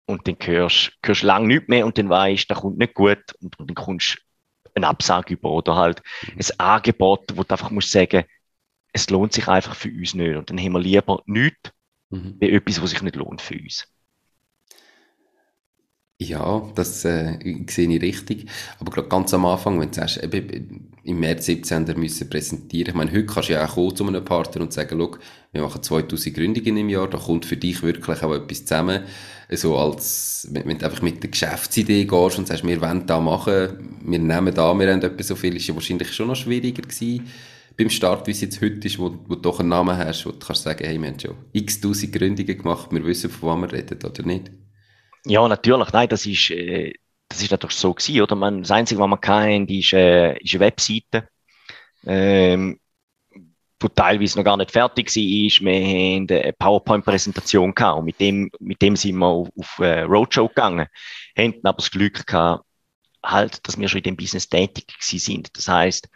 Und 0.06 0.26
dann 0.26 0.36
hörst 0.40 0.92
du 1.02 1.12
lange 1.26 1.48
nichts 1.48 1.68
mehr 1.68 1.84
und 1.84 1.98
dann 1.98 2.08
weißt, 2.08 2.50
das 2.50 2.60
kommt 2.60 2.78
nicht 2.78 2.94
gut 2.94 3.22
und, 3.40 3.58
und 3.58 3.68
dann 3.68 3.74
kommst 3.74 4.16
du 4.64 4.70
eine 4.74 4.88
Absage 4.88 5.34
über 5.34 5.50
oder 5.50 5.76
halt 5.76 6.02
mhm. 6.22 6.38
ein 6.38 6.60
Angebot, 6.60 7.24
wo 7.34 7.42
du 7.42 7.50
einfach 7.50 7.70
musst 7.70 7.90
sagen, 7.90 8.24
es 8.92 9.10
lohnt 9.10 9.32
sich 9.32 9.48
einfach 9.48 9.74
für 9.74 9.90
uns 9.90 10.14
nicht. 10.14 10.36
Und 10.36 10.48
dann 10.48 10.58
haben 10.58 10.72
wir 10.72 10.80
lieber 10.80 11.22
nichts, 11.26 11.72
mhm. 12.10 12.36
wie 12.38 12.50
etwas, 12.50 12.80
was 12.80 12.90
sich 12.90 13.02
nicht 13.02 13.16
lohnt 13.16 13.42
für 13.42 13.58
uns. 13.58 13.86
Ja, 16.20 16.68
das 16.74 17.04
äh, 17.04 17.38
sehe 17.68 17.88
ich 17.88 18.02
richtig. 18.02 18.46
Aber 18.80 18.90
gerade 18.90 19.08
ganz 19.08 19.32
am 19.34 19.46
Anfang, 19.46 19.78
wenn 19.78 19.90
du 19.90 19.94
sagst, 19.94 20.20
eben, 20.22 20.90
im 21.04 21.20
März 21.20 21.46
17 21.46 21.84
müssen 21.96 22.28
präsentieren. 22.28 22.88
Ich 22.88 22.94
meine, 22.94 23.12
heute 23.12 23.26
kannst 23.26 23.48
du 23.48 23.52
ja 23.52 23.64
auch 23.64 23.74
kommen 23.74 23.94
zu 23.94 24.04
einem 24.04 24.24
Partner 24.24 24.62
und 24.62 24.72
sagen, 24.72 24.98
schau, 24.98 25.16
wir 25.52 25.62
machen 25.62 25.80
2000 25.80 26.34
Gründungen 26.34 26.76
im 26.76 26.88
Jahr, 26.88 27.08
da 27.08 27.18
kommt 27.18 27.46
für 27.46 27.56
dich 27.56 27.82
wirklich 27.84 28.20
auch 28.22 28.34
etwas 28.34 28.64
zusammen. 28.64 29.04
So 29.50 29.78
als, 29.78 30.48
wenn, 30.50 30.78
du 30.78 30.84
einfach 30.84 31.02
mit 31.02 31.22
der 31.22 31.30
Geschäftsidee 31.30 32.04
gehst 32.04 32.38
und 32.38 32.48
sagst, 32.48 32.66
wir 32.66 32.80
wollen 32.80 33.06
da 33.06 33.20
machen, 33.20 33.98
wir 34.04 34.18
nehmen 34.18 34.52
da, 34.52 34.76
wir 34.76 34.92
haben 34.92 35.00
etwas 35.00 35.28
so 35.28 35.36
viel, 35.36 35.56
ist 35.56 35.68
ja 35.68 35.74
wahrscheinlich 35.74 36.12
schon 36.12 36.26
noch 36.26 36.36
schwieriger 36.36 36.82
gewesen 36.82 37.26
beim 37.76 37.90
Start, 37.90 38.26
wie 38.26 38.32
es 38.32 38.40
jetzt 38.40 38.60
heute 38.60 38.88
ist, 38.88 38.98
wo, 38.98 39.14
wo 39.28 39.36
du 39.36 39.40
doch 39.40 39.60
einen 39.60 39.68
Namen 39.68 39.96
hast, 39.96 40.26
wo 40.26 40.32
du 40.32 40.38
kannst 40.38 40.64
sagen, 40.64 40.84
hey, 40.84 41.00
wir 41.00 41.08
haben 41.08 41.20
schon 41.20 41.36
x 41.52 41.80
tausend 41.80 42.12
Gründungen 42.12 42.58
gemacht, 42.58 42.90
wir 42.90 43.04
wissen, 43.04 43.30
von 43.30 43.62
was 43.62 43.70
wir 43.70 43.78
reden, 43.78 43.98
oder 44.04 44.22
nicht? 44.24 44.50
Ja, 45.24 45.46
natürlich. 45.46 45.92
Nein, 45.92 46.08
das 46.08 46.26
ist, 46.26 46.50
äh, 46.50 46.94
das 47.28 47.42
ist 47.42 47.50
natürlich 47.50 47.76
so 47.76 47.92
gewesen, 47.92 48.22
oder? 48.22 48.34
Man, 48.34 48.62
das 48.62 48.70
Einzige, 48.70 49.00
was 49.00 49.08
man 49.08 49.20
kennt, 49.20 49.70
ist, 49.70 49.92
äh, 49.92 50.38
ist 50.38 50.54
eine 50.54 50.60
Webseite, 50.60 51.28
ähm, 52.06 52.80
wo 53.80 53.88
teilweise 53.88 54.38
noch 54.38 54.44
gar 54.44 54.56
nicht 54.56 54.72
fertig 54.72 55.08
war. 55.08 55.66
Wir 55.66 56.16
haben 56.16 56.26
eine 56.30 56.52
PowerPoint-Präsentation 56.52 57.74
gehabt 57.74 57.98
und 57.98 58.04
mit 58.06 58.20
dem, 58.20 58.50
mit 58.58 58.82
dem 58.82 58.96
sind 58.96 59.16
wir 59.18 59.26
auf, 59.26 59.48
auf 59.56 59.78
äh, 59.78 60.00
Roadshow 60.02 60.48
gegangen. 60.48 60.86
Haben 61.36 61.54
aber 61.62 61.76
das 61.76 61.90
Glück 61.90 62.26
gehabt, 62.26 62.64
halt, 63.22 63.66
dass 63.66 63.78
wir 63.78 63.88
schon 63.88 63.98
in 63.98 64.04
dem 64.04 64.16
Business 64.16 64.48
tätig 64.48 64.86
sind. 65.00 65.56
Das 65.56 65.68
heißt, 65.68 66.08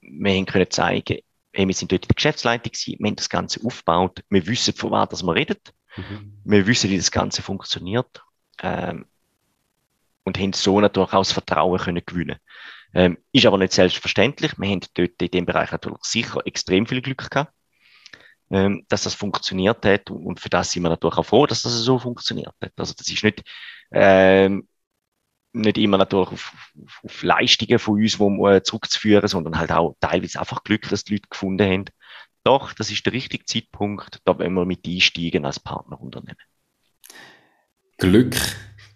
wir 0.00 0.32
haben 0.32 0.46
können 0.46 0.70
zeigen, 0.70 1.18
hey, 1.52 1.66
wir 1.66 1.74
sind 1.74 1.92
dort 1.92 2.04
in 2.04 2.08
der 2.08 2.14
Geschäftsleitung 2.14 2.72
gewesen, 2.72 2.96
wir 2.98 3.08
haben 3.08 3.16
das 3.16 3.28
Ganze 3.28 3.60
aufgebaut, 3.64 4.22
wir 4.28 4.46
wissen, 4.46 4.74
von 4.74 4.90
was 4.90 5.22
wir 5.22 5.34
reden, 5.34 5.56
mhm. 5.96 6.40
wir 6.44 6.66
wissen, 6.66 6.90
wie 6.90 6.96
das 6.96 7.10
Ganze 7.10 7.42
funktioniert 7.42 8.22
ähm, 8.62 9.06
und 10.24 10.38
haben 10.38 10.52
so 10.52 10.80
natürlich 10.80 11.12
auch 11.12 11.20
das 11.20 11.32
Vertrauen 11.32 11.78
können 11.78 12.02
gewinnen 12.04 12.38
ähm, 12.94 13.18
Ist 13.32 13.46
aber 13.46 13.58
nicht 13.58 13.72
selbstverständlich. 13.72 14.58
Wir 14.58 14.68
haben 14.68 14.80
dort 14.94 15.22
in 15.22 15.30
dem 15.30 15.46
Bereich 15.46 15.72
natürlich 15.72 16.02
sicher 16.02 16.46
extrem 16.46 16.86
viel 16.86 17.02
Glück 17.02 17.30
gehabt, 17.30 17.52
ähm, 18.50 18.84
dass 18.88 19.04
das 19.04 19.14
funktioniert 19.14 19.84
hat 19.84 20.10
und 20.10 20.40
für 20.40 20.48
das 20.48 20.72
sind 20.72 20.82
wir 20.82 20.88
natürlich 20.90 21.18
auch 21.18 21.26
froh, 21.26 21.46
dass 21.46 21.62
das 21.62 21.72
so 21.74 21.98
funktioniert 21.98 22.54
hat. 22.62 22.72
Also 22.76 22.94
das 22.96 23.08
ist 23.08 23.24
nicht, 23.24 23.42
ähm, 23.92 24.68
nicht 25.52 25.78
immer 25.78 25.98
natürlich 25.98 26.28
auf, 26.28 26.54
auf, 26.82 27.00
auf 27.04 27.22
Leistungen 27.22 27.78
von 27.78 28.00
uns 28.00 28.18
wo, 28.18 28.48
äh, 28.48 28.62
zurückzuführen, 28.62 29.28
sondern 29.28 29.58
halt 29.58 29.72
auch 29.72 29.96
teilweise 30.00 30.40
einfach 30.40 30.64
Glück, 30.64 30.88
dass 30.88 31.04
die 31.04 31.14
Leute 31.14 31.28
gefunden 31.30 31.70
haben. 31.70 31.84
Doch, 32.44 32.72
das 32.72 32.90
ist 32.90 33.04
der 33.04 33.12
richtige 33.12 33.44
Zeitpunkt, 33.44 34.20
da 34.24 34.38
wollen 34.38 34.54
wir 34.54 34.64
mit 34.64 34.86
einsteigen 34.86 35.44
als 35.44 35.60
Partnerunternehmen. 35.60 36.38
Glück 37.98 38.36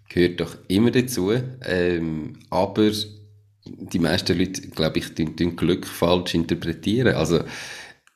gehört 0.08 0.40
doch 0.40 0.56
immer 0.68 0.90
dazu, 0.90 1.32
ähm, 1.64 2.38
aber 2.50 2.90
die 3.64 3.98
meisten 3.98 4.38
Leute, 4.38 4.62
glaube 4.68 4.98
ich, 4.98 5.14
tun 5.14 5.56
Glück 5.56 5.86
falsch 5.86 6.34
interpretieren. 6.34 7.14
Also 7.14 7.40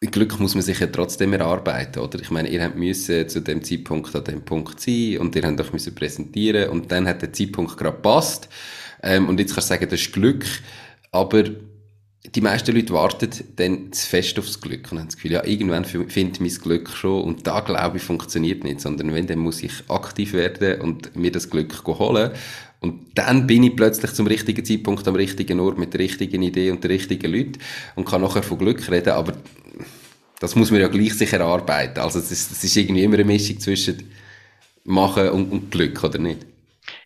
Glück 0.01 0.39
muss 0.41 0.55
man 0.55 0.63
sich 0.63 0.79
ja 0.79 0.87
trotzdem 0.87 1.33
erarbeiten, 1.33 2.01
oder? 2.01 2.21
Ich 2.21 2.31
meine, 2.31 2.49
ihr 2.49 2.69
müssen 2.71 3.29
zu 3.29 3.41
dem 3.41 3.63
Zeitpunkt 3.63 4.15
an 4.15 4.25
dem 4.25 4.45
Punkt 4.45 4.81
sein 4.81 5.19
und 5.19 5.35
ihr 5.35 5.43
habt 5.43 5.61
euch 5.61 5.73
müssen 5.73 5.95
präsentieren 5.95 6.71
und 6.71 6.91
dann 6.93 7.07
hat 7.07 7.23
der 7.23 7.33
Zeitpunkt 7.33 7.77
gerade 7.77 7.97
passt. 7.99 8.49
Ähm, 9.03 9.29
und 9.29 9.41
jetzt 9.41 9.55
kannst 9.55 9.71
du 9.71 9.75
sagen, 9.75 9.89
das 9.89 10.01
ist 10.01 10.13
Glück. 10.13 10.45
aber 11.13 11.45
die 12.35 12.41
meisten 12.41 12.75
Leute 12.75 12.93
warten 12.93 13.31
dann 13.57 13.93
zu 13.93 14.07
fest 14.09 14.39
aufs 14.39 14.61
Glück 14.61 14.91
und 14.91 14.99
haben 14.99 15.07
das 15.07 15.17
Gefühl, 15.17 15.33
ja, 15.33 15.45
irgendwann 15.45 15.85
findet 15.85 16.41
mein 16.41 16.51
Glück 16.51 16.91
schon 16.91 17.23
und 17.23 17.47
da 17.47 17.61
glaube 17.61 17.99
ich 17.99 18.03
funktioniert 18.03 18.65
nicht, 18.65 18.81
sondern 18.81 19.15
wenn, 19.15 19.27
dann 19.27 19.39
muss 19.39 19.63
ich 19.63 19.73
aktiv 19.89 20.33
werden 20.33 20.81
und 20.81 21.15
mir 21.17 21.31
das 21.31 21.51
Glück 21.51 21.85
holen 21.87 22.33
und 22.81 23.01
dann 23.15 23.47
bin 23.47 23.63
ich 23.63 23.77
plötzlich 23.77 24.13
zum 24.13 24.27
richtigen 24.27 24.65
Zeitpunkt 24.65 25.07
am 25.09 25.15
richtigen 25.15 25.61
Ort 25.61 25.79
mit 25.79 25.93
der 25.93 26.01
richtigen 26.01 26.43
Idee 26.43 26.71
und 26.71 26.83
den 26.85 26.91
richtigen 26.91 27.33
Leuten 27.33 27.59
und 27.95 28.07
kann 28.07 28.21
nachher 28.21 28.43
von 28.43 28.59
Glück 28.59 28.91
reden, 28.91 29.11
aber 29.11 29.35
das 30.41 30.55
muss 30.55 30.71
man 30.71 30.81
ja 30.81 30.89
gleich 30.89 31.15
sich 31.15 31.33
erarbeiten. 31.33 32.01
Also 32.01 32.19
es 32.19 32.31
ist, 32.31 32.63
ist 32.63 32.77
irgendwie 32.77 33.05
immer 33.05 33.15
eine 33.15 33.25
Mischung 33.25 33.59
zwischen 33.59 34.11
Machen 34.85 35.31
und, 35.31 35.51
und 35.51 35.71
Glück, 35.71 36.05
oder 36.05 36.19
nicht? 36.19 36.47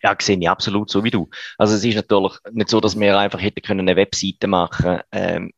Ja, 0.03 0.15
sehe 0.19 0.37
ich 0.39 0.49
absolut 0.49 0.89
so 0.89 1.03
wie 1.03 1.11
du. 1.11 1.29
Also 1.57 1.75
es 1.75 1.83
ist 1.83 1.95
natürlich 1.95 2.33
nicht 2.51 2.69
so, 2.69 2.81
dass 2.81 2.99
wir 2.99 3.17
einfach 3.17 3.41
hätten 3.41 3.61
können 3.61 3.81
eine 3.81 3.95
Webseite 3.95 4.47
machen 4.47 5.01
ähm, 5.11 5.53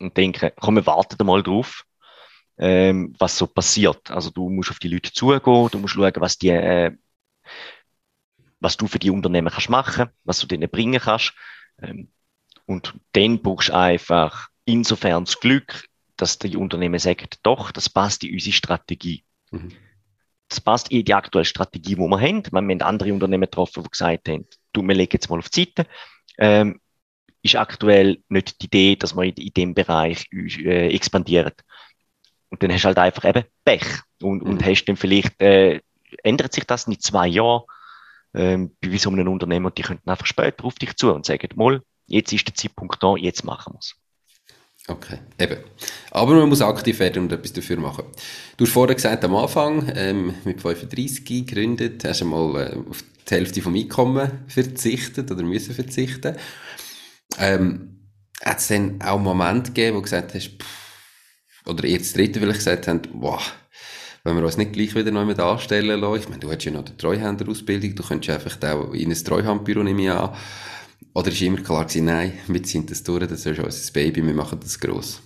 und 0.00 0.16
denken, 0.16 0.50
komm, 0.60 0.76
wir 0.76 0.86
warten 0.86 1.24
mal 1.26 1.42
drauf, 1.42 1.84
ähm, 2.58 3.14
was 3.18 3.36
so 3.36 3.46
passiert. 3.46 4.10
Also 4.10 4.30
du 4.30 4.48
musst 4.48 4.70
auf 4.70 4.78
die 4.78 4.88
Leute 4.88 5.12
zugehen, 5.12 5.68
du 5.70 5.78
musst 5.78 5.94
schauen, 5.94 6.12
was 6.16 6.38
die, 6.38 6.50
äh, 6.50 6.96
was 8.60 8.76
du 8.76 8.86
für 8.86 8.98
die 8.98 9.10
Unternehmen 9.10 9.52
kannst 9.52 9.68
machen, 9.68 10.08
was 10.24 10.38
du 10.40 10.46
denen 10.46 10.70
bringen 10.70 11.00
kannst. 11.00 11.34
Ähm, 11.80 12.10
und 12.66 12.94
dann 13.12 13.42
brauchst 13.42 13.68
du 13.68 13.74
einfach 13.74 14.48
insofern 14.64 15.26
das 15.26 15.38
Glück, 15.40 15.86
dass 16.16 16.38
die 16.38 16.56
Unternehmen 16.56 16.98
sagen, 16.98 17.28
doch, 17.42 17.70
das 17.70 17.90
passt 17.90 18.24
in 18.24 18.32
unsere 18.32 18.54
Strategie. 18.54 19.24
Mhm 19.50 19.72
das 20.48 20.60
passt 20.60 20.90
in 20.90 21.04
die 21.04 21.14
aktuelle 21.14 21.44
Strategie, 21.44 21.94
die 21.94 21.98
wir 21.98 22.20
haben. 22.20 22.42
Wir 22.44 22.58
haben 22.58 22.82
andere 22.82 23.12
Unternehmen 23.12 23.42
getroffen, 23.42 23.82
die 23.82 23.90
gesagt 23.90 24.28
haben, 24.28 24.46
du, 24.72 24.82
wir 24.82 24.94
legen 24.94 25.12
jetzt 25.12 25.30
mal 25.30 25.38
auf 25.38 25.48
die 25.48 25.64
Seite. 25.64 25.88
Ähm, 26.38 26.80
ist 27.42 27.56
aktuell 27.56 28.22
nicht 28.28 28.60
die 28.60 28.66
Idee, 28.66 28.96
dass 28.96 29.14
wir 29.14 29.24
in, 29.24 29.34
in 29.34 29.52
dem 29.52 29.74
Bereich 29.74 30.26
äh, 30.32 30.94
expandieren. 30.94 31.52
Und 32.48 32.62
dann 32.62 32.72
hast 32.72 32.82
du 32.82 32.86
halt 32.86 32.98
einfach 32.98 33.24
eben 33.24 33.44
Pech. 33.64 33.84
Und, 34.22 34.42
mhm. 34.42 34.50
und 34.50 34.64
hast 34.64 34.84
dann 34.86 34.96
vielleicht, 34.96 35.40
äh, 35.40 35.80
ändert 36.22 36.52
sich 36.54 36.64
das 36.64 36.86
in 36.86 36.98
zwei 37.00 37.26
Jahren 37.26 37.64
ähm, 38.34 38.76
bei 38.80 38.96
so 38.96 39.10
einem 39.10 39.28
Unternehmen 39.28 39.66
und 39.66 39.76
die 39.78 39.82
könnten 39.82 40.08
einfach 40.08 40.26
später 40.26 40.64
auf 40.64 40.76
dich 40.76 40.96
zu 40.96 41.12
und 41.12 41.26
sagen, 41.26 41.48
mal, 41.56 41.82
jetzt 42.06 42.32
ist 42.32 42.46
der 42.46 42.54
Zeitpunkt 42.54 43.02
da, 43.02 43.16
jetzt 43.16 43.44
machen 43.44 43.74
wir 43.74 43.78
es. 43.78 43.94
Okay, 44.86 45.18
eben. 45.38 45.56
Aber 46.10 46.34
man 46.34 46.48
muss 46.48 46.60
aktiv 46.60 46.98
werden 46.98 47.22
und 47.22 47.32
etwas 47.32 47.54
dafür 47.54 47.78
machen. 47.78 48.04
Du 48.56 48.66
hast 48.66 48.72
vorher 48.72 48.94
gesagt, 48.94 49.24
am 49.24 49.34
Anfang, 49.34 49.90
ähm, 49.94 50.34
mit 50.44 50.60
35 50.60 51.24
gegründet, 51.24 52.04
hast 52.04 52.20
du 52.20 52.26
mal 52.26 52.60
äh, 52.60 52.90
auf 52.90 53.02
die 53.28 53.34
Hälfte 53.34 53.62
vom 53.62 53.74
Einkommen 53.74 54.44
verzichtet 54.46 55.30
oder 55.30 55.42
müssen 55.42 55.74
verzichten. 55.74 56.36
Ähm, 57.38 58.10
hat 58.44 58.58
es 58.58 58.68
dann 58.68 59.00
auch 59.00 59.18
Momente 59.18 59.72
gegeben, 59.72 59.96
wo 59.96 60.00
du 60.00 60.04
gesagt 60.04 60.34
hast, 60.34 60.50
pff, 60.50 61.66
oder 61.66 61.84
ihr 61.84 61.98
das 61.98 62.12
dritte 62.12 62.40
vielleicht 62.40 62.58
gesagt 62.58 62.86
habt, 62.86 63.08
boah, 63.12 63.40
wenn 64.22 64.36
wir 64.36 64.44
uns 64.44 64.58
nicht 64.58 64.74
gleich 64.74 64.94
wieder 64.94 65.10
neu 65.10 65.24
mit 65.24 65.40
anstellen 65.40 66.00
lassen, 66.00 66.20
ich 66.20 66.28
meine, 66.28 66.40
du 66.40 66.50
hast 66.50 66.64
ja 66.64 66.72
noch 66.72 66.84
die 66.84 66.96
Treuhänderausbildung, 66.96 67.94
du 67.94 68.02
könntest 68.02 68.30
einfach 68.30 68.70
auch 68.70 68.92
in 68.92 69.10
ein 69.10 69.24
Treuhandbüro 69.24 69.82
nehmen 69.82 70.10
an, 70.10 70.36
oder 71.14 71.28
ist 71.28 71.40
immer 71.40 71.62
klar 71.62 71.84
gewesen, 71.84 72.06
nein, 72.06 72.38
wir 72.48 72.62
ziehen 72.62 72.86
das 72.86 73.02
durch, 73.02 73.26
das 73.26 73.46
ist 73.46 73.58
unser 73.58 73.92
Baby, 73.92 74.26
wir 74.26 74.34
machen 74.34 74.58
das 74.60 74.78
gross? 74.78 75.22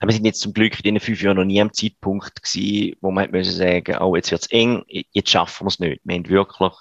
Wir 0.00 0.12
sind 0.12 0.24
jetzt 0.24 0.40
zum 0.40 0.52
Glück 0.52 0.84
in 0.84 0.94
den 0.94 1.00
fünf 1.00 1.22
Jahren 1.22 1.36
noch 1.36 1.44
nie 1.44 1.60
am 1.60 1.72
Zeitpunkt 1.72 2.42
gewesen, 2.42 2.96
wo 3.00 3.12
man 3.12 3.30
müssen 3.30 3.54
sagen, 3.54 3.98
oh, 3.98 4.16
jetzt 4.16 4.32
wird's 4.32 4.48
eng, 4.48 4.84
jetzt 4.88 5.30
schaffen 5.30 5.64
wir 5.64 5.68
es 5.68 5.78
nicht. 5.78 6.00
Wir 6.04 6.16
haben 6.16 6.28
wirklich 6.28 6.72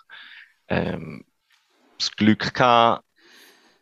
ähm, 0.70 1.26
das 2.00 2.12
Glück 2.16 2.54
gehabt, 2.54 3.06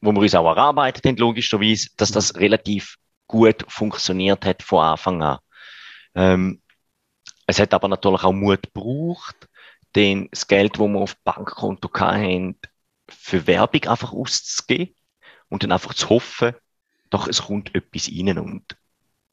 wo 0.02 0.12
wir 0.12 0.20
uns 0.20 0.36
auch 0.36 0.46
erarbeitet 0.46 1.06
haben, 1.06 1.18
logischerweise, 1.18 1.90
dass 1.96 2.12
das 2.12 2.36
relativ 2.36 2.98
gut 3.28 3.64
funktioniert 3.70 4.46
hat 4.46 4.62
von 4.62 4.84
Anfang 4.84 5.22
an. 5.22 5.40
Ähm, 6.16 6.62
es 7.46 7.60
hat 7.60 7.74
aber 7.74 7.88
natürlich 7.88 8.24
auch 8.24 8.34
Mut 8.34 8.64
gebraucht, 8.74 9.48
denn 9.96 10.28
das 10.32 10.48
Geld, 10.48 10.74
das 10.74 10.88
wir 10.88 11.00
auf 11.00 11.16
Bankkonto 11.24 11.90
hatten, 11.94 12.60
für 13.14 13.48
Werbung 13.48 13.86
einfach 13.86 14.14
auszugeben 14.14 14.96
und 15.50 15.64
dann 15.64 15.72
einfach 15.72 15.94
zu 15.94 16.10
hoffen, 16.10 16.54
doch 17.10 17.28
es 17.28 17.44
kommt 17.44 17.74
etwas 17.76 18.10
rein. 18.10 18.38
Und 18.38 18.78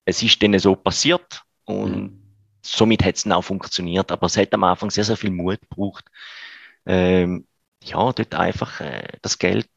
es 0.05 0.22
ist 0.22 0.43
dann 0.43 0.59
so 0.59 0.74
passiert 0.77 1.43
und 1.64 1.95
mhm. 1.95 2.22
somit 2.62 3.05
hat 3.05 3.16
es 3.16 3.24
dann 3.24 3.33
auch 3.33 3.43
funktioniert. 3.43 4.11
Aber 4.11 4.27
es 4.27 4.37
hat 4.37 4.53
am 4.55 4.64
Anfang 4.64 4.91
sehr, 4.91 5.05
sehr 5.05 5.16
viel 5.16 5.31
Mut 5.31 5.61
gebraucht, 5.61 6.05
ähm, 6.87 7.47
ja, 7.83 8.12
dort 8.12 8.35
einfach 8.35 8.81
äh, 8.81 9.07
das 9.22 9.39
Geld 9.39 9.68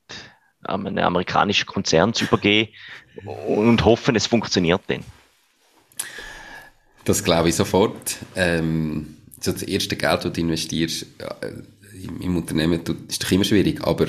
an 0.63 0.85
einen 0.85 0.99
amerikanischen 0.99 1.65
Konzern 1.65 2.13
zu 2.13 2.25
übergeben 2.25 2.71
und 3.47 3.83
hoffen, 3.85 4.15
es 4.15 4.27
funktioniert 4.27 4.81
dann. 4.87 5.03
Das 7.05 7.23
glaube 7.23 7.49
ich 7.49 7.55
sofort. 7.55 8.17
Ähm, 8.35 9.17
so 9.39 9.51
das 9.51 9.63
erste 9.63 9.95
Geld, 9.95 10.25
das 10.25 10.33
du 10.33 10.41
investierst, 10.41 11.05
im, 12.03 12.21
im 12.21 12.37
Unternehmen 12.37 12.81
ist 13.07 13.23
doch 13.23 13.31
immer 13.31 13.43
schwierig, 13.43 13.81
aber 13.83 14.07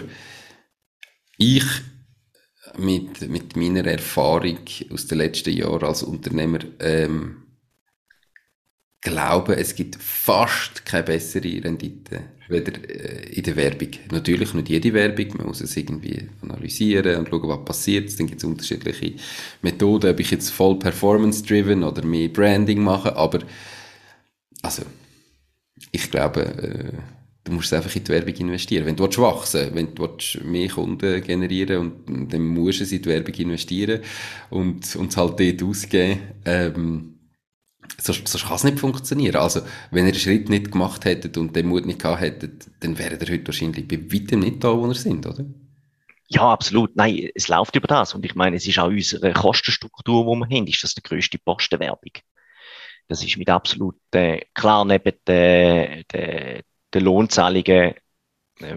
ich 1.37 1.65
mit, 2.79 3.29
mit 3.29 3.57
meiner 3.57 3.87
Erfahrung 3.87 4.59
aus 4.93 5.07
den 5.07 5.19
letzten 5.19 5.51
Jahren 5.51 5.85
als 5.85 6.03
Unternehmer 6.03 6.59
ähm, 6.79 7.41
glaube, 9.01 9.57
es 9.57 9.75
gibt 9.75 9.97
fast 9.97 10.85
keine 10.85 11.05
bessere 11.05 11.65
Rendite 11.65 12.23
weder 12.49 12.73
äh, 12.89 13.33
in 13.33 13.43
der 13.43 13.57
Werbung. 13.57 13.91
Natürlich 14.11 14.53
nicht 14.55 14.69
jede 14.69 14.93
Werbung, 14.93 15.39
man 15.39 15.47
muss 15.47 15.61
es 15.61 15.77
irgendwie 15.77 16.29
analysieren 16.43 17.17
und 17.17 17.29
schauen, 17.29 17.49
was 17.49 17.65
passiert. 17.65 18.19
Dann 18.19 18.27
gibt 18.27 18.41
es 18.41 18.45
unterschiedliche 18.45 19.15
Methoden, 19.63 20.11
ob 20.11 20.21
ich 20.21 20.31
jetzt 20.31 20.51
voll 20.51 20.79
performance-driven 20.79 21.83
oder 21.83 22.05
mehr 22.05 22.29
Branding 22.29 22.83
mache, 22.83 23.17
aber 23.17 23.41
also 24.63 24.83
ich 25.93 26.11
glaube, 26.11 26.43
äh, 26.43 26.93
du 27.45 27.53
musst 27.53 27.73
einfach 27.73 27.95
in 27.95 28.05
die 28.05 28.13
Werbung 28.13 28.35
investieren. 28.35 28.87
Wenn 28.87 28.97
du 28.97 29.05
wachsen 29.05 29.75
wenn 29.75 29.95
du 29.95 30.09
mehr 30.45 30.69
Kunden 30.69 31.23
generieren 31.23 31.93
und 32.07 32.33
dann 32.33 32.47
musst 32.47 32.81
du 32.81 32.85
in 32.85 33.03
die 33.03 33.09
Werbung 33.09 33.35
investieren 33.35 34.01
und, 34.51 34.85
es 34.85 34.97
halt 34.97 35.41
dort 35.41 35.63
ausgeben, 35.63 36.21
ähm, 36.45 37.19
sonst, 37.99 38.29
sonst 38.29 38.47
kann 38.47 38.57
es 38.57 38.65
nicht 38.65 38.81
funktionieren. 38.81 39.37
Also, 39.37 39.63
wenn 39.91 40.07
ihr 40.07 40.13
den 40.13 40.21
Schritt 40.21 40.49
nicht 40.49 40.71
gemacht 40.73 41.05
hättet 41.05 41.37
und 41.39 41.55
den 41.57 41.67
Mut 41.67 41.87
nicht 41.87 42.01
gehabt 42.01 42.21
hättet, 42.21 42.71
dann 42.81 42.99
wäret 42.99 43.23
ihr 43.23 43.35
heute 43.35 43.47
wahrscheinlich 43.47 43.89
bei 43.89 43.99
weitem 44.13 44.41
nicht 44.41 44.63
da, 44.63 44.77
wo 44.77 44.87
ihr 44.87 44.95
sind, 44.95 45.27
oder? 45.27 45.45
Ja, 46.29 46.53
absolut. 46.53 46.95
Nein, 46.95 47.29
es 47.35 47.49
läuft 47.49 47.75
über 47.75 47.89
das. 47.89 48.15
Und 48.15 48.25
ich 48.25 48.37
meine, 48.37 48.57
es 48.57 48.67
ist 48.67 48.79
auch 48.79 48.87
unsere 48.87 49.33
Kostenstruktur, 49.33 50.23
die 50.25 50.39
wir 50.39 50.57
haben, 50.57 50.67
ist 50.69 50.85
das 50.85 50.95
die 50.95 51.03
grösste 51.03 51.39
Postenwerbung. 51.39 52.13
Das 53.09 53.25
ist 53.25 53.37
mit 53.37 53.51
absolut, 53.51 53.97
äh, 54.13 54.43
klar 54.55 54.85
neben 54.85 55.13
der, 55.27 56.05
der, 56.05 56.63
der 56.93 57.03
Lohnzahlungen 57.03 57.95
äh, 58.61 58.77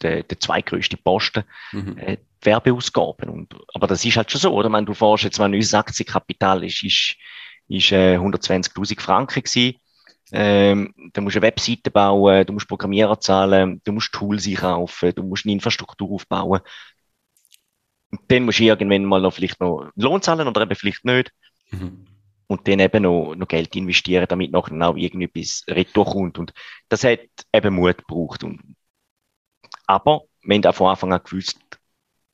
der, 0.00 0.22
der 0.22 0.40
zweitgrößte 0.40 0.96
Posten, 0.96 1.44
mhm. 1.72 1.98
äh, 1.98 2.18
Werbeausgaben. 2.42 3.28
Und, 3.28 3.54
aber 3.74 3.86
das 3.86 4.04
ist 4.04 4.16
halt 4.16 4.30
schon 4.30 4.40
so, 4.40 4.52
oder? 4.52 4.72
Wenn 4.72 4.86
du 4.86 4.94
forschst, 4.94 5.24
jetzt 5.24 5.38
mein 5.38 5.50
neues 5.50 5.74
Aktienkapital 5.74 6.64
ist, 6.64 6.82
ist, 6.84 7.16
ist 7.68 7.92
äh, 7.92 8.16
120.000 8.16 9.00
Franken 9.00 9.42
gewesen. 9.42 9.76
Ähm, 10.30 10.94
du 11.14 11.22
musst 11.22 11.36
eine 11.36 11.46
Webseite 11.46 11.90
bauen, 11.90 12.44
du 12.46 12.52
musst 12.52 12.68
Programmierer 12.68 13.18
zahlen, 13.18 13.80
du 13.84 13.92
musst 13.92 14.12
Tools 14.12 14.46
einkaufen, 14.46 15.14
du 15.14 15.22
musst 15.22 15.46
eine 15.46 15.54
Infrastruktur 15.54 16.10
aufbauen. 16.10 16.60
Und 18.10 18.20
dann 18.28 18.44
musst 18.44 18.58
du 18.58 18.64
irgendwann 18.64 19.04
mal 19.04 19.20
noch 19.20 19.32
vielleicht 19.32 19.60
noch 19.60 19.90
Lohn 19.96 20.22
zahlen 20.22 20.46
oder 20.46 20.62
eben 20.62 20.76
vielleicht 20.76 21.04
nicht. 21.04 21.32
Mhm 21.70 22.07
und 22.48 22.66
dann 22.66 22.80
eben 22.80 23.02
noch, 23.02 23.34
noch 23.36 23.46
Geld 23.46 23.76
investieren, 23.76 24.26
damit 24.28 24.50
nachher 24.50 24.88
auch 24.88 24.96
irgendwie 24.96 25.26
etwas 25.26 25.64
retour 25.68 26.06
kommt. 26.06 26.38
Und 26.38 26.52
das 26.88 27.04
hat 27.04 27.20
eben 27.52 27.74
Mut 27.74 27.98
gebraucht. 27.98 28.42
Und, 28.42 28.74
aber 29.86 30.22
wir 30.42 30.56
haben 30.56 30.64
auch 30.64 30.74
von 30.74 30.88
Anfang 30.88 31.12
an 31.12 31.20
gewusst, 31.22 31.58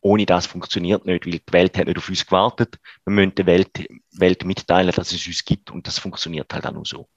ohne 0.01 0.25
das 0.25 0.47
funktioniert 0.47 1.05
nicht, 1.05 1.27
weil 1.27 1.33
die 1.33 1.53
Welt 1.53 1.77
hat 1.77 1.89
nicht 1.89 1.99
auf 1.99 2.09
uns 2.09 2.25
gewartet. 2.25 2.79
Wir 3.05 3.13
müssen 3.13 3.35
der 3.35 3.47
Welt, 3.47 3.71
Welt 4.13 4.45
mitteilen, 4.45 4.93
dass 4.95 5.13
es 5.13 5.27
uns 5.27 5.45
gibt 5.45 5.71
und 5.71 5.87
das 5.87 5.99
funktioniert 5.99 6.53
halt 6.53 6.67
auch 6.67 6.73
nur 6.73 6.85
so. 6.85 7.09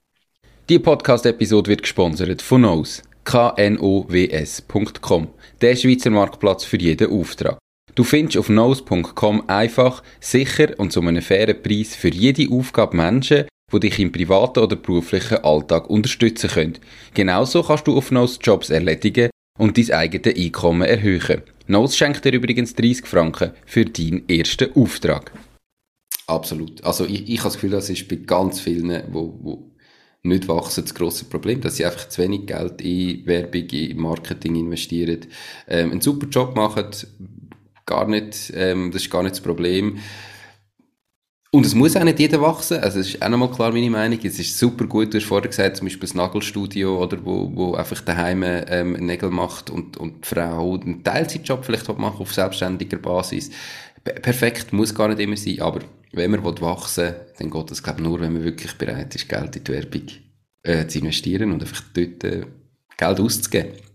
Die 0.69 0.79
Podcast-Episode 0.79 1.69
wird 1.69 1.81
gesponsert 1.83 2.41
von 2.41 2.61
Knows, 2.61 3.03
knows.com, 3.23 5.27
der 5.61 5.75
Schweizer 5.75 6.09
Marktplatz 6.09 6.65
für 6.65 6.77
jeden 6.77 7.11
Auftrag. 7.11 7.59
Du 7.97 8.03
findest 8.03 8.37
auf 8.37 8.47
nose.com 8.47 9.49
einfach, 9.49 10.03
sicher 10.19 10.77
und 10.77 10.91
zu 10.91 11.01
einem 11.01 11.23
fairen 11.23 11.59
Preis 11.63 11.95
für 11.95 12.09
jede 12.09 12.53
Aufgabe 12.53 12.95
Menschen, 12.95 13.45
die 13.73 13.79
dich 13.79 13.97
im 13.97 14.11
privaten 14.11 14.59
oder 14.59 14.75
beruflichen 14.75 15.39
Alltag 15.39 15.89
unterstützen 15.89 16.51
können. 16.51 16.77
Genauso 17.15 17.63
kannst 17.63 17.87
du 17.87 17.97
auf 17.97 18.11
Nose 18.11 18.37
Jobs 18.39 18.69
erledigen 18.69 19.31
und 19.57 19.79
dein 19.79 19.89
eigenes 19.89 20.37
Einkommen 20.37 20.87
erhöhen. 20.87 21.41
Nose 21.65 21.97
schenkt 21.97 22.23
dir 22.23 22.33
übrigens 22.33 22.75
30 22.75 23.07
Franken 23.07 23.53
für 23.65 23.85
deinen 23.85 24.29
ersten 24.29 24.71
Auftrag. 24.75 25.31
Absolut. 26.27 26.83
Also 26.83 27.03
ich, 27.03 27.27
ich 27.27 27.39
habe 27.39 27.47
das 27.47 27.53
Gefühl, 27.55 27.71
das 27.71 27.89
ist 27.89 28.07
bei 28.07 28.17
ganz 28.17 28.59
vielen, 28.59 29.05
wo, 29.11 29.39
wo 29.41 29.71
nicht 30.21 30.47
wachsen, 30.47 30.83
das 30.83 30.93
grosse 30.93 31.25
Problem, 31.25 31.61
dass 31.61 31.77
sie 31.77 31.85
einfach 31.85 32.09
zu 32.09 32.21
wenig 32.21 32.45
Geld 32.45 32.79
in 32.81 33.25
Werbung, 33.25 33.67
in 33.69 33.97
Marketing 33.97 34.55
investieren, 34.55 35.25
ähm, 35.67 35.91
einen 35.91 36.01
super 36.01 36.27
Job 36.27 36.55
machen, 36.55 36.85
gar 37.88 38.07
nicht, 38.07 38.53
ähm, 38.53 38.91
das 38.91 39.01
ist 39.01 39.09
gar 39.09 39.23
nicht 39.23 39.33
das 39.33 39.41
Problem. 39.41 39.97
Und 41.49 41.65
es 41.65 41.73
muss 41.73 41.95
auch 41.95 42.03
nicht 42.03 42.19
jeder 42.19 42.41
wachsen. 42.41 42.79
Also, 42.81 42.99
es 42.99 43.15
ist 43.15 43.21
auch 43.21 43.29
nochmal 43.29 43.49
klar 43.49 43.71
meine 43.71 43.89
Meinung. 43.89 44.19
Es 44.21 44.38
ist 44.38 44.59
super 44.59 44.85
gut. 44.85 45.13
Du 45.13 45.17
hast 45.17 45.25
vorher 45.25 45.47
gesagt, 45.49 45.77
zum 45.77 45.88
Beispiel 45.88 46.01
das 46.01 46.13
Nagelstudio, 46.13 47.01
oder, 47.01 47.23
wo, 47.25 47.49
wo 47.55 47.73
einfach 47.73 48.01
daheim, 48.01 48.43
ähm, 48.43 48.93
Nägel 48.93 49.31
macht 49.31 49.69
und, 49.69 49.97
und 49.97 50.25
die 50.25 50.27
Frau 50.27 50.75
einen 50.75 51.03
Teilzeitjob 51.03 51.65
vielleicht 51.65 51.88
machen 51.97 52.19
auf 52.19 52.33
selbstständiger 52.33 52.97
Basis. 52.97 53.49
Perfekt, 54.03 54.73
muss 54.73 54.93
gar 54.93 55.07
nicht 55.07 55.21
immer 55.21 55.38
sein. 55.38 55.61
Aber 55.61 55.79
wenn 56.11 56.31
man 56.31 56.43
wachsen 56.43 57.05
will, 57.05 57.15
dann 57.39 57.49
geht 57.49 57.71
das, 57.71 57.81
glaube 57.81 58.01
ich, 58.01 58.07
nur, 58.07 58.19
wenn 58.19 58.33
man 58.33 58.43
wirklich 58.43 58.73
bereit 58.73 59.15
ist, 59.15 59.29
Geld 59.29 59.55
in 59.55 59.63
die 59.63 59.71
Werbung 59.71 60.07
äh, 60.63 60.85
zu 60.85 60.99
investieren 60.99 61.53
und 61.53 61.61
einfach 61.61 61.81
dort 61.93 62.23
äh, 62.25 62.45
Geld 62.97 63.19
auszugeben. 63.19 63.86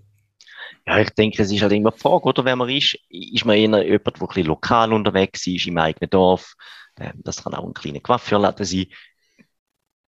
Ja, 0.86 0.98
ich 0.98 1.10
denke, 1.10 1.42
es 1.42 1.52
ist 1.52 1.62
halt 1.62 1.72
immer 1.72 1.92
die 1.92 1.98
Frage, 1.98 2.24
oder? 2.24 2.44
Wenn 2.44 2.58
man 2.58 2.68
ist, 2.68 2.98
ist 3.08 3.44
man 3.44 3.56
eher 3.56 3.84
jemand, 3.84 4.16
der 4.16 4.22
ein 4.22 4.26
bisschen 4.26 4.46
lokal 4.46 4.92
unterwegs 4.92 5.46
ist, 5.46 5.66
im 5.66 5.78
eigenen 5.78 6.10
Dorf, 6.10 6.54
ähm, 6.98 7.20
das 7.22 7.42
kann 7.42 7.54
auch 7.54 7.66
ein 7.66 7.74
kleiner 7.74 8.00
Coiffeurladen 8.00 8.66
sein. 8.66 8.86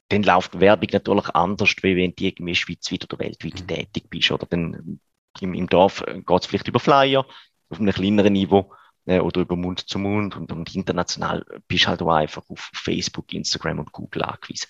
Dann 0.09 0.23
läuft 0.23 0.55
die 0.55 0.61
Werbung 0.61 0.89
natürlich 0.93 1.29
anders, 1.31 1.75
wie 1.83 1.97
wenn 1.97 2.15
du 2.15 2.25
irgendwie 2.25 2.55
schweizweit 2.55 3.05
oder 3.05 3.19
weltweit 3.19 3.61
mhm. 3.61 3.67
tätig 3.67 4.05
bist. 4.09 4.31
Oder 4.31 4.47
dann 4.47 5.01
im, 5.41 5.55
im 5.55 5.67
Dorf 5.69 6.03
äh, 6.07 6.21
geht 6.21 6.41
es 6.41 6.47
vielleicht 6.47 6.69
über 6.69 6.81
Flyer 6.81 7.27
auf 7.69 7.81
einem 7.81 7.93
kleineren 7.93 8.33
Niveau 8.33 8.73
äh, 9.07 9.21
oder 9.21 9.43
über 9.43 9.57
Mund 9.57 9.89
zu 9.89 9.99
Mund 9.99 10.37
und, 10.37 10.53
und 10.53 10.75
international 10.75 11.45
bist 11.69 11.85
du 11.85 11.89
halt 11.89 12.03
auch 12.03 12.11
einfach 12.11 12.43
auf 12.49 12.71
Facebook, 12.75 13.33
Instagram 13.33 13.81
und 13.81 13.93
Google 13.93 14.23
angewiesen. 14.23 14.69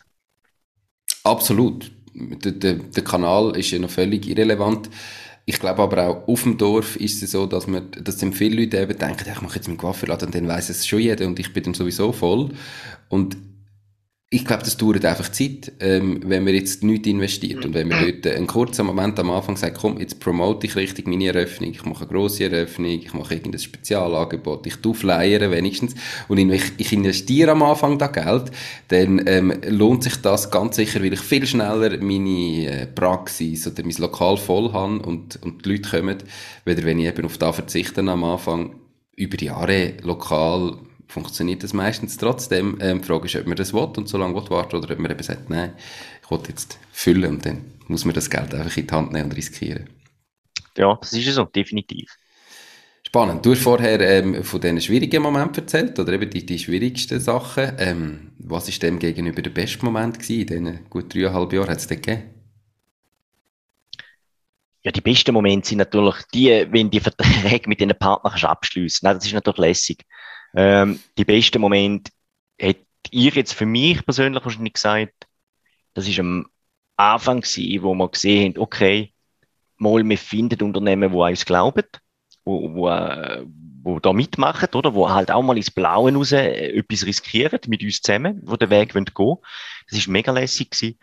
Absolut. 1.24 1.90
Der, 2.14 2.52
der, 2.52 2.74
der 2.74 3.04
Kanal 3.04 3.56
ist 3.56 3.70
ja 3.70 3.78
noch 3.78 3.90
völlig 3.90 4.26
irrelevant. 4.28 4.90
Ich 5.44 5.58
glaube 5.58 5.82
aber 5.82 6.06
auch 6.06 6.28
auf 6.28 6.44
dem 6.44 6.56
Dorf 6.56 6.96
ist 6.96 7.22
es 7.22 7.32
so, 7.32 7.46
dass 7.46 7.66
man, 7.66 7.90
dass 8.00 8.18
dann 8.18 8.32
viele 8.32 8.62
Leute 8.62 8.78
eben 8.78 8.96
denken, 8.96 9.24
ich 9.28 9.40
mache 9.40 9.56
jetzt 9.56 9.66
meinen 9.66 9.76
Coiffeurladen 9.78 10.26
und 10.26 10.34
dann 10.34 10.46
weiß 10.46 10.70
es 10.70 10.86
schon 10.86 11.00
jeder 11.00 11.26
und 11.26 11.38
ich 11.40 11.52
bin 11.52 11.64
dann 11.64 11.74
sowieso 11.74 12.12
voll. 12.12 12.50
Und 13.08 13.36
ich 14.34 14.46
glaube, 14.46 14.62
das 14.62 14.78
dauert 14.78 15.04
einfach 15.04 15.30
Zeit, 15.30 15.72
ähm, 15.78 16.20
wenn 16.24 16.42
man 16.42 16.54
jetzt 16.54 16.82
nichts 16.82 17.06
investiert. 17.06 17.66
Und 17.66 17.74
wenn 17.74 17.88
man 17.88 18.00
dort 18.00 18.34
einen 18.34 18.46
kurzen 18.46 18.86
Moment 18.86 19.18
am 19.18 19.30
Anfang 19.30 19.58
sagt, 19.58 19.76
komm, 19.76 20.00
jetzt 20.00 20.20
promote 20.20 20.66
ich 20.66 20.74
richtig 20.74 21.06
meine 21.06 21.26
Eröffnung, 21.26 21.70
ich 21.70 21.84
mache 21.84 22.04
eine 22.04 22.12
grosse 22.14 22.44
Eröffnung, 22.44 22.92
ich 22.92 23.12
mache 23.12 23.34
irgendein 23.34 23.60
Spezialangebot, 23.60 24.66
ich 24.66 24.76
tue 24.76 24.94
flyern 24.94 25.50
wenigstens 25.50 25.94
und 26.28 26.38
ich, 26.38 26.92
investiere 26.94 27.50
am 27.50 27.62
Anfang 27.62 27.98
da 27.98 28.06
Geld, 28.06 28.50
dann 28.88 29.22
ähm, 29.26 29.52
lohnt 29.68 30.02
sich 30.04 30.16
das 30.16 30.50
ganz 30.50 30.76
sicher, 30.76 31.02
weil 31.02 31.12
ich 31.12 31.20
viel 31.20 31.46
schneller 31.46 31.98
meine 31.98 32.66
äh, 32.66 32.86
Praxis 32.86 33.66
oder 33.66 33.82
mein 33.84 33.96
Lokal 33.98 34.38
voll 34.38 34.72
habe 34.72 34.98
und, 35.00 35.42
und 35.42 35.66
die 35.66 35.72
Leute 35.72 35.90
kommen, 35.90 36.16
weder 36.64 36.84
wenn 36.84 36.98
ich 36.98 37.06
eben 37.06 37.26
auf 37.26 37.36
das 37.36 37.54
verzichte 37.54 38.00
am 38.00 38.24
Anfang, 38.24 38.76
über 39.14 39.38
Jahre 39.42 39.92
lokal 40.02 40.78
funktioniert 41.12 41.62
das 41.62 41.72
meistens 41.72 42.16
trotzdem. 42.16 42.78
Ähm, 42.80 43.02
die 43.02 43.06
Frage 43.06 43.26
ist, 43.26 43.36
ob 43.36 43.46
man 43.46 43.56
das 43.56 43.72
will 43.72 43.88
und 43.96 44.08
so 44.08 44.18
lange 44.18 44.34
will 44.34 44.50
warten 44.50 44.76
oder 44.76 44.92
ob 44.92 44.98
man 44.98 45.10
eben 45.10 45.22
sagt, 45.22 45.50
nein, 45.50 45.74
ich 46.22 46.30
will 46.30 46.40
jetzt 46.48 46.78
füllen 46.90 47.34
und 47.34 47.46
dann 47.46 47.64
muss 47.88 48.04
man 48.04 48.14
das 48.14 48.30
Geld 48.30 48.54
einfach 48.54 48.76
in 48.76 48.86
die 48.86 48.94
Hand 48.94 49.12
nehmen 49.12 49.26
und 49.26 49.36
riskieren. 49.36 49.88
Ja, 50.76 50.96
das 51.00 51.12
ist 51.12 51.34
so, 51.34 51.44
definitiv. 51.44 52.10
Spannend. 53.06 53.44
Du 53.44 53.50
hast 53.52 53.62
vorher 53.62 54.00
ähm, 54.00 54.42
von 54.42 54.58
diesen 54.58 54.80
schwierigen 54.80 55.22
Momenten 55.22 55.64
erzählt, 55.64 55.98
oder 55.98 56.14
eben 56.14 56.30
die, 56.30 56.46
die 56.46 56.58
schwierigsten 56.58 57.20
Sachen. 57.20 57.72
Ähm, 57.76 58.32
was 58.38 58.68
war 58.68 58.78
dem 58.78 58.98
gegenüber 58.98 59.42
der 59.42 59.50
beste 59.50 59.84
Moment 59.84 60.18
gewesen 60.18 60.40
in 60.40 60.64
diesen 60.64 60.88
gut 60.88 61.14
dreieinhalb 61.14 61.52
Jahren? 61.52 61.68
Hat 61.68 61.78
es 61.78 61.88
gegeben? 61.88 62.22
Ja, 64.84 64.90
die 64.90 65.02
besten 65.02 65.34
Momente 65.34 65.68
sind 65.68 65.78
natürlich 65.78 66.16
die, 66.32 66.66
wenn 66.70 66.90
die 66.90 67.00
Verträge 67.00 67.68
mit 67.68 67.80
den 67.80 67.90
Partnern 67.90 68.32
abschließen. 68.32 69.04
Das 69.06 69.24
ist 69.24 69.32
natürlich 69.32 69.58
lässig. 69.58 70.06
Ähm, 70.54 71.00
die 71.18 71.24
besten 71.24 71.60
Momente 71.60 72.12
hätte 72.58 72.86
ich 73.10 73.34
jetzt 73.34 73.54
für 73.54 73.66
mich 73.66 74.04
persönlich 74.04 74.44
wahrscheinlich 74.44 74.74
gesagt, 74.74 75.26
das 75.94 76.08
ist 76.08 76.18
am 76.20 76.46
Anfang 76.96 77.40
gewesen, 77.40 77.82
wo 77.82 77.94
wir 77.94 78.08
gesehen 78.08 78.54
haben, 78.54 78.62
okay, 78.62 79.12
mal, 79.76 80.08
wir 80.08 80.18
finden 80.18 80.62
Unternehmen, 80.62 81.10
die 81.10 81.16
uns 81.16 81.44
glauben, 81.44 81.84
wo, 82.44 82.74
wo, 82.74 82.88
äh, 82.88 83.44
wo 83.82 83.98
da 83.98 84.12
mitmachen, 84.12 84.68
oder? 84.74 84.94
Wo 84.94 85.10
halt 85.10 85.30
auch 85.30 85.42
mal 85.42 85.56
ins 85.56 85.70
Blaue 85.70 86.12
raus 86.14 86.32
äh, 86.32 86.78
etwas 86.78 87.04
riskieren 87.06 87.60
mit 87.66 87.82
uns 87.82 88.00
zusammen, 88.00 88.40
wo 88.44 88.56
der 88.56 88.70
Weg 88.70 88.92
gehen 88.92 89.06
wollen. 89.14 89.38
Das 89.88 89.98
ist 89.98 90.08
mega 90.08 90.32
lässig 90.32 90.70
gewesen. 90.70 90.98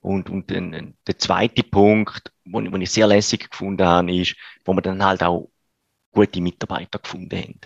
Und, 0.00 0.30
und 0.30 0.50
den, 0.50 0.96
der 1.06 1.18
zweite 1.18 1.62
Punkt, 1.62 2.32
wo 2.44 2.60
ich 2.60 2.90
sehr 2.90 3.06
lässig 3.06 3.50
gefunden 3.50 3.86
habe, 3.86 4.14
ist, 4.14 4.36
wo 4.64 4.72
wir 4.74 4.82
dann 4.82 5.04
halt 5.04 5.22
auch 5.22 5.50
gute 6.12 6.40
Mitarbeiter 6.40 6.98
gefunden 6.98 7.38
haben. 7.38 7.60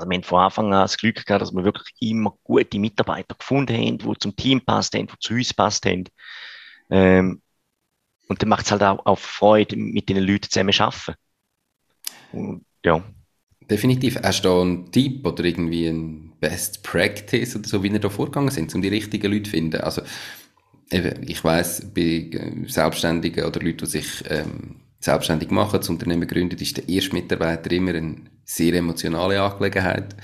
Also 0.00 0.08
wir 0.08 0.16
haben 0.16 0.24
von 0.24 0.40
Anfang 0.40 0.64
an 0.66 0.80
das 0.80 0.96
Glück 0.96 1.26
gehabt, 1.26 1.42
dass 1.42 1.52
wir 1.52 1.62
wirklich 1.62 1.94
immer 2.00 2.34
gute 2.42 2.78
Mitarbeiter 2.78 3.34
gefunden 3.34 3.76
haben, 3.76 3.98
die 3.98 4.18
zum 4.18 4.34
Team 4.34 4.62
passt 4.62 4.94
haben, 4.94 5.08
die 5.08 5.18
zu 5.20 5.34
uns 5.34 5.52
passt 5.52 5.84
haben. 5.84 6.04
Ähm, 6.88 7.42
und 8.28 8.40
dann 8.40 8.48
macht 8.48 8.64
es 8.64 8.72
halt 8.72 8.82
auch, 8.82 9.04
auch 9.04 9.18
Freude, 9.18 9.76
mit 9.76 10.08
den 10.08 10.18
Leuten 10.18 10.48
zusammen 10.48 10.72
zu 10.72 10.84
arbeiten. 10.84 12.64
Ja. 12.82 13.04
Definitiv. 13.68 14.18
Hast 14.22 14.42
du 14.42 14.48
da 14.48 14.62
einen 14.62 14.90
Tipp 14.90 15.26
oder 15.26 15.44
irgendwie 15.44 15.86
ein 15.86 16.32
Best 16.40 16.82
Practice 16.82 17.56
oder 17.56 17.68
so, 17.68 17.82
wie 17.82 17.88
ihr 17.88 17.98
da 17.98 18.08
vorgegangen 18.08 18.50
sind, 18.50 18.74
um 18.74 18.80
die 18.80 18.88
richtigen 18.88 19.30
Leute 19.30 19.44
zu 19.44 19.50
finden? 19.50 19.80
Also, 19.82 20.00
ich 20.90 21.44
weiß 21.44 21.92
bei 21.94 22.00
äh, 22.00 22.66
Selbstständigen 22.66 23.44
oder 23.44 23.60
Leuten, 23.60 23.84
die 23.84 23.86
sich 23.86 24.24
ähm, 24.30 24.76
selbstständig 24.98 25.50
machen, 25.50 25.78
das 25.78 25.88
Unternehmen 25.88 26.26
gründet, 26.26 26.60
ist 26.62 26.78
der 26.78 26.88
erste 26.88 27.12
Mitarbeiter 27.12 27.70
immer 27.70 27.94
ein 27.94 28.28
sehr 28.50 28.74
emotionale 28.74 29.40
Angelegenheit. 29.40 30.16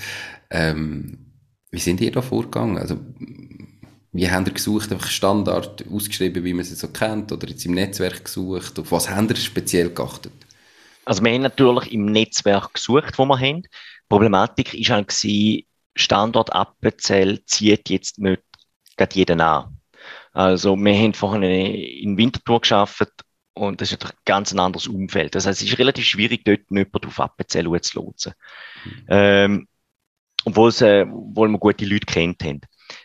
Ähm, 0.50 1.32
wie 1.70 1.78
sind 1.78 2.00
ihr 2.00 2.10
da 2.10 2.22
vorgegangen? 2.22 2.76
Also, 2.76 2.98
wie 4.12 4.30
habt 4.30 4.48
ihr 4.48 4.54
gesucht, 4.54 4.90
einfach 4.90 5.08
Standard 5.08 5.84
ausgeschrieben, 5.88 6.42
wie 6.42 6.54
man 6.54 6.64
sie 6.64 6.74
so 6.74 6.88
kennt, 6.88 7.30
oder 7.30 7.48
jetzt 7.48 7.64
im 7.66 7.74
Netzwerk 7.74 8.24
gesucht? 8.24 8.78
Auf 8.78 8.90
was 8.90 9.08
habt 9.08 9.30
ihr 9.30 9.36
speziell 9.36 9.90
geachtet? 9.90 10.32
Also, 11.04 11.22
wir 11.22 11.32
haben 11.32 11.42
natürlich 11.42 11.92
im 11.92 12.06
Netzwerk 12.06 12.74
gesucht, 12.74 13.16
wo 13.16 13.26
wir 13.26 13.38
haben. 13.38 13.62
Die 13.62 13.68
Problematik 14.08 14.74
war 14.74 14.96
halt, 14.96 15.64
Standort 15.94 16.52
Appenzell 16.52 17.44
zieht 17.46 17.88
jetzt 17.88 18.18
nicht 18.18 18.42
jeden 19.12 19.40
an. 19.40 19.78
Also, 20.32 20.76
wir 20.76 20.94
haben 20.94 21.14
vorhin 21.14 21.42
in 21.42 22.16
Winterthur 22.16 22.60
geschafft 22.60 23.25
und 23.56 23.80
das 23.80 23.88
ist 23.88 23.92
natürlich 23.92 24.16
ein 24.16 24.24
ganz 24.26 24.54
anderes 24.54 24.86
Umfeld. 24.86 25.34
Das 25.34 25.46
heißt, 25.46 25.62
es 25.62 25.68
ist 25.68 25.78
relativ 25.78 26.04
schwierig, 26.04 26.44
dort 26.44 26.60
jemanden 26.70 27.06
auf 27.06 27.20
Appenzell 27.20 27.64
zu 27.80 27.98
lotsen. 27.98 28.34
Mhm. 28.84 29.04
Ähm, 29.08 29.68
obwohl, 30.44 30.70
äh, 30.80 31.06
obwohl 31.10 31.48
wir 31.48 31.58
gute 31.58 31.86
Leute 31.86 32.06
kennt 32.06 32.44
haben. 32.44 32.60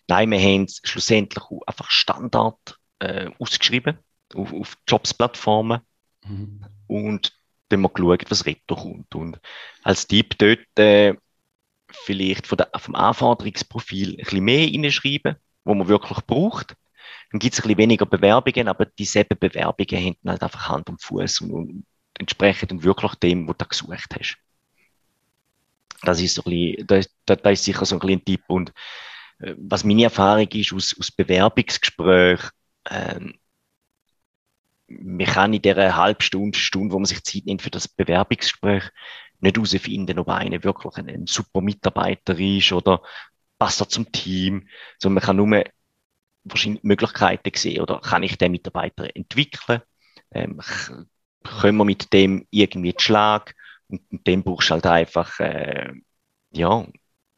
Nein, 0.08 0.30
wir 0.30 0.40
haben 0.40 0.66
es 0.66 0.82
schlussendlich 0.84 1.44
einfach 1.66 1.90
Standard 1.90 2.78
äh, 3.00 3.30
ausgeschrieben 3.40 3.98
auf, 4.36 4.54
auf 4.54 4.78
Jobs-Plattformen 4.88 5.80
mhm. 6.26 6.66
und 6.88 7.34
dann 7.70 7.80
haben 7.80 7.84
wir 7.84 7.90
geschaut, 7.90 8.30
was 8.30 8.46
Retto 8.46 8.76
kommt. 8.76 9.16
Und 9.16 9.40
als 9.84 10.06
Tipp 10.06 10.38
dort 10.38 10.78
äh, 10.78 11.16
vielleicht 11.90 12.46
von 12.46 12.58
der, 12.58 12.70
vom 12.78 12.96
Anforderungsprofil 12.96 14.12
ein 14.12 14.18
bisschen 14.18 14.44
mehr 14.44 14.68
hineinschreiben, 14.68 15.38
wo 15.64 15.74
man 15.74 15.88
wirklich 15.88 16.20
braucht 16.26 16.76
dann 17.32 17.40
gibt 17.40 17.54
es 17.54 17.60
ein 17.60 17.64
bisschen 17.64 17.78
weniger 17.78 18.06
Bewerbungen, 18.06 18.68
aber 18.68 18.86
dieselben 18.86 19.40
Bewerbungen 19.40 20.06
haben 20.06 20.18
halt 20.30 20.44
einfach 20.44 20.68
Hand 20.70 20.90
und 20.90 21.02
Fuß 21.02 21.42
und, 21.42 21.52
und 21.52 21.86
entsprechen 22.20 22.68
dann 22.68 22.84
wirklich 22.84 23.16
dem, 23.16 23.48
was 23.48 23.58
du 23.58 23.66
gesucht 23.66 24.16
hast. 24.20 24.38
Das 26.04 26.20
ist 26.22 26.36
so 26.36 26.44
ein 26.46 26.52
bisschen, 26.52 26.88
das, 26.88 27.10
das 27.26 27.54
ist 27.54 27.64
sicher 27.64 27.86
so 27.86 27.96
ein 27.96 28.00
bisschen 28.00 28.20
ein 28.20 28.26
Tipp. 28.26 28.44
Und 28.48 28.74
äh, 29.40 29.56
was 29.58 29.84
meine 29.84 30.04
Erfahrung 30.04 30.48
ist 30.48 30.74
aus, 30.74 30.96
aus 31.00 31.12
Bewerbungsgesprächen, 31.12 32.50
ähm, 32.90 33.36
man 34.88 35.26
kann 35.26 35.54
in 35.54 35.62
dieser 35.62 35.96
halben 35.96 36.22
Stunde, 36.22 36.58
Stunde, 36.58 36.94
wo 36.94 37.00
man 37.00 37.06
sich 37.06 37.24
Zeit 37.24 37.46
nimmt 37.46 37.62
für 37.62 37.70
das 37.70 37.88
Bewerbungsgespräch, 37.88 38.90
nicht 39.40 39.56
herausfinden, 39.56 40.20
ob 40.20 40.28
einer 40.28 40.64
wirklich 40.64 40.98
ein, 40.98 41.08
ein 41.08 41.28
super 41.28 41.62
Mitarbeiter 41.62 42.38
ist 42.38 42.74
oder 42.74 43.02
passt 43.58 43.80
er 43.80 43.88
zum 43.88 44.12
Team, 44.12 44.68
sondern 45.00 45.16
man 45.16 45.24
kann 45.24 45.38
nur 45.38 45.64
wahrscheinlich 46.44 46.84
Möglichkeiten 46.84 47.52
gesehen 47.52 47.82
oder 47.82 48.00
kann 48.00 48.24
ich 48.24 48.38
den 48.38 48.52
Mitarbeiter 48.52 49.16
entwickeln? 49.16 49.82
Ähm, 50.32 50.62
können 51.44 51.78
wir 51.78 51.86
mit 51.86 52.12
dem 52.14 52.48
irgendwie 52.50 52.92
den 52.92 53.00
Schlag? 53.00 53.56
Und 53.88 54.12
mit 54.12 54.28
dem 54.28 54.44
brauchst 54.44 54.70
du 54.70 54.74
halt 54.74 54.86
einfach, 54.86 55.40
äh, 55.40 55.92
ja, 56.52 56.86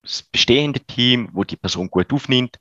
das 0.02 0.24
bestehende 0.24 0.80
Team, 0.82 1.30
wo 1.34 1.44
die 1.44 1.56
Person 1.56 1.90
gut 1.90 2.12
aufnimmt, 2.14 2.60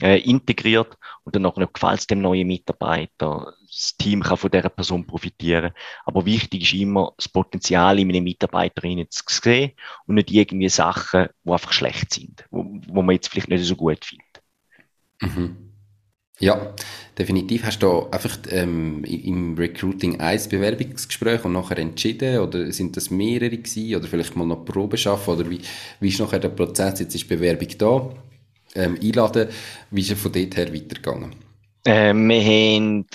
äh, 0.00 0.18
integriert 0.20 0.96
und 1.22 1.34
dann 1.34 1.42
noch 1.42 1.54
gefällt 1.54 2.00
es 2.00 2.06
dem 2.06 2.20
neuen 2.20 2.46
Mitarbeiter. 2.46 3.54
Das 3.66 3.96
Team 3.96 4.22
kann 4.22 4.36
von 4.36 4.50
dieser 4.50 4.68
Person 4.68 5.06
profitieren. 5.06 5.72
Aber 6.04 6.24
wichtig 6.24 6.62
ist 6.62 6.80
immer, 6.80 7.12
das 7.16 7.28
Potenzial 7.28 7.98
in 7.98 8.06
meinen 8.08 8.24
Mitarbeiterinnen 8.24 9.10
zu 9.10 9.22
sehen 9.26 9.72
und 10.06 10.16
nicht 10.16 10.30
irgendwie 10.30 10.68
Sachen, 10.68 11.28
die 11.44 11.50
einfach 11.50 11.72
schlecht 11.72 12.12
sind, 12.12 12.44
wo, 12.50 12.64
wo 12.86 13.02
man 13.02 13.14
jetzt 13.14 13.28
vielleicht 13.28 13.48
nicht 13.48 13.64
so 13.64 13.76
gut 13.76 14.04
findet. 14.04 14.42
Mhm. 15.20 15.73
Ja, 16.40 16.74
definitiv. 17.16 17.64
Hast 17.64 17.82
du 17.82 18.08
einfach 18.10 18.38
ähm, 18.48 19.04
im 19.04 19.54
Recruiting 19.56 20.20
ein 20.20 20.40
Bewerbungsgespräch 20.48 21.44
und 21.44 21.52
nachher 21.52 21.78
entschieden 21.78 22.40
oder 22.40 22.72
sind 22.72 22.96
das 22.96 23.10
mehrere 23.10 23.56
gewesen 23.56 23.94
oder 23.94 24.08
vielleicht 24.08 24.34
mal 24.34 24.46
noch 24.46 24.64
Probe 24.64 24.96
schaffen 24.96 25.34
oder 25.34 25.48
wie, 25.48 25.60
wie 26.00 26.08
ist 26.08 26.18
nachher 26.18 26.40
der 26.40 26.48
Prozess? 26.48 26.98
Jetzt 27.00 27.14
ist 27.14 27.24
die 27.24 27.34
Bewerbung 27.36 27.68
da, 27.78 28.10
ähm, 28.74 28.98
einladen. 29.00 29.48
Wie 29.90 30.00
ist 30.00 30.10
er 30.10 30.16
von 30.16 30.32
dort 30.32 30.56
her 30.56 30.74
weitergegangen? 30.74 31.36
Äh, 31.84 32.12
wir 32.12 32.42
haben 32.42 33.06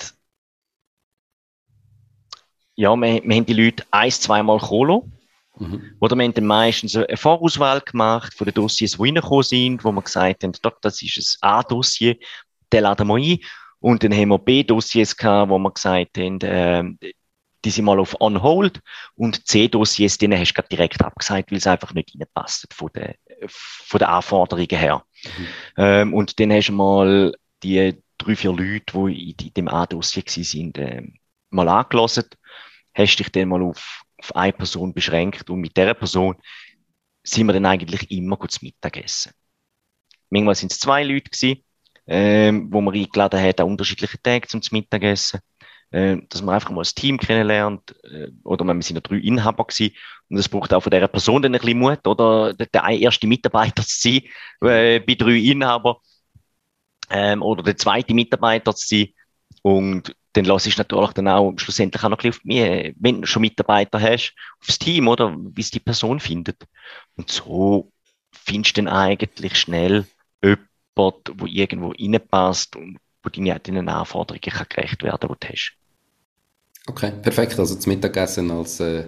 ja, 2.80 2.96
wir, 2.96 3.22
wir 3.22 3.36
haben 3.36 3.46
die 3.46 3.52
Leute 3.52 3.84
ein, 3.90 4.10
zweimal 4.10 4.58
kommen 4.58 5.12
mhm. 5.58 5.82
Oder 6.00 6.16
wir 6.16 6.24
haben 6.24 6.32
dann 6.32 6.46
meistens 6.46 6.96
eine 6.96 7.14
Vorauswahl 7.14 7.82
gemacht 7.82 8.32
von 8.32 8.46
den 8.46 8.54
Dossiers, 8.54 8.92
die 8.92 9.02
reingekommen 9.02 9.42
sind, 9.42 9.84
wo 9.84 9.92
wir 9.92 10.00
gesagt 10.00 10.42
haben, 10.44 10.52
das 10.80 11.02
ist 11.02 11.38
ein 11.42 11.48
A-Dossier, 11.50 12.16
den 12.72 12.82
laden 12.82 13.08
wir 13.08 13.14
ein. 13.14 13.38
Und 13.80 14.04
dann 14.04 14.12
haben 14.12 14.28
wir 14.28 14.38
B-Dossiers 14.38 15.16
gehabt, 15.16 15.50
wo 15.50 15.58
wir 15.58 15.70
gesagt 15.70 16.18
haben, 16.18 16.40
äh, 16.40 17.12
die 17.64 17.70
sind 17.70 17.84
mal 17.84 17.98
auf 17.98 18.16
On 18.20 18.42
Hold 18.42 18.80
und 19.14 19.46
C-Dossiers, 19.46 20.18
denen 20.18 20.38
hast 20.38 20.54
du 20.54 20.62
direkt 20.62 21.02
abgesagt, 21.02 21.50
weil 21.50 21.58
es 21.58 21.66
einfach 21.66 21.92
nicht 21.92 22.14
reinpasst 22.14 22.72
von 22.72 22.90
den, 22.94 23.14
von 23.48 23.98
den 23.98 24.08
Anforderungen 24.08 24.68
her. 24.68 25.04
Mhm. 25.24 25.46
Ähm, 25.76 26.14
und 26.14 26.40
dann 26.40 26.52
hast 26.52 26.68
du 26.68 26.72
mal 26.72 27.34
die 27.62 27.94
drei, 28.16 28.36
vier 28.36 28.52
Leute, 28.52 28.92
die 29.06 29.46
in 29.46 29.54
dem 29.54 29.68
A-Dossier 29.68 30.24
waren, 30.24 30.74
äh, 30.74 31.02
mal 31.50 31.68
angelassen, 31.68 32.24
hast 32.94 33.16
dich 33.16 33.30
dann 33.30 33.48
mal 33.48 33.62
auf, 33.62 34.02
auf 34.18 34.36
eine 34.36 34.52
Person 34.52 34.94
beschränkt 34.94 35.50
und 35.50 35.60
mit 35.60 35.76
dieser 35.76 35.94
Person 35.94 36.36
sind 37.22 37.46
wir 37.46 37.52
dann 37.52 37.66
eigentlich 37.66 38.10
immer 38.10 38.36
gut 38.36 38.52
zu 38.52 38.64
Mittagessen. 38.64 39.32
Manchmal 40.30 40.54
sind 40.54 40.72
es 40.72 40.78
zwei 40.78 41.04
Leute 41.04 41.30
gewesen, 41.30 41.62
ähm, 42.10 42.66
wo 42.72 42.80
man 42.80 42.94
eingeladen 42.94 43.40
hat 43.40 43.60
an 43.60 43.68
unterschiedlichen 43.68 44.20
Tagen 44.20 44.48
zum 44.48 44.60
Mittagessen, 44.72 45.40
äh, 45.92 46.16
dass 46.28 46.42
man 46.42 46.56
einfach 46.56 46.70
mal 46.70 46.80
das 46.80 46.94
Team 46.94 47.18
kennenlernt, 47.18 47.94
äh, 48.02 48.32
oder 48.42 48.64
wir 48.64 48.82
sind 48.82 48.96
ja 48.96 49.00
drei 49.00 49.18
Inhaber 49.18 49.64
gewesen, 49.64 49.94
und 50.28 50.36
es 50.36 50.48
braucht 50.48 50.74
auch 50.74 50.82
von 50.82 50.90
dieser 50.90 51.06
Person 51.06 51.40
dann 51.40 51.54
ein 51.54 51.60
bisschen 51.60 51.78
Mut, 51.78 52.04
oder 52.08 52.52
der, 52.52 52.84
erste 52.88 53.28
Mitarbeiter 53.28 53.84
zu 53.84 54.00
sein, 54.00 54.22
äh, 54.68 54.98
bei 54.98 55.14
drei 55.14 55.36
Inhabern, 55.36 55.96
ähm, 57.10 57.42
oder 57.42 57.62
der 57.62 57.76
zweite 57.76 58.12
Mitarbeiter 58.12 58.74
zu 58.74 58.88
sein, 58.88 59.08
und 59.62 60.16
dann 60.32 60.44
lass 60.46 60.66
ich 60.66 60.76
natürlich 60.78 61.12
dann 61.12 61.28
auch 61.28 61.52
schlussendlich 61.58 62.02
auch 62.02 62.08
noch 62.08 62.18
ein 62.18 62.30
bisschen 62.30 62.40
auf 62.40 62.44
mich, 62.44 62.94
wenn 62.98 63.20
du 63.20 63.26
schon 63.28 63.42
Mitarbeiter 63.42 64.00
hast, 64.00 64.34
aufs 64.60 64.80
Team, 64.80 65.06
oder, 65.06 65.36
wie 65.38 65.60
es 65.60 65.70
die 65.70 65.80
Person 65.80 66.18
findet. 66.18 66.64
Und 67.16 67.30
so 67.30 67.92
findest 68.32 68.76
du 68.76 68.82
dann 68.82 68.92
eigentlich 68.92 69.56
schnell 69.56 70.06
jemanden, 70.42 70.69
der 71.00 71.46
irgendwo 71.46 71.88
reinpasst 71.88 72.76
und 72.76 72.98
wo 73.22 73.28
deine, 73.28 73.58
deinen 73.60 73.88
Anforderungen 73.88 74.40
kann 74.40 74.66
gerecht 74.68 75.02
werden 75.02 75.18
kann, 75.20 75.36
die 75.40 75.46
du 75.46 75.52
hast. 75.52 75.72
Okay, 76.86 77.12
perfekt. 77.22 77.58
Also 77.58 77.74
das 77.74 77.86
Mittagessen 77.86 78.50
als 78.50 78.80
äh, 78.80 79.04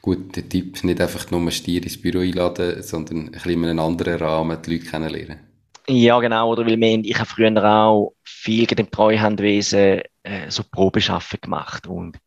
guter 0.00 0.48
Tipp, 0.48 0.82
nicht 0.84 1.00
einfach 1.00 1.30
nur 1.30 1.40
ein 1.40 1.50
Stier 1.50 1.82
ins 1.82 2.00
Büro 2.00 2.20
einladen, 2.20 2.82
sondern 2.82 3.26
ein 3.26 3.30
bisschen 3.32 3.64
in 3.64 3.70
einem 3.70 3.78
anderen 3.80 4.18
Rahmen 4.18 4.62
die 4.62 4.74
Leute 4.74 4.86
kennenlernen. 4.86 5.40
Ja, 5.88 6.18
genau. 6.20 6.50
Oder 6.50 6.66
weil 6.66 6.80
wir, 6.80 7.04
ich 7.04 7.18
habe 7.18 7.28
früher 7.28 7.64
auch 7.64 8.14
viel 8.24 8.70
im 8.72 8.90
Treuhandwesen 8.90 10.02
äh, 10.22 10.50
so 10.50 10.62
Probeschaffen 10.64 11.40
gemacht 11.40 11.86
und 11.86 12.18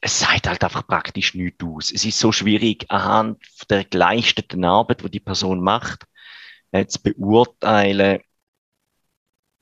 es 0.00 0.20
sagt 0.20 0.48
halt 0.48 0.62
einfach 0.62 0.86
praktisch 0.86 1.34
nichts 1.34 1.64
aus. 1.64 1.92
Es 1.92 2.04
ist 2.04 2.18
so 2.18 2.30
schwierig, 2.32 2.84
anhand 2.88 3.38
der 3.70 3.84
geleisteten 3.84 4.64
Arbeit, 4.64 5.02
die 5.02 5.10
die 5.10 5.20
Person 5.20 5.60
macht, 5.60 6.04
äh, 6.72 6.86
zu 6.86 7.02
beurteilen, 7.02 8.20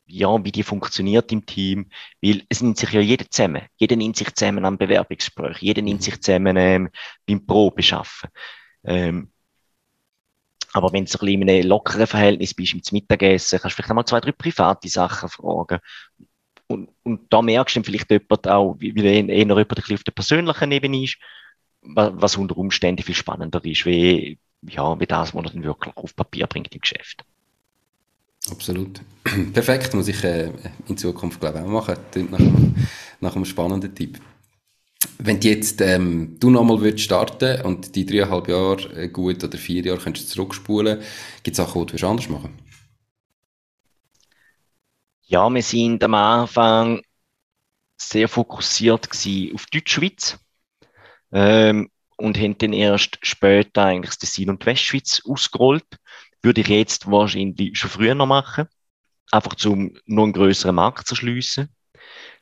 ja, 0.07 0.45
wie 0.45 0.53
die 0.53 0.63
funktioniert 0.63 1.33
im 1.33 1.47
Team, 1.47 1.89
weil 2.23 2.45
es 2.49 2.61
nimmt 2.61 2.77
sich 2.77 2.93
ja 2.93 3.01
jeder 3.01 3.29
zusammen. 3.31 3.63
Jeder 3.77 3.97
nimmt 3.97 4.17
sich 4.17 4.35
zusammen 4.35 4.65
am 4.65 4.77
Bewerbungsgespräch, 4.79 5.59
jeder 5.59 5.83
nimmt 5.83 6.01
mhm. 6.01 6.05
sich 6.05 6.21
zusammen 6.21 6.57
ähm, 6.57 6.91
beim 7.27 7.47
Probeschaffen. 7.47 8.29
Ähm, 8.85 9.33
aber 10.75 10.93
wenn 10.93 11.05
du 11.05 11.11
so 11.11 11.19
ein 11.19 11.27
bisschen 11.27 11.43
in 11.43 11.51
einem 11.51 11.69
lockeren 11.69 12.07
Verhältnis 12.07 12.53
bist, 12.53 12.75
im 12.75 12.83
Mittagessen, 12.93 13.61
kannst 13.61 13.75
du 13.75 13.77
vielleicht 13.77 13.91
einmal 13.91 14.05
zwei, 14.05 14.21
drei 14.21 14.33
private 14.33 14.89
Sachen 14.89 15.29
fragen. 15.29 15.79
Und, 16.67 16.91
und 17.03 17.33
da 17.33 17.43
merkst 17.43 17.77
du 17.77 17.81
dann 17.81 17.85
vielleicht 17.85 18.11
jemand 18.11 18.49
auch, 18.49 18.75
wie, 18.79 18.95
wie 18.95 19.05
eher 19.05 19.37
jemand 19.37 19.61
auf 19.61 20.05
der 20.05 20.13
persönlichen 20.13 20.73
Ebene 20.73 21.05
ist, 21.05 21.17
was, 21.81 22.13
was 22.15 22.37
unter 22.37 22.57
Umständen 22.57 23.03
viel 23.03 23.15
spannender 23.15 23.65
ist, 23.65 23.87
wie, 23.87 24.39
ja, 24.69 24.99
wie 24.99 25.07
das, 25.07 25.35
was 25.35 25.45
er 25.45 25.51
dann 25.51 25.65
wirklich 25.65 25.97
auf 25.97 26.17
Papier 26.17 26.47
bringt 26.47 26.75
im 26.75 26.81
Geschäft. 26.81 27.25
Absolut. 28.51 29.01
Perfekt, 29.53 29.95
muss 29.95 30.09
ich 30.09 30.23
äh, 30.25 30.51
in 30.89 30.97
Zukunft 30.97 31.41
glaube 31.41 31.59
ich 31.59 31.65
auch 31.65 31.69
machen. 31.69 31.97
Nach 32.31 32.39
einem, 32.39 32.75
nach 33.21 33.37
einem 33.37 33.45
spannenden 33.45 33.95
Tipp. 33.95 34.21
Wenn 35.19 35.41
du 35.41 35.49
jetzt 35.49 35.81
ähm, 35.81 36.37
du 36.41 36.51
nochmal 36.51 36.81
würdest 36.81 37.05
starten 37.05 37.63
und 37.63 37.95
die 37.95 38.05
dreieinhalb 38.05 38.49
Jahre 38.49 38.83
äh, 38.95 39.09
gut 39.09 39.43
oder 39.45 39.59
vier 39.59 39.83
Jahre 39.85 39.99
könntest 39.99 40.31
du 40.31 40.35
zurückspulen, 40.35 41.01
gibt 41.43 41.59
es 41.59 41.65
Sachen, 41.65 41.87
die 41.87 41.97
du 41.97 42.07
anders 42.07 42.29
machen 42.29 42.57
Ja, 45.27 45.49
wir 45.49 45.63
sind 45.63 46.05
am 46.05 46.15
Anfang 46.15 47.03
sehr 47.97 48.29
fokussiert 48.29 49.09
auf 49.55 49.67
Deutschschweiz 49.67 50.39
ähm, 51.33 51.91
und 52.17 52.39
haben 52.39 52.59
dann 52.59 52.73
erst 52.73 53.19
später 53.23 53.85
eigentlich 53.85 54.17
das 54.17 54.19
Tessin 54.19 54.51
und 54.51 54.63
die 54.63 54.67
Westschweiz 54.67 55.23
ausgerollt. 55.29 55.87
Würde 56.43 56.61
ich 56.61 56.69
jetzt 56.69 57.11
wahrscheinlich 57.11 57.79
schon 57.79 57.91
früher 57.91 58.15
noch 58.15 58.27
machen, 58.27 58.67
einfach 59.31 59.57
um 59.65 59.97
noch 60.07 60.25
einen 60.25 60.33
größeren 60.33 60.75
Markt 60.75 61.07
zu 61.07 61.15
schliessen. 61.15 61.69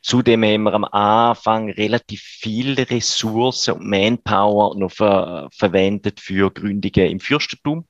Zudem 0.02 0.42
haben 0.42 0.64
wir 0.64 0.74
am 0.74 0.84
Anfang 0.84 1.70
relativ 1.70 2.20
viele 2.20 2.90
Ressourcen 2.90 3.74
und 3.74 3.86
Manpower 3.88 4.76
noch 4.76 4.90
ver 4.90 5.48
verwendet 5.52 6.18
für 6.18 6.50
Gründungen 6.50 7.10
im 7.10 7.20
Fürstentum 7.20 7.86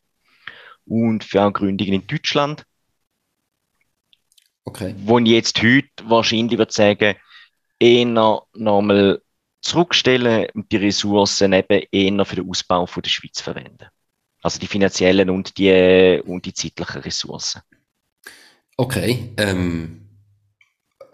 und 0.85 1.25
für 1.25 1.43
auch 1.43 1.53
Gründungen 1.53 1.95
in 1.95 2.07
Deutschland. 2.07 2.65
Okay. 4.65 4.95
Wo 4.99 5.19
ich 5.19 5.29
jetzt 5.29 5.63
heute 5.63 5.89
wahrscheinlich 6.05 6.59
würde 6.59 6.73
sagen, 6.73 7.17
eher 7.79 8.07
nochmal 8.07 9.23
zurückstellen 9.63 10.49
und 10.55 10.71
die 10.71 10.77
Ressourcen 10.77 11.53
eben 11.53 11.87
eher 11.91 12.25
für 12.25 12.37
den 12.37 12.51
Ausbau 12.51 12.87
von 12.87 13.03
der 13.03 13.11
Schweiz 13.11 13.41
verwenden. 13.41 13.87
Also 14.43 14.59
die 14.59 14.67
finanziellen 14.67 15.31
und 15.31 15.57
die, 15.57 16.21
und 16.27 16.45
die 16.45 16.53
zeitlichen 16.53 17.01
Ressourcen. 17.01 17.63
Okay. 18.77 19.33
Ähm, 19.37 20.03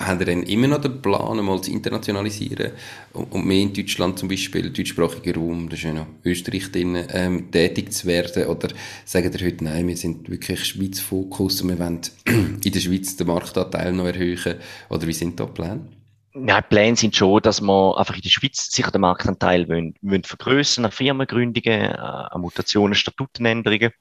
haben 0.00 0.20
ihr 0.20 0.26
dann 0.26 0.42
immer 0.44 0.68
noch 0.68 0.80
den 0.80 1.02
Plan, 1.02 1.44
mal 1.44 1.60
zu 1.60 1.72
internationalisieren 1.72 2.72
und 3.12 3.44
mehr 3.44 3.62
in 3.62 3.74
Deutschland 3.74 4.18
zum 4.18 4.28
Beispiel, 4.28 4.70
deutschsprachiger 4.70 5.34
Raum, 5.34 5.68
da 5.68 5.74
ist 5.74 5.82
ja 5.82 5.92
noch 5.92 6.06
Österreich 6.24 6.70
drin, 6.70 7.04
ähm, 7.10 7.50
tätig 7.50 7.92
zu 7.92 8.06
werden? 8.06 8.46
Oder 8.46 8.68
sagen 9.04 9.32
ihr 9.32 9.46
heute, 9.46 9.64
nein, 9.64 9.88
wir 9.88 9.96
sind 9.96 10.30
wirklich 10.30 10.64
Schweiz-Fokus 10.64 11.62
und 11.62 11.70
wir 11.70 11.78
wollen 11.80 12.00
in 12.64 12.72
der 12.72 12.80
Schweiz 12.80 13.16
den 13.16 13.26
Marktanteil 13.26 13.92
noch 13.92 14.06
erhöhen? 14.06 14.54
Oder 14.88 15.06
wie 15.06 15.12
sind 15.12 15.40
da 15.40 15.46
die 15.46 15.52
Pläne? 15.52 15.97
Ja, 16.46 16.60
die 16.60 16.68
Pläne 16.68 16.96
sind 16.96 17.16
schon, 17.16 17.42
dass 17.42 17.60
wir 17.60 17.98
einfach 17.98 18.14
in 18.14 18.22
der 18.22 18.30
Schweiz 18.30 18.70
sicher 18.70 18.90
den 18.90 19.00
Marktanteil 19.00 19.68
wollen, 19.68 19.94
wollen 20.02 20.24
vergrößern, 20.24 20.84
an 20.84 20.90
Firmengründungen, 20.90 21.92
an 21.92 22.40
Mutationen, 22.40 22.94
Statutenänderungen, 22.94 23.92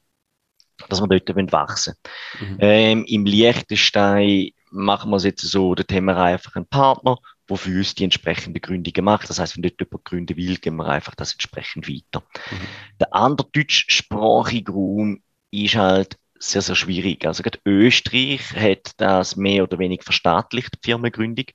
dass 0.90 1.02
wir 1.02 1.08
dort 1.08 1.36
wollen 1.36 1.52
wachsen 1.52 1.96
mhm. 2.40 2.58
ähm, 2.60 3.06
Im 3.06 3.26
Liechtenstein 3.26 4.52
machen 4.72 5.12
wir 5.12 5.18
es 5.18 5.24
jetzt 5.24 5.42
so, 5.42 5.76
da 5.76 5.84
haben 5.96 6.06
wir 6.06 6.18
einfach 6.18 6.56
einen 6.56 6.68
Partner, 6.68 7.18
der 7.50 7.58
für 7.58 7.78
uns 7.78 7.96
die 7.96 8.04
entsprechende 8.04 8.60
Gründungen 8.60 9.06
macht. 9.06 9.30
Das 9.30 9.40
heißt, 9.40 9.56
wenn 9.56 9.64
dort 9.64 9.80
jemand 9.80 10.06
gründen 10.06 10.38
will, 10.38 10.58
gehen 10.58 10.76
wir 10.76 10.88
einfach 10.88 11.16
das 11.16 11.34
entsprechend 11.34 11.88
weiter. 11.88 12.24
Mhm. 12.52 12.68
Der 13.00 13.14
andere 13.14 13.48
deutschsprachige 13.52 14.72
Raum 14.72 15.22
ist 15.52 15.76
halt 15.76 16.18
sehr, 16.40 16.62
sehr 16.62 16.76
schwierig. 16.76 17.26
Also 17.26 17.44
gerade 17.44 17.60
Österreich 17.66 18.54
hat 18.54 18.92
das 18.98 19.36
mehr 19.36 19.64
oder 19.64 19.80
weniger 19.80 20.04
verstaatlicht, 20.04 20.76
die 20.76 20.90
Firmengründung. 20.90 21.46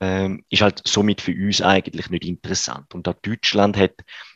Ähm, 0.00 0.44
ist 0.48 0.62
halt 0.62 0.82
somit 0.86 1.20
für 1.20 1.32
uns 1.32 1.60
eigentlich 1.62 2.10
nicht 2.10 2.24
interessant. 2.24 2.94
Und 2.94 3.08
auch 3.08 3.14
Deutschland 3.22 3.76
hat 3.76 3.94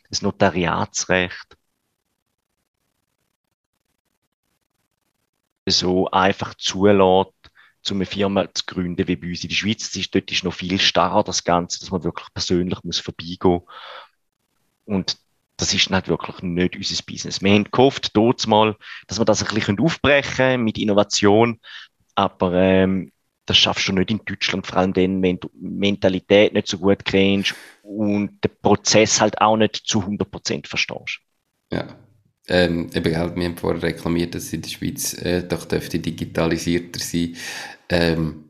das 0.09 0.21
Notariatsrecht 0.21 1.57
so 5.67 6.09
einfach 6.11 6.53
zulässt, 6.55 7.31
um 7.91 7.97
eine 7.97 8.05
Firma 8.05 8.47
zu 8.53 8.63
gründen 8.65 9.07
wie 9.07 9.15
bei 9.15 9.27
uns 9.29 9.43
in 9.43 9.49
der 9.49 9.55
Schweiz. 9.55 9.89
Das 9.89 9.95
ist, 9.95 10.13
dort 10.15 10.31
ist 10.31 10.43
noch 10.43 10.53
viel 10.53 10.79
starrer, 10.79 11.23
das 11.23 11.43
Ganze, 11.43 11.79
dass 11.79 11.91
man 11.91 12.03
wirklich 12.03 12.27
persönlich 12.33 12.79
muss 12.83 12.99
vorbeigehen 12.99 13.61
Und 14.85 15.17
das 15.57 15.73
ist 15.73 15.89
nicht 15.89 16.07
wirklich 16.07 16.41
nicht 16.41 16.75
unser 16.75 17.03
Business. 17.03 17.41
Wir 17.41 17.53
haben 17.53 17.65
gehofft, 17.71 18.15
dort 18.15 18.45
mal, 18.47 18.75
dass 19.07 19.19
wir 19.19 19.25
das 19.25 19.43
ein 19.47 19.53
bisschen 19.53 19.79
aufbrechen 19.79 20.35
können 20.35 20.63
mit 20.63 20.77
Innovation, 20.77 21.59
aber 22.15 22.53
ähm, 22.55 23.12
das 23.45 23.57
schaffst 23.57 23.87
du 23.87 23.93
nicht 23.93 24.11
in 24.11 24.21
Deutschland, 24.25 24.65
vor 24.65 24.77
allem 24.77 24.93
dann, 24.93 25.21
wenn 25.21 25.39
du 25.39 25.49
Mentalität 25.59 26.53
nicht 26.53 26.67
so 26.67 26.77
gut 26.77 27.03
kennst 27.03 27.55
und 27.81 28.43
den 28.43 28.51
Prozess 28.61 29.19
halt 29.19 29.39
auch 29.41 29.57
nicht 29.57 29.75
zu 29.85 30.01
100% 30.01 30.67
verstehst. 30.67 31.19
Ja, 31.71 31.95
ähm, 32.47 32.89
eben, 32.93 33.05
wir 33.05 33.19
haben 33.19 33.57
vorher 33.57 33.83
reklamiert, 33.83 34.35
dass 34.35 34.53
in 34.53 34.61
der 34.61 34.69
Schweiz 34.69 35.13
äh, 35.15 35.43
doch 35.43 35.65
dürfte 35.65 35.99
digitalisierter 35.99 36.99
sein. 36.99 37.35
Ähm, 37.89 38.43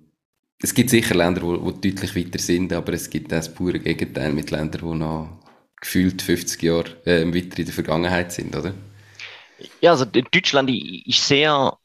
es 0.62 0.74
gibt 0.74 0.90
sicher 0.90 1.16
Länder, 1.16 1.42
die 1.42 1.94
deutlich 1.94 2.16
weiter 2.16 2.40
sind, 2.40 2.72
aber 2.74 2.94
es 2.94 3.10
gibt 3.10 3.34
auch 3.34 3.38
das 3.38 3.54
pure 3.54 3.80
Gegenteil 3.80 4.32
mit 4.32 4.50
Ländern, 4.50 4.82
die 4.82 4.98
noch 4.98 5.40
gefühlt 5.80 6.22
50 6.22 6.62
Jahre 6.64 7.06
äh, 7.06 7.26
weiter 7.28 7.60
in 7.60 7.66
der 7.66 7.74
Vergangenheit 7.74 8.32
sind, 8.32 8.56
oder? 8.56 8.74
Ja, 9.82 9.92
also 9.92 10.06
Deutschland 10.06 10.70
ist 10.70 11.28
sehr, 11.28 11.78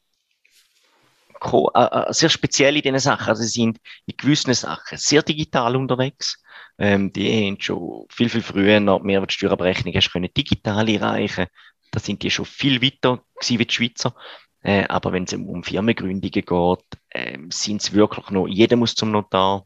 äh, 1.41 2.09
äh, 2.09 2.13
sehr 2.13 2.29
speziell 2.29 2.75
in 2.75 2.81
diesen 2.81 2.99
Sachen. 2.99 3.29
Also 3.29 3.43
sie 3.43 3.61
sind 3.61 3.79
in 4.05 4.17
gewissen 4.17 4.53
Sachen 4.53 4.97
sehr 4.97 5.23
digital 5.23 5.75
unterwegs. 5.75 6.41
Ähm, 6.77 7.11
die 7.11 7.47
haben 7.47 7.59
schon 7.59 8.05
viel, 8.09 8.29
viel 8.29 8.41
früher 8.41 8.79
noch 8.79 9.01
Mehrwertsteuerabrechnung 9.01 9.93
hast 9.93 10.11
können 10.11 10.33
digital 10.35 10.89
erreichen. 10.89 11.47
Da 11.91 11.99
sind 11.99 12.23
die 12.23 12.31
schon 12.31 12.45
viel 12.45 12.81
weiter 12.81 13.23
gewesen 13.35 13.59
wie 13.59 13.65
die 13.65 13.73
Schweizer. 13.73 14.15
Äh, 14.61 14.85
aber 14.87 15.11
wenn 15.13 15.23
es 15.23 15.33
um 15.33 15.63
Firmengründungen 15.63 16.21
geht, 16.29 16.99
äh, 17.09 17.37
sind 17.49 17.81
es 17.81 17.93
wirklich 17.93 18.29
noch, 18.29 18.47
jeder 18.47 18.75
muss 18.75 18.95
zum 18.95 19.11
Notar. 19.11 19.65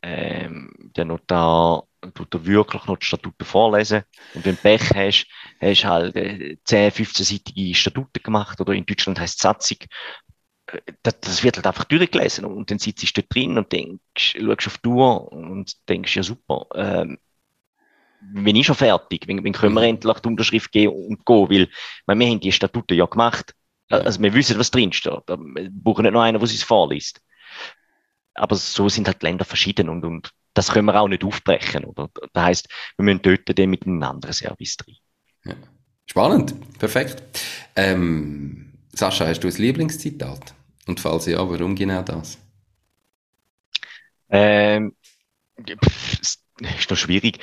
Ähm, 0.00 0.70
der 0.96 1.04
Notar 1.04 1.84
tut 2.14 2.34
er 2.34 2.46
wirklich 2.46 2.86
noch 2.86 2.98
die 2.98 3.06
Statuten 3.06 3.44
vorlesen. 3.44 4.02
Und 4.34 4.44
wenn 4.44 4.54
du 4.54 4.60
Pech 4.60 4.90
hast, 4.94 5.26
hast 5.60 5.82
du 5.82 5.88
halt 5.88 6.16
äh, 6.16 6.56
10, 6.64 6.92
15-seitige 6.92 7.74
Statuten 7.74 8.22
gemacht 8.22 8.60
oder 8.60 8.72
in 8.72 8.86
Deutschland 8.86 9.18
heißt 9.18 9.36
es 9.36 9.42
Satzung. 9.42 9.78
Das, 11.02 11.20
das, 11.20 11.42
wird 11.42 11.56
halt 11.56 11.66
einfach 11.66 11.84
durchgelesen 11.84 12.44
und 12.44 12.70
dann 12.70 12.78
sitzt 12.78 13.16
du 13.16 13.22
drin 13.22 13.56
und 13.56 13.72
denkst, 13.72 14.36
schaust 14.38 14.66
auf 14.66 14.78
die 14.78 14.88
Uhr 14.88 15.32
und 15.32 15.88
denkst, 15.88 16.16
ja 16.16 16.22
super, 16.22 16.66
ähm, 16.74 17.18
wenn 18.20 18.56
ich 18.56 18.66
schon 18.66 18.74
fertig, 18.74 19.26
wenn, 19.26 19.42
wenn 19.44 19.52
können 19.52 19.74
wir 19.74 19.80
mhm. 19.80 19.88
endlich 19.88 20.18
die 20.18 20.28
Unterschrift 20.28 20.72
geben 20.72 20.92
und 20.92 21.24
gehen, 21.24 21.48
weil 21.48 21.68
weil 22.06 22.18
wir 22.18 22.26
haben 22.26 22.40
die 22.40 22.52
Statuten 22.52 22.96
ja 22.96 23.06
gemacht, 23.06 23.54
also 23.90 24.20
wir 24.20 24.34
wissen, 24.34 24.58
was 24.58 24.70
drinsteht. 24.70 25.22
Wir 25.28 25.70
brauchen 25.70 26.02
nicht 26.02 26.12
noch 26.12 26.20
einen, 26.20 26.38
der 26.38 26.42
es 26.42 26.62
vorliest. 26.62 27.20
Aber 28.34 28.54
so 28.56 28.88
sind 28.88 29.06
halt 29.06 29.22
die 29.22 29.26
Länder 29.26 29.44
verschieden 29.44 29.88
und, 29.88 30.04
und 30.04 30.30
das 30.54 30.70
können 30.72 30.86
wir 30.86 31.00
auch 31.00 31.08
nicht 31.08 31.24
aufbrechen. 31.24 31.84
Oder? 31.84 32.10
Das 32.32 32.44
heißt, 32.44 32.68
wir 32.96 33.04
müssen 33.04 33.22
dort 33.22 33.58
dann 33.58 33.70
mit 33.70 33.86
einem 33.86 34.02
anderen 34.02 34.34
Service 34.34 34.76
drin. 34.76 34.96
Ja. 35.44 35.54
Spannend, 36.06 36.78
perfekt. 36.78 37.40
Ähm, 37.76 38.72
Sascha, 38.92 39.26
hast 39.26 39.40
du 39.40 39.48
ein 39.48 39.54
Lieblingszitat? 39.54 40.54
Und 40.88 41.00
falls 41.00 41.26
ja, 41.26 41.38
warum 41.38 41.74
genau 41.74 42.02
das? 42.02 42.38
Ähm, 44.30 44.96
ist 46.16 46.90
noch 46.90 46.96
schwierig. 46.96 47.38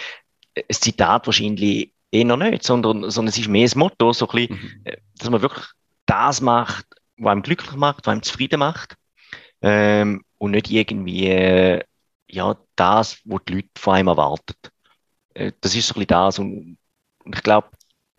Ein 0.56 0.64
Zitat 0.70 1.28
wahrscheinlich 1.28 1.94
eher 2.10 2.26
noch 2.26 2.38
nicht, 2.38 2.64
sondern, 2.64 3.10
sondern 3.12 3.30
es 3.30 3.38
ist 3.38 3.48
mehr 3.48 3.70
ein 3.72 3.80
Motto, 3.80 4.14
so 4.14 4.28
ein 4.28 4.48
bisschen, 4.48 4.62
mhm. 4.62 4.82
Äh, 4.86 4.98
dass 5.18 5.30
man 5.30 5.42
wirklich 5.44 5.66
das 6.08 6.42
macht, 6.42 6.88
was 7.18 7.32
einem 7.32 7.44
glücklich 7.44 7.76
macht, 7.76 8.08
was 8.08 8.14
einem 8.14 8.24
zufrieden 8.24 8.60
macht. 8.60 8.96
Ähm, 9.62 10.24
und 10.40 10.52
nicht 10.52 10.72
irgendwie, 10.72 11.28
äh, 11.28 11.84
ja, 12.28 12.58
das, 12.76 13.20
was 13.26 13.42
die 13.48 13.54
Leute 13.54 13.70
von 13.78 13.94
einem 13.94 14.08
erwarten. 14.08 14.56
Äh, 15.36 15.52
das 15.62 15.76
ist 15.76 15.88
so 15.88 15.94
ein 15.94 16.00
bisschen 16.00 16.08
das. 16.08 16.40
Und, 16.40 16.78
und 17.24 17.36
ich 17.36 17.44
glaube, 17.44 17.70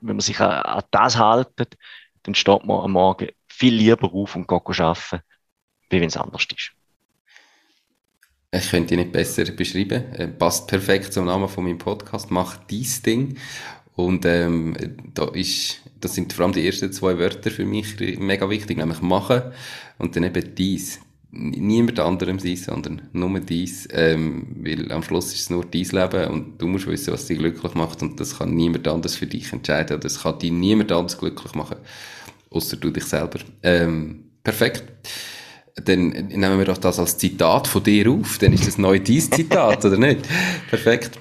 wenn 0.01 0.17
man 0.17 0.21
sich 0.21 0.39
an, 0.39 0.53
an, 0.53 0.85
das 0.93 1.17
haltet, 1.17 1.77
dann 2.23 2.35
steht 2.37 2.65
man 2.65 2.81
am 2.85 2.93
Morgen 2.93 3.29
viel 3.57 3.75
lieber 3.75 4.13
auf 4.13 4.37
und 4.37 4.47
geht 4.47 4.81
arbeiten, 4.81 5.21
wie 5.91 6.01
wenn 6.01 6.09
es 6.09 6.17
anders 6.17 6.47
ist. 6.55 6.73
Ich 8.53 8.71
könnte 8.71 8.95
ihn 8.95 9.01
nicht 9.01 9.13
besser 9.13 9.45
beschreiben. 9.45 10.05
Er 10.13 10.29
passt 10.29 10.69
perfekt 10.69 11.13
zum 11.13 11.27
Namen 11.27 11.49
von 11.49 11.65
meinem 11.65 11.79
Podcast. 11.79 12.31
Mach 12.31 12.57
dies 12.67 13.03
Ding. 13.03 13.37
Und 13.95 14.27
ähm, 14.27 14.77
da 15.15 15.29
ist, 15.29 15.81
das 16.01 16.15
sind 16.15 16.33
vor 16.33 16.45
allem 16.45 16.55
die 16.55 16.67
ersten 16.67 16.93
zwei 16.93 17.19
Wörter 17.19 17.51
für 17.51 17.65
mich 17.65 17.99
mega 18.19 18.49
wichtig, 18.49 18.77
nämlich 18.77 19.01
machen 19.01 19.43
und 19.99 20.15
dann 20.15 20.25
eben 20.25 20.55
dies. 20.55 21.01
Niemand 21.31 21.99
anderem 21.99 22.39
sein, 22.39 22.57
sondern 22.57 23.09
nur 23.13 23.41
dies, 23.41 23.89
ähm, 23.93 24.57
weil 24.61 24.93
am 24.93 25.03
Schluss 25.03 25.33
ist 25.33 25.41
es 25.41 25.51
nur 25.51 25.65
dein 25.65 25.83
Leben 25.83 26.31
und 26.31 26.63
du 26.63 26.67
musst 26.67 26.87
wissen, 26.87 27.13
was 27.13 27.27
dich 27.27 27.39
glücklich 27.39 27.75
macht 27.75 28.01
und 28.03 28.21
das 28.21 28.39
kann 28.39 28.55
niemand 28.55 28.87
anders 28.89 29.17
für 29.17 29.27
dich 29.27 29.53
entscheiden 29.53 29.97
oder 29.97 30.05
das 30.05 30.23
kann 30.23 30.39
dich 30.39 30.53
niemand 30.53 30.93
anders 30.93 31.19
glücklich 31.19 31.55
machen, 31.55 31.77
außer 32.57 32.77
du 32.77 32.91
dich 32.91 33.05
selber. 33.05 33.39
Ähm, 33.63 34.31
perfekt. 34.43 34.85
Dann 35.77 36.09
nehmen 36.09 36.59
wir 36.59 36.65
doch 36.65 36.79
das 36.79 36.99
als 36.99 37.19
Zitat 37.19 37.69
von 37.69 37.83
dir 37.83 38.11
auf, 38.11 38.39
dann 38.39 38.53
ist 38.55 38.67
das 38.67 38.79
neu 38.79 38.99
dein 38.99 39.21
Zitat, 39.21 39.85
oder 39.85 39.99
nicht? 39.99 40.21
Perfekt. 40.71 41.19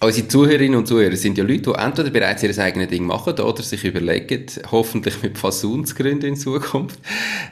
Unsere 0.00 0.26
Zuhörerinnen 0.26 0.78
und 0.78 0.88
Zuhörer 0.88 1.14
sind 1.16 1.38
ja 1.38 1.44
Leute, 1.44 1.70
die 1.70 1.78
entweder 1.78 2.10
bereits 2.10 2.42
ihr 2.42 2.58
eigenes 2.58 2.88
Ding 2.88 3.04
machen 3.04 3.38
oder 3.38 3.62
sich 3.62 3.84
überlegen, 3.84 4.46
hoffentlich 4.70 5.22
mit 5.22 5.38
Fasun 5.38 5.84
zu 5.84 5.94
gründen 5.94 6.26
in 6.26 6.36
Zukunft. 6.36 6.98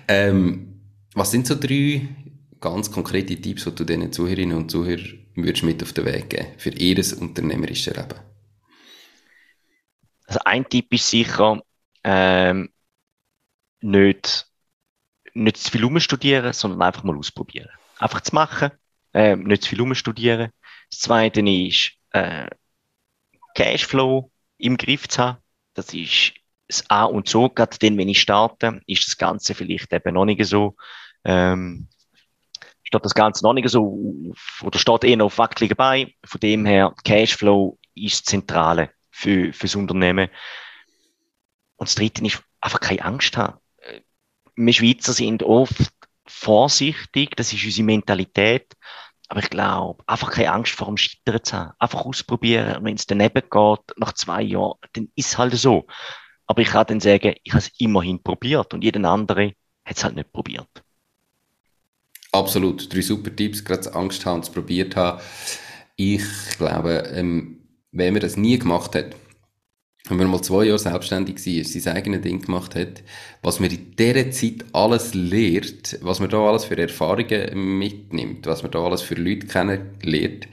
Ähm, 0.09 0.81
was 1.15 1.31
sind 1.31 1.47
so 1.47 1.55
drei 1.55 2.09
ganz 2.61 2.91
konkrete 2.91 3.37
Tipps, 3.37 3.65
die 3.65 3.75
du 3.75 3.85
diesen 3.85 4.13
Zuhörerinnen 4.13 4.57
und 4.57 4.71
Zuhörern 4.71 5.19
würdest 5.35 5.63
mit 5.63 5.83
auf 5.83 5.93
den 5.93 6.07
Weg 6.07 6.31
geben 6.31 6.47
für 6.57 6.71
ihr 6.71 6.99
unternehmerisches 7.21 7.95
Leben? 7.95 8.19
Also 10.27 10.41
ein 10.45 10.69
Tipp 10.69 10.93
ist 10.93 11.11
sicher, 11.11 11.61
ähm, 12.05 12.71
nicht, 13.81 14.47
nicht 15.35 15.57
zu 15.57 15.71
viel 15.71 15.85
umstudieren, 15.85 16.53
sondern 16.53 16.83
einfach 16.83 17.03
mal 17.03 17.17
ausprobieren. 17.17 17.71
Einfach 17.99 18.21
zu 18.21 18.35
machen, 18.35 18.71
ähm, 19.15 19.45
nicht 19.45 19.63
zu 19.63 19.71
viel 19.71 19.81
umstudieren. 19.81 20.51
Das 20.91 21.01
Zweite 21.01 21.41
ist, 21.41 21.93
äh, 22.13 22.49
Cashflow 23.55 24.31
im 24.59 24.77
Griff 24.77 25.09
zu 25.09 25.23
haben. 25.23 25.39
Das 25.75 25.93
ist 25.95 26.33
das 26.69 26.89
A 26.89 27.05
und 27.05 27.29
so. 27.29 27.49
Gerade 27.49 27.77
dann, 27.79 27.99
wenn 27.99 28.09
ich 28.09 28.21
starte, 28.21 28.81
ist 28.87 29.07
das 29.07 29.17
Ganze 29.17 29.55
vielleicht 29.55 29.93
eben 29.93 30.15
noch 30.15 30.25
nicht 30.25 30.45
so, 30.45 30.77
ähm, 31.25 31.89
steht 32.83 33.05
das 33.05 33.15
Ganze 33.15 33.45
noch 33.45 33.53
nicht 33.53 33.69
so, 33.69 34.35
oder 34.63 34.79
steht 34.79 35.05
eher 35.05 35.25
auf 35.25 35.39
wackeligen 35.39 35.77
Beinen. 35.77 36.13
Von 36.25 36.41
dem 36.41 36.67
her, 36.67 36.95
Cashflow 37.05 37.79
ist 37.95 38.21
das 38.21 38.25
Zentrale 38.25 38.91
für, 39.11 39.53
fürs 39.53 39.77
Unternehmen. 39.77 40.29
Und 41.81 41.89
das 41.89 41.95
Dritte 41.95 42.25
ist 42.27 42.43
einfach 42.61 42.79
keine 42.81 43.03
Angst 43.03 43.39
haben. 43.39 43.59
Äh, 43.79 44.01
wir 44.55 44.73
Schweizer 44.75 45.15
sind 45.15 45.43
oft 45.43 45.91
vorsichtig, 46.27 47.35
das 47.37 47.55
ist 47.55 47.65
unsere 47.65 47.87
Mentalität. 47.87 48.75
Aber 49.29 49.41
ich 49.41 49.49
glaube, 49.49 50.05
einfach 50.07 50.31
keine 50.31 50.53
Angst 50.53 50.75
vor 50.75 50.89
dem 50.89 50.99
Scheitern 50.99 51.43
zu 51.43 51.57
haben. 51.57 51.73
Einfach 51.79 52.05
ausprobieren. 52.05 52.77
Und 52.77 52.85
wenn 52.85 52.97
es 52.97 53.07
daneben 53.07 53.43
geht, 53.49 53.97
nach 53.97 54.13
zwei 54.13 54.43
Jahren, 54.43 54.75
dann 54.93 55.09
ist 55.15 55.29
es 55.29 55.39
halt 55.39 55.55
so. 55.55 55.87
Aber 56.47 56.61
ich 56.61 56.69
kann 56.69 56.87
dann 56.87 57.01
sagen, 57.01 57.35
ich 57.43 57.53
habe 57.53 57.63
es 57.63 57.71
immerhin 57.79 58.23
probiert 58.23 58.75
und 58.75 58.85
jeder 58.85 59.03
andere 59.09 59.55
hat 59.85 59.97
es 59.97 60.05
halt 60.05 60.17
nicht 60.17 60.33
probiert. 60.33 60.69
Absolut. 62.33 62.93
Drei 62.93 63.01
super 63.01 63.35
Tipps, 63.35 63.65
gerade 63.65 63.95
Angst 63.95 64.27
haben, 64.27 64.41
es 64.41 64.51
probiert 64.51 64.97
haben. 64.97 65.23
Ich 65.97 66.25
glaube, 66.59 67.11
ähm, 67.15 67.69
wenn 67.91 68.13
man 68.13 68.21
das 68.21 68.37
nie 68.37 68.59
gemacht 68.59 68.95
hat, 68.95 69.15
wenn 70.11 70.19
man 70.19 70.31
mal 70.31 70.43
zwei 70.43 70.65
Jahre 70.65 70.79
selbstständig 70.79 71.37
war, 71.37 71.65
sein 71.65 71.97
eigenes 71.97 72.23
Ding 72.23 72.43
gemacht 72.43 72.75
hat, 72.75 73.03
was 73.43 73.61
man 73.61 73.71
in 73.71 73.95
dieser 73.97 74.31
Zeit 74.31 74.65
alles 74.73 75.15
lehrt, 75.15 75.99
was 76.03 76.21
man 76.21 76.31
da 76.31 76.39
alles 76.39 76.65
für 76.65 76.77
Erfahrungen 76.77 77.79
mitnimmt, 77.79 78.47
was 78.47 78.63
man 78.63 78.73
da 78.73 78.85
alles 78.85 79.03
für 79.03 79.15
Leute 79.15 79.47
kennenlernt, 79.47 80.49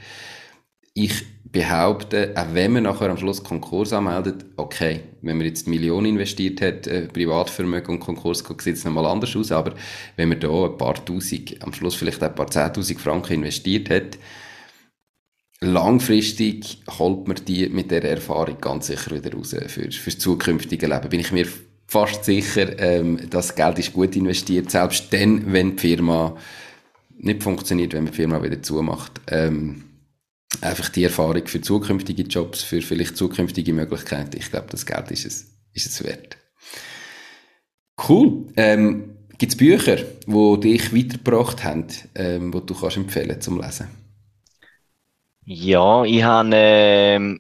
ich 0.93 1.25
behaupte, 1.51 2.33
auch 2.35 2.53
wenn 2.53 2.73
man 2.73 2.83
nachher 2.83 3.09
am 3.09 3.17
Schluss 3.17 3.43
Konkurs 3.43 3.93
anmeldet, 3.93 4.45
okay, 4.57 5.01
wenn 5.21 5.37
man 5.37 5.45
jetzt 5.45 5.67
Millionen 5.67 6.07
investiert 6.07 6.61
hat, 6.61 6.87
äh, 6.87 7.07
Privatvermögen 7.07 7.95
und 7.95 7.99
Konkurs 7.99 8.43
sieht 8.59 8.75
es 8.75 8.85
nochmal 8.85 9.05
anders 9.05 9.35
aus, 9.35 9.51
aber 9.51 9.73
wenn 10.15 10.29
man 10.29 10.39
da 10.39 10.65
ein 10.65 10.77
paar 10.77 11.03
Tausend, 11.03 11.55
am 11.63 11.73
Schluss 11.73 11.95
vielleicht 11.95 12.21
ein 12.21 12.35
paar 12.35 12.47
Zehntausend 12.47 12.99
Franken 12.99 13.33
investiert 13.33 13.89
hat, 13.89 14.17
langfristig 15.59 16.81
holt 16.99 17.27
man 17.27 17.37
die 17.47 17.67
mit 17.69 17.91
der 17.91 18.03
Erfahrung 18.03 18.59
ganz 18.61 18.87
sicher 18.87 19.11
wieder 19.11 19.33
raus 19.33 19.55
für, 19.67 19.91
für 19.91 20.09
das 20.09 20.19
zukünftige 20.19 20.87
Leben. 20.87 21.09
Bin 21.09 21.19
ich 21.19 21.31
mir 21.31 21.47
fast 21.87 22.25
sicher, 22.25 22.77
ähm, 22.79 23.19
das 23.29 23.55
Geld 23.55 23.79
ist 23.79 23.93
gut 23.93 24.15
investiert, 24.15 24.69
selbst 24.69 25.11
dann, 25.11 25.51
wenn 25.51 25.75
die 25.75 25.81
Firma 25.81 26.35
nicht 27.17 27.41
funktioniert, 27.41 27.93
wenn 27.93 28.03
man 28.03 28.11
die 28.11 28.17
Firma 28.17 28.43
wieder 28.43 28.61
zumacht. 28.61 29.21
Ähm, 29.27 29.83
einfach 30.61 30.89
die 30.89 31.03
Erfahrung 31.03 31.45
für 31.47 31.61
zukünftige 31.61 32.23
Jobs, 32.23 32.61
für 32.61 32.81
vielleicht 32.81 33.17
zukünftige 33.17 33.73
Möglichkeiten. 33.73 34.37
Ich 34.37 34.51
glaube, 34.51 34.67
das 34.69 34.85
Geld 34.85 35.11
ist 35.11 35.25
es, 35.25 35.47
ist 35.73 35.87
es 35.87 36.03
wert. 36.03 36.37
Cool. 38.07 38.45
Ähm, 38.55 39.15
Gibt 39.39 39.51
es 39.51 39.57
Bücher, 39.57 39.97
die 39.97 40.59
dich 40.59 40.95
weitergebracht 40.95 41.63
haben, 41.63 41.87
ähm, 42.15 42.51
die 42.51 42.65
du 42.65 42.73
kannst 42.73 42.97
empfehlen 42.97 43.39
zum 43.39 43.61
Lesen? 43.61 43.87
Ja, 45.49 46.03
ich 46.03 46.23
habe 46.23 46.49
ähm, 46.53 47.39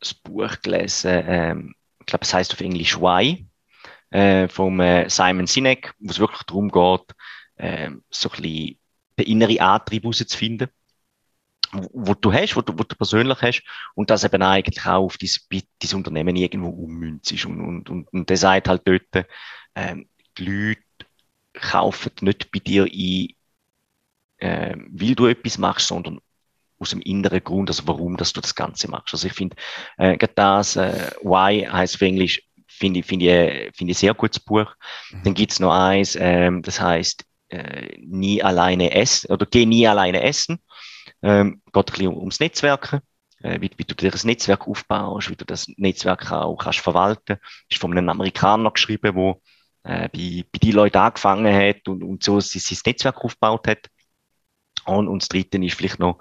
das 0.00 0.14
Buch 0.14 0.60
gelesen, 0.62 1.10
ähm, 1.26 1.74
ich 2.00 2.06
glaube, 2.06 2.24
es 2.24 2.34
heißt 2.34 2.52
auf 2.52 2.60
Englisch 2.60 3.00
Why, 3.00 3.48
äh, 4.10 4.48
vom 4.48 4.80
äh, 4.80 5.08
Simon 5.10 5.46
Sinek, 5.46 5.94
wo 6.00 6.10
es 6.10 6.20
wirklich 6.20 6.42
darum 6.44 6.70
geht, 6.70 7.16
äh, 7.56 7.90
so 8.10 8.30
ein 8.30 8.42
bisschen 8.42 8.80
den 9.18 9.26
inneren 9.26 9.60
Antrieb 9.60 10.04
herauszufinden, 10.04 10.68
wo 11.92 12.14
du 12.14 12.32
hast, 12.32 12.56
wo 12.56 12.62
du, 12.62 12.72
wo 12.78 12.82
du 12.84 12.96
persönlich 12.96 13.42
hast, 13.42 13.62
und 13.94 14.10
das 14.10 14.24
eben 14.24 14.42
eigentlich 14.42 14.84
auch 14.86 15.04
auf 15.04 15.18
dein, 15.18 15.30
dein 15.80 15.96
Unternehmen 15.96 16.36
irgendwo 16.36 16.68
ummünzt 16.70 17.32
ist. 17.32 17.44
Und, 17.46 17.60
und, 17.60 17.90
und, 17.90 18.08
und 18.12 18.30
der 18.30 18.36
sagt 18.36 18.68
halt 18.68 18.82
dort, 18.86 19.26
ähm, 19.74 20.08
die 20.38 20.44
Leute 20.44 20.82
kaufen 21.54 22.12
nicht 22.22 22.50
bei 22.52 22.60
dir 22.60 22.84
ein, 22.84 23.28
äh, 24.38 24.76
weil 24.90 25.14
du 25.14 25.26
etwas 25.26 25.58
machst, 25.58 25.88
sondern 25.88 26.20
aus 26.78 26.90
dem 26.90 27.00
inneren 27.00 27.42
Grund, 27.42 27.70
also 27.70 27.86
warum, 27.86 28.16
dass 28.16 28.32
du 28.32 28.40
das 28.40 28.54
Ganze 28.54 28.90
machst. 28.90 29.12
Also 29.14 29.26
ich 29.26 29.32
finde, 29.32 29.56
äh, 29.96 30.16
das, 30.34 30.76
äh, 30.76 31.10
Why 31.22 31.66
heißt 31.70 31.98
für 31.98 32.06
Englisch, 32.06 32.42
finde 32.66 33.00
ich, 33.00 33.06
finde 33.06 33.24
ich, 33.24 33.30
äh, 33.30 33.72
finde 33.72 33.92
ich 33.92 33.98
ein 33.98 34.00
sehr 34.00 34.14
gutes 34.14 34.40
Buch. 34.40 34.74
Mhm. 35.10 35.22
Dann 35.24 35.34
gibt's 35.34 35.60
noch 35.60 35.72
eins, 35.72 36.16
ähm, 36.18 36.62
das 36.62 36.80
heißt, 36.80 37.24
äh, 37.48 37.98
nie 37.98 38.42
alleine 38.42 38.92
essen, 38.92 39.32
oder 39.32 39.46
geh 39.46 39.66
nie 39.66 39.86
alleine 39.86 40.22
essen. 40.22 40.60
Ähm, 41.22 41.62
geht 41.72 41.90
ein 41.90 41.92
bisschen 41.92 42.16
ums 42.16 42.40
Netzwerken, 42.40 43.00
äh, 43.42 43.60
wie, 43.60 43.70
wie 43.76 43.84
du 43.84 43.94
dir 43.94 44.10
das 44.10 44.24
Netzwerk 44.24 44.68
aufbaust, 44.68 45.30
wie 45.30 45.36
du 45.36 45.44
das 45.44 45.66
Netzwerk 45.76 46.30
auch 46.30 46.56
kannst 46.56 46.80
verwalten. 46.80 47.38
Ist 47.68 47.80
von 47.80 47.90
einem 47.90 48.08
Amerikaner 48.08 48.70
geschrieben, 48.70 49.14
wo 49.16 49.42
äh, 49.82 50.08
bei, 50.08 50.44
bei 50.52 50.58
die 50.62 50.72
Leute 50.72 51.00
angefangen 51.00 51.52
hat 51.52 51.88
und, 51.88 52.04
und 52.04 52.22
so 52.22 52.38
sein, 52.38 52.60
sein 52.60 52.78
Netzwerk 52.86 53.24
aufgebaut 53.24 53.66
hat. 53.66 53.88
Und, 54.84 55.08
und 55.08 55.22
das 55.22 55.28
Dritte 55.28 55.58
ist 55.64 55.74
vielleicht 55.74 55.98
noch, 55.98 56.18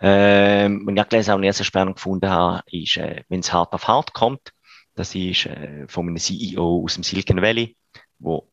ähm, 0.00 0.86
was 0.86 0.94
ich 0.94 1.08
gelesen 1.08 1.32
habe 1.32 1.46
und 1.46 1.52
sehr 1.52 1.64
spannend 1.64 1.96
gefunden 1.96 2.30
habe, 2.30 2.62
ist, 2.70 2.96
äh, 2.96 3.24
wenn 3.28 3.40
es 3.40 3.52
hart 3.52 3.72
auf 3.72 3.88
hart 3.88 4.12
kommt, 4.12 4.52
das 4.94 5.14
ist 5.14 5.46
äh, 5.46 5.86
von 5.88 6.06
einem 6.06 6.16
CEO 6.16 6.82
aus 6.84 6.94
dem 6.94 7.02
Silicon 7.02 7.42
Valley, 7.42 7.76
wo 8.18 8.50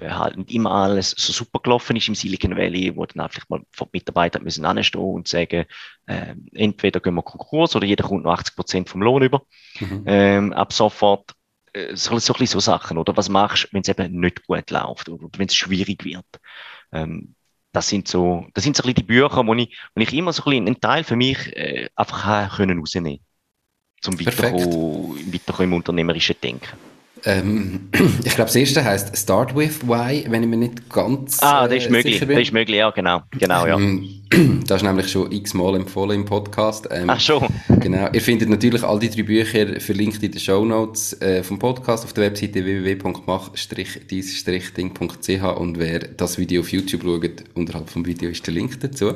halt 0.00 0.36
nicht 0.36 0.52
immer 0.52 0.70
alles 0.70 1.10
so 1.10 1.32
super 1.32 1.60
gelaufen 1.60 1.96
ist 1.96 2.08
im 2.08 2.14
Silicon 2.14 2.56
Valley, 2.56 2.96
wo 2.96 3.04
dann 3.06 3.24
einfach 3.24 3.48
mal 3.48 3.60
von 3.70 3.88
Mitarbeitern 3.92 4.42
müssen 4.42 4.64
anstehen 4.64 5.00
und 5.00 5.28
sagen, 5.28 5.66
äh, 6.06 6.34
entweder 6.52 7.00
gehen 7.00 7.14
wir 7.14 7.22
Konkurs 7.22 7.76
oder 7.76 7.86
jeder 7.86 8.04
kommt 8.04 8.24
noch 8.24 8.32
80 8.32 8.56
Prozent 8.56 8.88
vom 8.88 9.02
Lohn 9.02 9.22
über. 9.22 9.42
Mhm. 9.80 10.04
Ähm, 10.06 10.52
ab 10.52 10.72
sofort 10.72 11.34
äh, 11.72 11.94
so, 11.96 12.18
so, 12.18 12.34
so 12.34 12.60
Sachen, 12.60 12.98
oder? 12.98 13.16
Was 13.16 13.28
machst 13.28 13.64
du, 13.64 13.68
wenn 13.72 13.82
es 13.82 13.88
eben 13.88 14.20
nicht 14.20 14.46
gut 14.46 14.70
läuft 14.70 15.08
oder 15.08 15.28
wenn 15.36 15.48
es 15.48 15.54
schwierig 15.54 16.04
wird? 16.04 16.26
Ähm, 16.92 17.34
das 17.74 17.88
sind 17.88 18.08
so, 18.08 18.46
das 18.54 18.64
sind 18.64 18.76
so 18.76 18.82
ein 18.82 18.94
bisschen 18.94 19.06
die 19.06 19.12
Bücher, 19.12 19.46
wo 19.46 19.54
ich, 19.54 19.76
wo 19.94 20.00
ich 20.00 20.12
immer 20.14 20.32
so 20.32 20.42
ein 20.42 20.50
bisschen 20.50 20.66
einen 20.66 20.80
Teil 20.80 21.04
für 21.04 21.16
mich 21.16 21.54
äh, 21.56 21.88
einfach 21.96 22.56
können 22.56 22.78
rausnehmen 22.78 23.20
zum 24.00 24.18
weiterkommen, 24.18 25.32
weiterkommen 25.32 25.72
im 25.72 25.76
unternehmerischen 25.76 26.36
Denken. 26.42 26.93
Ähm, 27.26 27.88
ich 28.24 28.34
glaube, 28.34 28.48
das 28.48 28.56
erste 28.56 28.84
heißt 28.84 29.16
Start 29.16 29.56
with 29.56 29.86
Why, 29.86 30.26
wenn 30.28 30.42
ich 30.42 30.48
mir 30.48 30.56
nicht 30.56 30.90
ganz 30.90 31.42
Ah, 31.42 31.66
das 31.66 31.78
ist 31.78 31.86
äh, 31.86 31.90
möglich, 31.90 32.20
das 32.20 32.28
ist 32.28 32.52
möglich, 32.52 32.76
ja, 32.76 32.90
genau, 32.90 33.22
genau, 33.30 33.66
ja. 33.66 33.76
Ähm, 33.76 34.20
das 34.66 34.78
ist 34.78 34.82
nämlich 34.82 35.10
schon 35.10 35.32
x-mal 35.32 35.76
empfohlen 35.76 36.20
im 36.20 36.26
Podcast. 36.26 36.88
Ähm, 36.90 37.08
Ach 37.08 37.20
schon? 37.20 37.46
Genau. 37.80 38.08
Ihr 38.12 38.20
findet 38.20 38.48
natürlich 38.48 38.82
all 38.82 38.98
die 38.98 39.10
drei 39.10 39.22
Bücher 39.24 39.80
verlinkt 39.80 40.22
in 40.22 40.32
den 40.32 40.40
Show 40.40 40.64
Notes 40.64 41.20
äh, 41.20 41.42
vom 41.42 41.58
Podcast 41.58 42.04
auf 42.04 42.14
der 42.14 42.24
Webseite 42.24 42.64
www.mach-ding.ch 42.64 45.58
und 45.58 45.78
wer 45.78 45.98
das 45.98 46.38
Video 46.38 46.62
auf 46.62 46.72
YouTube 46.72 47.02
schaut, 47.02 47.44
unterhalb 47.54 47.90
vom 47.90 48.06
Video 48.06 48.30
ist 48.30 48.46
der 48.46 48.54
Link 48.54 48.80
dazu. 48.80 49.14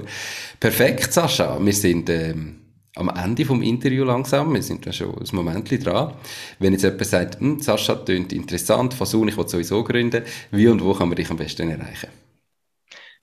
Perfekt, 0.60 1.12
Sascha. 1.12 1.58
Wir 1.60 1.72
sind... 1.72 2.10
Ähm, 2.10 2.67
am 2.98 3.08
Ende 3.08 3.44
vom 3.44 3.62
Interview 3.62 4.04
langsam, 4.04 4.52
wir 4.52 4.62
sind 4.62 4.84
ja 4.84 4.92
schon 4.92 5.14
ein 5.14 5.26
Moment 5.32 5.84
dran. 5.84 6.14
Wenn 6.58 6.72
jetzt 6.72 6.82
jemand 6.82 7.06
sagt, 7.06 7.40
hm, 7.40 7.60
Sascha, 7.60 7.94
klingt 7.94 8.32
interessant, 8.32 8.92
Fasun, 8.92 9.28
ich 9.28 9.36
will 9.36 9.48
sowieso 9.48 9.84
gründen, 9.84 10.24
wie 10.50 10.68
und 10.68 10.82
wo 10.82 10.92
kann 10.94 11.08
man 11.08 11.16
dich 11.16 11.30
am 11.30 11.36
besten 11.36 11.70
erreichen? 11.70 12.08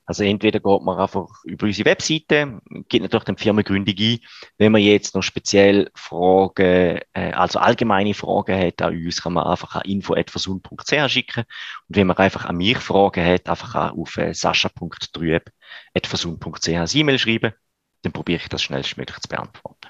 Also 0.08 0.22
entweder 0.22 0.60
geht 0.60 0.82
man 0.82 0.98
einfach 0.98 1.26
über 1.44 1.66
unsere 1.66 1.90
Webseite, 1.90 2.60
geht 2.88 3.02
natürlich 3.02 3.24
den 3.24 3.36
Firmengründung 3.36 3.96
ein. 3.98 4.20
Wenn 4.56 4.70
man 4.70 4.80
jetzt 4.80 5.16
noch 5.16 5.22
speziell 5.22 5.90
Fragen, 5.96 7.00
äh, 7.12 7.32
also 7.32 7.58
allgemeine 7.58 8.14
Fragen 8.14 8.56
hat 8.56 8.80
an 8.82 8.94
uns, 8.94 9.22
kann 9.22 9.32
man 9.32 9.46
einfach 9.46 9.74
an 9.74 9.82
info.versun.ch 9.82 11.10
schicken. 11.10 11.42
Und 11.88 11.96
wenn 11.96 12.06
man 12.06 12.16
einfach 12.18 12.44
an 12.44 12.56
mich 12.56 12.78
Fragen 12.78 13.26
hat, 13.26 13.48
einfach 13.48 13.92
auf 13.92 14.16
äh, 14.16 14.32
sascha.trüb.versun.ch 14.32 16.68
ein 16.68 16.88
E-Mail 16.94 17.18
schreiben 17.18 17.52
dann 18.06 18.12
probiere 18.12 18.40
ich 18.40 18.48
das 18.48 18.62
schnellstmöglich 18.62 19.18
zu 19.18 19.28
beantworten. 19.28 19.88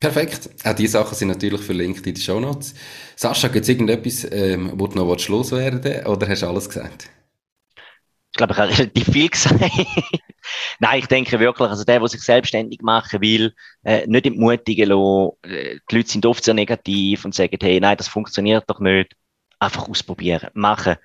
Perfekt. 0.00 0.50
Auch 0.64 0.74
diese 0.74 0.92
Sachen 0.92 1.14
sind 1.16 1.28
natürlich 1.28 1.60
verlinkt 1.60 2.06
in 2.06 2.14
den 2.14 2.20
Show 2.20 2.38
Notes. 2.38 2.74
Sascha, 3.16 3.48
gibt 3.48 3.64
es 3.64 3.68
irgendetwas, 3.68 4.26
ähm, 4.30 4.72
wo 4.76 4.86
du 4.86 4.96
noch 4.96 5.28
loswerden 5.28 6.06
oder 6.06 6.28
hast 6.28 6.42
du 6.42 6.46
alles 6.46 6.68
gesagt? 6.68 7.10
Ich 8.30 8.36
glaube, 8.36 8.52
ich 8.52 8.58
habe 8.58 8.70
relativ 8.78 9.06
viel 9.06 9.28
gesagt. 9.28 9.60
Nein, 10.78 11.00
ich 11.00 11.06
denke 11.06 11.40
wirklich, 11.40 11.68
also 11.68 11.84
der, 11.84 11.98
der 11.98 12.08
sich 12.08 12.20
selbstständig 12.20 12.80
machen 12.82 13.20
will, 13.20 13.54
äh, 13.82 14.06
nicht 14.06 14.26
entmutigen 14.26 14.88
lassen. 14.88 15.30
Äh, 15.42 15.78
die 15.90 15.96
Leute 15.96 16.10
sind 16.10 16.26
oft 16.26 16.44
sehr 16.44 16.54
negativ 16.54 17.24
und 17.24 17.34
sagen, 17.34 17.58
hey, 17.60 17.80
nein, 17.80 17.96
das 17.96 18.08
funktioniert 18.08 18.64
doch 18.68 18.78
nicht. 18.78 19.14
Einfach 19.58 19.88
ausprobieren, 19.88 20.50
machen. 20.54 20.96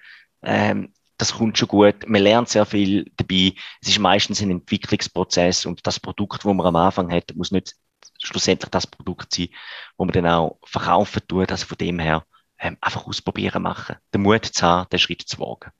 Ähm, 0.43 0.93
das 1.17 1.33
kommt 1.33 1.57
schon 1.57 1.67
gut. 1.67 2.07
Man 2.07 2.21
lernt 2.21 2.49
sehr 2.49 2.65
viel 2.65 3.11
dabei. 3.17 3.53
Es 3.81 3.89
ist 3.89 3.99
meistens 3.99 4.41
ein 4.41 4.51
Entwicklungsprozess 4.51 5.65
und 5.65 5.85
das 5.85 5.99
Produkt, 5.99 6.45
wo 6.45 6.53
man 6.53 6.67
am 6.67 6.75
Anfang 6.75 7.11
hat, 7.11 7.35
muss 7.35 7.51
nicht 7.51 7.75
schlussendlich 8.21 8.71
das 8.71 8.87
Produkt 8.87 9.33
sein, 9.33 9.49
wo 9.97 10.05
man 10.05 10.13
dann 10.13 10.27
auch 10.27 10.59
verkaufen 10.65 11.21
tut. 11.27 11.51
Also 11.51 11.65
von 11.65 11.77
dem 11.77 11.99
her 11.99 12.25
ähm, 12.59 12.77
einfach 12.81 13.05
ausprobieren 13.05 13.63
machen. 13.63 13.97
Den 14.13 14.21
Mut 14.21 14.45
zu 14.45 14.65
haben, 14.65 14.89
den 14.89 14.99
Schritt 14.99 15.21
zu 15.21 15.39
wagen. 15.39 15.71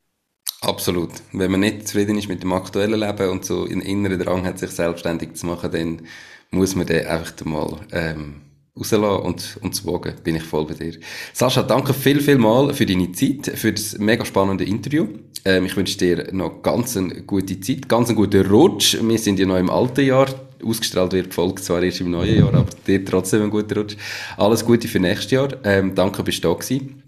Absolut. 0.62 1.12
Wenn 1.32 1.52
man 1.52 1.60
nicht 1.60 1.88
zufrieden 1.88 2.18
ist 2.18 2.30
mit 2.30 2.44
dem 2.44 2.54
aktuellen 2.54 3.00
Leben 3.00 3.30
und 3.30 3.44
so 3.46 3.66
einen 3.66 3.82
inneren 3.82 4.20
Drang 4.20 4.46
hat, 4.46 4.60
sich 4.60 4.72
selbstständig 4.72 5.36
zu 5.36 5.46
machen, 5.46 5.72
dann 5.72 6.08
muss 6.52 6.76
man 6.76 6.88
den 6.88 7.06
einfach 7.06 7.44
mal 7.46 7.82
ähm, 7.92 8.42
rauslassen 8.78 9.26
und, 9.26 9.58
und 9.62 9.76
zu 9.76 9.86
wagen, 9.86 10.16
bin 10.24 10.36
ich 10.36 10.44
voll 10.44 10.66
bei 10.66 10.74
dir. 10.74 10.94
Sascha, 11.34 11.64
danke 11.64 11.94
viel, 11.94 12.22
viel 12.22 12.38
mal 12.38 12.74
für 12.74 12.86
deine 12.86 13.12
Zeit, 13.12 13.58
für 13.58 13.72
das 13.72 13.98
mega 13.98 14.26
spannende 14.26 14.64
Interview. 14.64 15.08
Ähm, 15.46 15.66
ich 15.66 15.76
wünsche 15.76 15.98
dir 15.98 16.30
noch 16.32 16.62
ganz 16.62 16.98
eine 16.98 17.22
gute 17.24 17.60
Zeit, 17.60 17.88
ganz 17.90 18.10
einen 18.10 18.18
guten 18.18 18.46
Rutsch. 18.46 18.98
Wir 19.02 19.20
sind 19.20 19.40
ja 19.40 19.46
noch 19.46 19.58
im 19.58 19.70
alten 19.70 20.06
Jahr. 20.06 20.28
Ausgestrahlt 20.64 21.12
wird 21.12 21.28
die 21.28 21.32
Folge 21.32 21.62
zwar 21.62 21.84
erst 21.84 22.00
im 22.00 22.12
neuen 22.12 22.38
Jahr, 22.38 22.54
aber 22.54 22.70
dir 22.88 23.04
trotzdem 23.04 23.42
einen 23.42 23.52
guten 23.52 23.78
Rutsch. 23.78 23.98
Alles 24.38 24.64
Gute 24.66 24.88
für 24.88 25.00
nächstes 25.00 25.32
Jahr. 25.32 25.50
Ähm, 25.66 25.94
danke, 25.94 26.24
bist 26.24 26.44
du 26.44 26.48
da 26.48 26.54
gewesen. 26.54 27.04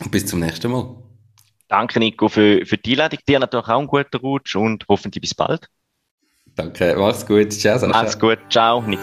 Und 0.00 0.10
bis 0.10 0.26
zum 0.26 0.40
nächsten 0.40 0.70
Mal. 0.70 0.96
Danke, 1.68 1.98
Nico, 2.00 2.28
für, 2.28 2.66
für 2.66 2.76
die 2.76 2.92
Einladung. 2.92 3.20
Dir 3.28 3.38
natürlich 3.38 3.66
auch 3.66 3.78
einen 3.78 3.86
guten 3.86 4.16
Rutsch 4.18 4.56
und 4.56 4.84
hoffentlich 4.88 5.20
bis 5.20 5.34
bald. 5.34 5.68
Danke, 6.56 6.96
mach's 6.98 7.26
gut. 7.26 7.52
Ciao, 7.52 7.78
Sascha. 7.78 8.02
Mach's 8.02 8.18
gut. 8.18 8.38
Ciao, 8.50 8.82
Nico. 8.82 9.02